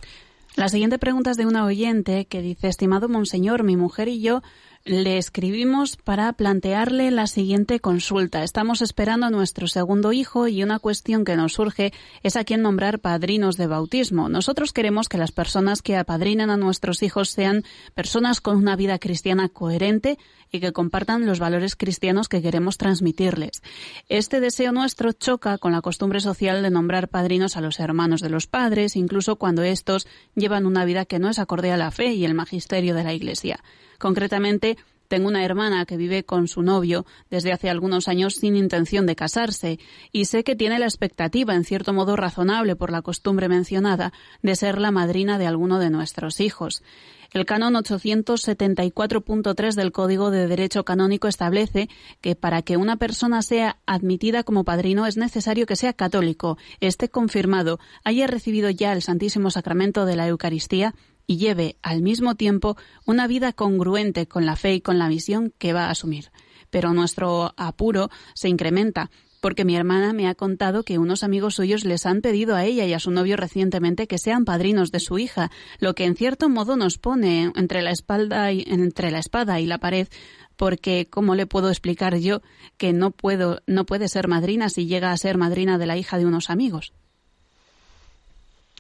La 0.56 0.70
siguiente 0.70 1.00
pregunta 1.00 1.32
es 1.32 1.38
de 1.38 1.48
una 1.48 1.66
oyente 1.66 2.26
que 2.26 2.42
dice, 2.42 2.68
estimado 2.68 3.10
monseñor, 3.10 3.64
mi 3.64 3.76
mujer 3.76 4.08
y 4.08 4.22
yo 4.22 4.44
le 4.86 5.18
escribimos 5.18 5.96
para 5.96 6.34
plantearle 6.34 7.10
la 7.10 7.28
siguiente 7.28 7.80
consulta. 7.80 8.44
Estamos 8.44 8.82
esperando 8.82 9.26
a 9.26 9.30
nuestro 9.30 9.68
segundo 9.68 10.12
hijo 10.12 10.50
y 10.50 10.62
una 10.62 10.80
cuestión 10.80 11.24
que 11.24 11.38
nos 11.38 11.54
surge 11.54 11.94
es 12.22 12.36
a 12.36 12.44
quién 12.44 12.62
nombrar 12.62 13.00
padrinos 13.00 13.56
de 13.56 13.68
bautismo. 13.68 14.28
Nosotros 14.28 14.74
queremos 14.74 15.08
que 15.08 15.18
las 15.18 15.32
personas 15.32 15.82
que 15.82 15.96
apadrinan 15.96 16.50
a 16.50 16.58
nuestros 16.58 17.02
hijos 17.02 17.30
sean 17.30 17.64
personas 17.96 18.42
con 18.42 18.58
una 18.58 18.76
vida 18.76 19.00
cristiana 19.00 19.48
coherente 19.48 20.18
y 20.52 20.60
que 20.60 20.74
compartan 20.74 21.26
los 21.26 21.40
valores 21.40 21.78
cristianos 21.78 22.28
que 22.28 22.42
queremos 22.42 22.78
transmitirles. 22.78 23.64
Este 24.10 24.42
deseo 24.42 24.74
nuestro 24.74 25.14
choca 25.14 25.58
con 25.60 25.72
la 25.72 25.82
costumbre 25.82 26.20
social 26.20 26.62
de 26.62 26.70
nombrar 26.70 27.08
padrinos 27.08 27.56
a 27.56 27.62
los 27.62 27.80
hermanos 27.80 28.20
de 28.20 28.30
los 28.30 28.48
padres, 28.48 28.98
incluso 28.98 29.38
cuando 29.38 29.64
estos 29.64 30.08
llevan 30.36 30.66
una 30.66 30.84
vida 30.84 31.06
que 31.06 31.20
no 31.20 31.30
es 31.30 31.40
acorde 31.40 31.72
a 31.72 31.78
la 31.78 31.90
fe 31.90 32.14
y 32.14 32.26
el 32.26 32.34
magisterio 32.34 32.94
de 32.94 33.04
la 33.06 33.14
Iglesia. 33.14 33.64
Concretamente, 34.04 34.76
tengo 35.08 35.30
una 35.30 35.46
hermana 35.46 35.86
que 35.86 35.96
vive 35.96 36.26
con 36.26 36.50
su 36.50 36.62
novio 36.62 37.06
desde 37.30 37.54
hace 37.54 37.70
algunos 37.70 38.10
años 38.10 38.36
sin 38.36 38.58
intención 38.58 39.06
de 39.06 39.16
casarse 39.16 39.80
y 40.12 40.26
sé 40.26 40.44
que 40.44 40.58
tiene 40.58 40.78
la 40.78 40.88
expectativa, 40.88 41.56
en 41.56 41.64
cierto 41.64 41.94
modo 41.94 42.18
razonable 42.18 42.76
por 42.76 42.92
la 42.92 43.02
costumbre 43.02 43.48
mencionada, 43.48 44.12
de 44.42 44.58
ser 44.58 44.82
la 44.82 44.92
madrina 44.92 45.38
de 45.38 45.48
alguno 45.48 45.80
de 45.80 45.90
nuestros 45.90 46.42
hijos. 46.42 46.84
El 47.32 47.46
canon 47.46 47.76
874.3 47.76 49.74
del 49.74 49.94
Código 49.94 50.32
de 50.32 50.48
Derecho 50.48 50.84
Canónico 50.84 51.30
establece 51.30 51.88
que 52.20 52.36
para 52.36 52.62
que 52.62 52.76
una 52.76 52.98
persona 52.98 53.42
sea 53.42 53.78
admitida 53.86 54.44
como 54.44 54.66
padrino 54.66 55.06
es 55.06 55.16
necesario 55.16 55.66
que 55.66 55.78
sea 55.78 55.94
católico, 55.94 56.58
esté 56.82 57.08
confirmado, 57.08 57.80
haya 58.04 58.28
recibido 58.28 58.70
ya 58.70 58.92
el 58.92 59.02
Santísimo 59.02 59.50
Sacramento 59.50 60.06
de 60.06 60.18
la 60.18 60.28
Eucaristía 60.28 60.94
y 61.28 61.38
lleve 61.38 61.78
al 61.82 62.02
mismo 62.02 62.36
tiempo 62.36 62.78
una 63.06 63.28
vida 63.28 63.54
congruente 63.54 64.28
con 64.28 64.46
la 64.46 64.56
fe 64.56 64.76
y 64.76 64.82
con 64.82 65.00
la 65.00 65.10
misión 65.10 65.54
que 65.58 65.74
va 65.74 65.86
a 65.86 65.92
asumir. 65.92 66.32
Pero 66.70 66.94
nuestro 66.94 67.54
apuro 67.58 68.10
se 68.34 68.50
incrementa 68.50 69.10
porque 69.44 69.66
mi 69.66 69.76
hermana 69.76 70.14
me 70.14 70.30
ha 70.30 70.36
contado 70.36 70.84
que 70.84 70.98
unos 70.98 71.22
amigos 71.22 71.56
suyos 71.56 71.84
les 71.84 72.06
han 72.06 72.22
pedido 72.22 72.56
a 72.56 72.64
ella 72.64 72.86
y 72.86 72.94
a 72.94 73.00
su 73.00 73.12
novio 73.12 73.36
recientemente 73.36 74.08
que 74.08 74.18
sean 74.18 74.46
padrinos 74.46 74.90
de 74.90 75.02
su 75.02 75.20
hija, 75.20 75.52
lo 75.80 75.96
que 75.96 76.06
en 76.06 76.16
cierto 76.16 76.48
modo 76.48 76.78
nos 76.78 76.98
pone 76.98 77.52
entre 77.58 77.82
la 77.82 77.92
espalda 77.92 78.54
y, 78.54 78.64
entre 78.66 79.12
la 79.12 79.20
espada 79.20 79.60
y 79.60 79.66
la 79.66 79.80
pared, 79.80 80.08
porque 80.56 81.08
cómo 81.10 81.36
le 81.36 81.46
puedo 81.46 81.68
explicar 81.68 82.16
yo 82.20 82.42
que 82.78 82.94
no 82.94 83.12
puedo 83.12 83.60
no 83.68 83.86
puede 83.86 84.08
ser 84.08 84.30
madrina 84.30 84.70
si 84.70 84.88
llega 84.88 85.12
a 85.12 85.18
ser 85.18 85.38
madrina 85.38 85.78
de 85.78 85.88
la 85.88 85.98
hija 85.98 86.18
de 86.18 86.26
unos 86.26 86.50
amigos. 86.50 86.94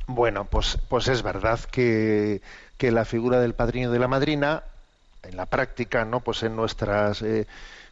Bueno, 0.07 0.45
pues 0.45 0.77
pues 0.89 1.07
es 1.07 1.23
verdad 1.23 1.59
que, 1.71 2.41
que 2.77 2.91
la 2.91 3.05
figura 3.05 3.39
del 3.39 3.53
padrino 3.53 3.89
y 3.89 3.93
de 3.93 3.99
la 3.99 4.07
madrina 4.07 4.63
en 5.23 5.37
la 5.37 5.45
práctica, 5.45 6.05
¿no? 6.05 6.19
Pues 6.19 6.43
en 6.43 6.55
nuestras 6.55 7.21
eh, 7.21 7.47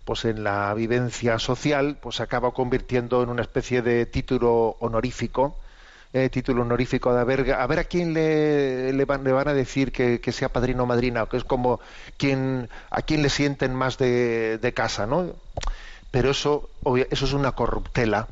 pues 0.05 0.25
en 0.25 0.43
la 0.43 0.73
vivencia 0.73 1.39
social, 1.39 1.97
pues 2.01 2.17
se 2.17 2.23
acaba 2.23 2.51
convirtiendo 2.51 3.23
en 3.23 3.29
una 3.29 3.41
especie 3.43 3.81
de 3.81 4.05
título 4.05 4.75
honorífico, 4.79 5.57
eh, 6.13 6.29
título 6.29 6.63
honorífico 6.63 7.13
de 7.13 7.21
a 7.21 7.23
ver, 7.23 7.53
a 7.53 7.65
ver 7.67 7.79
a 7.79 7.83
quién 7.85 8.13
le, 8.13 9.05
van, 9.05 9.47
a 9.47 9.53
decir 9.53 9.91
que, 9.91 10.19
sea 10.31 10.49
padrino 10.49 10.83
o 10.83 10.85
madrina, 10.85 11.25
que 11.27 11.37
es 11.37 11.43
como 11.43 11.79
quien, 12.17 12.69
a 12.89 13.01
quién 13.03 13.21
le 13.21 13.29
sienten 13.29 13.75
más 13.75 13.97
de, 13.97 14.57
de 14.57 14.73
casa, 14.73 15.05
¿no? 15.05 15.33
Pero 16.11 16.31
eso, 16.31 16.69
eso 17.09 17.25
es 17.25 17.33
una 17.33 17.53
corruptela, 17.53 18.27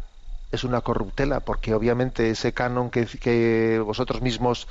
es 0.52 0.64
una 0.64 0.82
corruptela, 0.82 1.42
porque 1.42 1.74
obviamente 1.74 2.30
ese 2.30 2.54
canon 2.54 2.90
que, 2.90 3.82
vosotros 3.84 4.22
mismos 4.22 4.68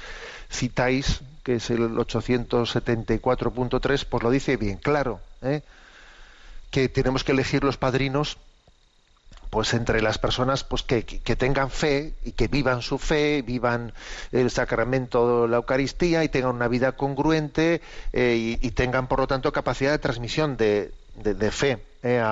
citáis, 0.50 1.20
que 1.44 1.56
es 1.56 1.68
el 1.70 1.96
874.3, 1.96 4.06
pues 4.08 4.22
lo 4.22 4.30
dice 4.30 4.56
bien 4.56 4.76
claro, 4.76 5.20
¿eh? 5.42 5.62
que 6.70 6.88
tenemos 6.88 7.24
que 7.24 7.32
elegir 7.32 7.64
los 7.64 7.76
padrinos 7.76 8.38
pues 9.50 9.72
entre 9.72 10.02
las 10.02 10.18
personas 10.18 10.62
pues 10.62 10.82
que, 10.82 11.02
tengan 11.02 11.70
fe 11.70 12.12
y 12.22 12.32
que 12.32 12.48
vivan 12.48 12.82
su 12.82 12.98
fe, 12.98 13.40
vivan 13.40 13.94
el 14.30 14.50
sacramento 14.50 15.42
de 15.42 15.48
la 15.48 15.56
Eucaristía 15.56 16.22
y 16.22 16.28
tengan 16.28 16.54
una 16.54 16.68
vida 16.68 16.92
congruente 16.92 17.80
eh, 18.12 18.58
y, 18.60 18.70
tengan 18.72 19.06
por 19.06 19.20
lo 19.20 19.26
tanto 19.26 19.50
capacidad 19.50 19.92
de 19.92 19.98
transmisión 19.98 20.58
de, 20.58 20.92
fe 21.50 21.78
eh, 22.02 22.22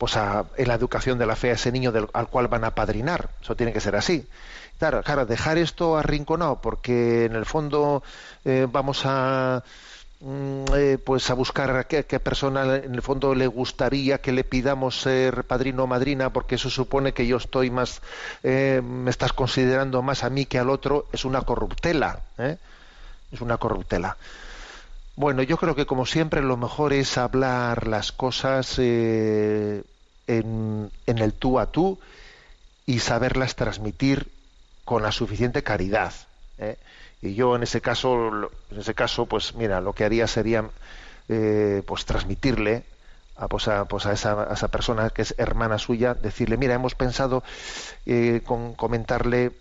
pues 0.00 0.16
en 0.16 0.66
la 0.66 0.74
educación 0.74 1.18
de 1.18 1.26
la 1.26 1.36
fe 1.36 1.50
a 1.50 1.52
ese 1.54 1.70
niño 1.70 1.92
al 2.14 2.28
cual 2.28 2.48
van 2.48 2.64
a 2.64 2.74
padrinar. 2.74 3.28
Eso 3.40 3.54
tiene 3.54 3.72
que 3.72 3.80
ser 3.80 3.94
así. 3.94 4.26
Claro, 4.78 5.02
claro, 5.02 5.26
dejar 5.26 5.58
esto 5.58 5.98
arrinconado 5.98 6.60
porque 6.60 7.26
en 7.26 7.36
el 7.36 7.44
fondo 7.44 8.02
eh, 8.44 8.66
vamos 8.68 9.02
a 9.04 9.62
Mm, 10.22 10.64
eh, 10.74 10.98
pues 11.02 11.30
a 11.30 11.34
buscar 11.34 11.74
a 11.74 11.84
qué, 11.84 12.02
persona 12.20 12.76
en 12.76 12.94
el 12.94 13.00
fondo 13.00 13.34
le 13.34 13.46
gustaría 13.46 14.18
que 14.18 14.32
le 14.32 14.44
pidamos 14.44 15.00
ser 15.00 15.44
padrino 15.44 15.84
o 15.84 15.86
madrina 15.86 16.30
porque 16.30 16.56
eso 16.56 16.68
supone 16.68 17.14
que 17.14 17.26
yo 17.26 17.38
estoy 17.38 17.70
más 17.70 18.02
eh, 18.42 18.82
me 18.84 19.08
estás 19.10 19.32
considerando 19.32 20.02
más 20.02 20.22
a 20.22 20.28
mí 20.28 20.44
que 20.44 20.58
al 20.58 20.68
otro 20.68 21.06
es 21.10 21.24
una 21.24 21.40
corruptela 21.40 22.20
¿eh? 22.36 22.58
es 23.32 23.40
una 23.40 23.56
corruptela 23.56 24.18
bueno 25.16 25.42
yo 25.42 25.56
creo 25.56 25.74
que 25.74 25.86
como 25.86 26.06
siempre 26.06 26.42
lo 26.42 26.56
mejor 26.56 26.92
es 26.92 27.18
hablar 27.18 27.86
las 27.86 28.12
cosas 28.12 28.78
en, 28.78 29.84
en 30.26 30.90
el 31.06 31.32
tú 31.34 31.58
a 31.58 31.66
tú 31.66 31.98
y 32.86 33.00
saberlas 33.00 33.56
transmitir 33.56 34.30
con 34.84 35.02
la 35.02 35.12
suficiente 35.12 35.62
caridad 35.62 36.12
¿eh? 36.58 36.76
y 37.22 37.34
yo 37.34 37.56
en 37.56 37.62
ese 37.62 37.80
caso 37.80 38.30
en 38.70 38.78
ese 38.78 38.94
caso 38.94 39.26
pues 39.26 39.54
mira 39.54 39.80
lo 39.80 39.92
que 39.92 40.04
haría 40.04 40.26
sería 40.26 40.68
eh, 41.28 41.82
pues 41.86 42.04
transmitirle 42.04 42.84
a, 43.36 43.48
pues 43.48 43.68
a, 43.68 43.84
pues 43.84 44.06
a, 44.06 44.12
esa, 44.12 44.50
a, 44.50 44.54
esa, 44.54 44.68
persona 44.68 45.10
que 45.10 45.22
es 45.22 45.34
hermana 45.38 45.78
suya 45.78 46.14
decirle 46.14 46.56
mira 46.56 46.74
hemos 46.74 46.94
pensado 46.94 47.42
eh, 48.06 48.42
con 48.44 48.74
comentarle 48.74 49.52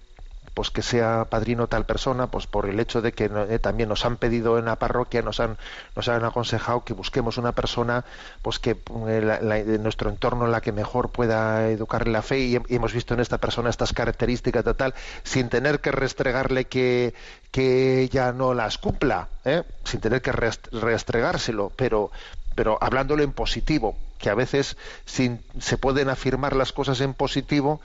pues 0.60 0.72
que 0.72 0.82
sea 0.82 1.24
padrino 1.30 1.68
tal 1.68 1.86
persona, 1.86 2.28
pues 2.28 2.45
por 2.45 2.68
el 2.68 2.82
hecho 2.82 3.01
de 3.01 3.14
que 3.14 3.32
eh, 3.49 3.60
también 3.60 3.88
nos 3.88 4.03
han 4.03 4.18
pedido 4.18 4.60
en 4.60 4.66
la 4.66 4.76
parroquia, 4.76 5.22
nos 5.22 5.39
han, 5.39 5.57
nos 5.95 6.10
han 6.10 6.26
aconsejado 6.26 6.84
que 6.84 6.91
busquemos 6.91 7.38
una 7.38 7.53
persona, 7.53 8.03
pues 8.41 8.60
que 8.60 8.72
eh, 9.07 9.64
de 9.66 9.80
nuestro 9.80 10.10
entorno 10.10 10.47
en 10.47 10.51
la 10.51 10.60
que 10.60 10.74
mejor 10.74 11.12
pueda 11.12 11.70
educarle 11.70 12.12
la 12.12 12.22
fe 12.22 12.39
y, 12.39 12.60
hemos 12.68 12.91
visto 12.91 13.14
en 13.14 13.22
esta 13.22 13.38
persona 13.38 13.70
estas 13.70 13.93
características 13.93 14.66
total, 14.66 14.93
sin 15.24 15.47
tener 15.47 15.80
que 15.80 15.93
restregarle 15.93 16.66
que, 16.66 17.14
que 17.51 18.01
ella 18.01 18.34
no 18.34 18.53
las 18.53 18.78
cumpla, 18.80 19.30
¿eh? 19.45 19.64
sin 19.86 20.01
tener 20.01 20.22
que 20.22 20.34
restregárselo, 20.34 21.72
pero 21.78 22.12
pero 22.53 22.78
hablándolo 22.82 23.24
en 23.24 23.32
positivo, 23.32 23.95
que 24.18 24.30
a 24.30 24.36
veces 24.36 24.76
sin, 25.05 25.41
se 25.62 25.78
pueden 25.78 26.10
afirmar 26.10 26.53
las 26.53 26.74
cosas 26.74 26.99
en 26.99 27.14
positivo, 27.14 27.80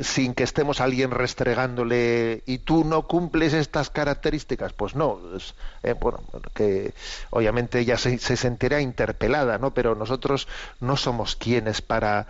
sin 0.00 0.34
que 0.34 0.44
estemos 0.44 0.80
alguien 0.80 1.10
restregándole 1.10 2.42
y 2.46 2.58
tú 2.58 2.84
no 2.84 3.06
cumples 3.06 3.52
estas 3.52 3.90
características 3.90 4.72
pues 4.72 4.94
no 4.94 5.18
eh, 5.82 5.94
bueno 5.94 6.20
que 6.54 6.94
obviamente 7.30 7.80
ella 7.80 7.96
se, 7.96 8.18
se, 8.18 8.36
sentirá 8.36 8.80
interpelada 8.80 9.58
no 9.58 9.72
pero 9.72 9.94
nosotros 9.94 10.48
no 10.80 10.96
somos 10.96 11.36
quienes 11.36 11.82
para 11.82 12.26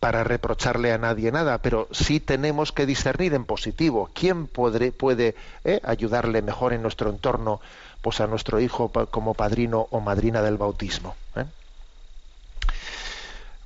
para 0.00 0.22
reprocharle 0.22 0.92
a 0.92 0.98
nadie 0.98 1.32
nada 1.32 1.58
pero 1.58 1.88
sí 1.90 2.20
tenemos 2.20 2.72
que 2.72 2.84
discernir 2.84 3.32
en 3.32 3.46
positivo. 3.46 4.10
Quién 4.12 4.46
puede 4.46 5.34
eh, 5.64 5.80
ayudarle 5.82 6.42
mejor 6.42 6.74
en 6.74 6.82
nuestro 6.82 7.08
entorno 7.08 7.60
pues 8.02 8.20
a 8.20 8.26
nuestro 8.26 8.60
hijo 8.60 8.90
como 9.10 9.32
padrino 9.32 9.88
o 9.90 10.00
madrina 10.00 10.42
del 10.42 10.58
bautismo 10.58 11.16
¿eh? 11.36 11.46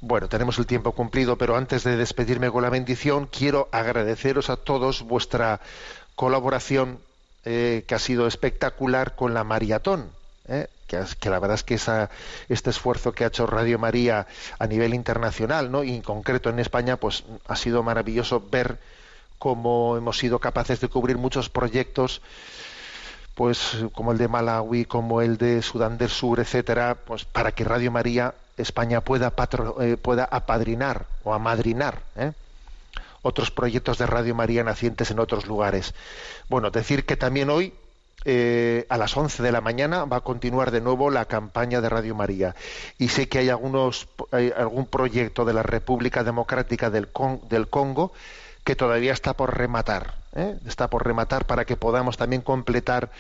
Bueno, 0.00 0.28
tenemos 0.28 0.58
el 0.58 0.66
tiempo 0.66 0.92
cumplido, 0.92 1.36
pero 1.36 1.56
antes 1.56 1.82
de 1.82 1.96
despedirme 1.96 2.50
con 2.50 2.62
la 2.62 2.70
bendición, 2.70 3.26
quiero 3.26 3.68
agradeceros 3.72 4.48
a 4.48 4.56
todos 4.56 5.02
vuestra 5.02 5.60
colaboración 6.14 7.00
eh, 7.44 7.84
que 7.86 7.94
ha 7.96 7.98
sido 7.98 8.26
espectacular 8.28 9.16
con 9.16 9.34
la 9.34 9.42
maratón. 9.42 10.10
¿eh? 10.46 10.68
que, 10.86 11.30
la 11.30 11.38
verdad 11.38 11.56
es 11.56 11.64
que 11.64 11.74
esa, 11.74 12.10
este 12.48 12.70
esfuerzo 12.70 13.12
que 13.12 13.24
ha 13.24 13.28
hecho 13.28 13.46
Radio 13.46 13.78
María 13.78 14.26
a 14.58 14.66
nivel 14.66 14.94
internacional, 14.94 15.70
¿no? 15.70 15.84
y 15.84 15.94
en 15.94 16.02
concreto 16.02 16.48
en 16.48 16.58
España, 16.60 16.96
pues 16.96 17.24
ha 17.46 17.56
sido 17.56 17.82
maravilloso 17.82 18.42
ver 18.50 18.78
cómo 19.38 19.96
hemos 19.96 20.18
sido 20.18 20.38
capaces 20.38 20.80
de 20.80 20.88
cubrir 20.88 21.18
muchos 21.18 21.48
proyectos 21.48 22.22
pues 23.34 23.76
como 23.92 24.10
el 24.10 24.18
de 24.18 24.26
Malawi, 24.26 24.84
como 24.84 25.22
el 25.22 25.38
de 25.38 25.62
Sudán 25.62 25.96
del 25.96 26.08
Sur, 26.08 26.40
etcétera, 26.40 26.96
pues 26.96 27.24
para 27.24 27.52
que 27.52 27.62
Radio 27.62 27.92
María 27.92 28.34
España 28.58 29.00
pueda, 29.00 29.32
eh, 29.80 29.96
pueda 29.96 30.24
apadrinar 30.24 31.06
o 31.24 31.32
amadrinar 31.32 32.02
¿eh? 32.16 32.32
otros 33.22 33.50
proyectos 33.50 33.98
de 33.98 34.06
Radio 34.06 34.34
María 34.34 34.64
nacientes 34.64 35.10
en 35.10 35.18
otros 35.18 35.46
lugares. 35.46 35.94
Bueno, 36.48 36.70
decir 36.70 37.06
que 37.06 37.16
también 37.16 37.50
hoy 37.50 37.74
eh, 38.24 38.86
a 38.88 38.98
las 38.98 39.16
11 39.16 39.42
de 39.42 39.52
la 39.52 39.60
mañana 39.60 40.04
va 40.04 40.18
a 40.18 40.20
continuar 40.20 40.70
de 40.70 40.80
nuevo 40.80 41.10
la 41.10 41.24
campaña 41.24 41.80
de 41.80 41.88
Radio 41.88 42.14
María. 42.14 42.54
Y 42.98 43.08
sé 43.08 43.28
que 43.28 43.38
hay, 43.38 43.48
algunos, 43.48 44.08
algún 44.56 44.86
proyecto 44.86 45.44
de 45.44 45.52
la 45.52 45.62
República 45.62 46.24
Democrática 46.24 46.90
del, 46.90 47.08
del 47.48 47.68
Congo 47.68 48.12
que 48.68 48.76
todavía 48.76 49.14
está 49.14 49.32
por 49.32 49.56
rematar, 49.56 50.12
¿eh? 50.36 50.58
está 50.66 50.90
por 50.90 51.06
rematar 51.06 51.46
para 51.46 51.64
que 51.64 51.76
podamos 51.76 52.18
también 52.18 52.42
completar 52.42 53.10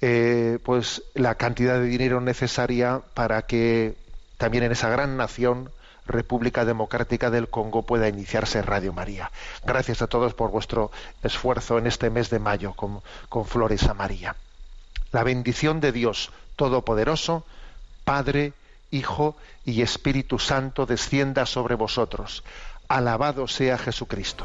eh, 0.00 0.60
pues 0.62 1.02
la 1.14 1.34
cantidad 1.34 1.80
de 1.80 1.86
dinero 1.86 2.20
necesaria 2.20 3.00
para 3.12 3.42
que 3.42 3.96
también 4.44 4.64
en 4.64 4.72
esa 4.72 4.90
gran 4.90 5.16
nación 5.16 5.70
República 6.06 6.66
Democrática 6.66 7.30
del 7.30 7.48
Congo 7.48 7.80
pueda 7.80 8.08
iniciarse 8.08 8.60
Radio 8.60 8.92
María. 8.92 9.30
Gracias 9.64 10.02
a 10.02 10.06
todos 10.06 10.34
por 10.34 10.50
vuestro 10.50 10.90
esfuerzo 11.22 11.78
en 11.78 11.86
este 11.86 12.10
mes 12.10 12.28
de 12.28 12.40
mayo 12.40 12.74
con, 12.74 13.00
Flores 13.46 13.84
a 13.84 13.94
María. 13.94 14.36
La 15.12 15.22
bendición 15.22 15.80
de 15.80 15.92
Dios 15.92 16.30
Todopoderoso, 16.56 17.46
Padre, 18.04 18.52
Hijo 18.90 19.34
y 19.64 19.80
Espíritu 19.80 20.38
Santo 20.38 20.84
descienda 20.84 21.46
sobre 21.46 21.74
vosotros. 21.74 22.44
Alabado 22.86 23.48
sea 23.48 23.78
Jesucristo. 23.78 24.44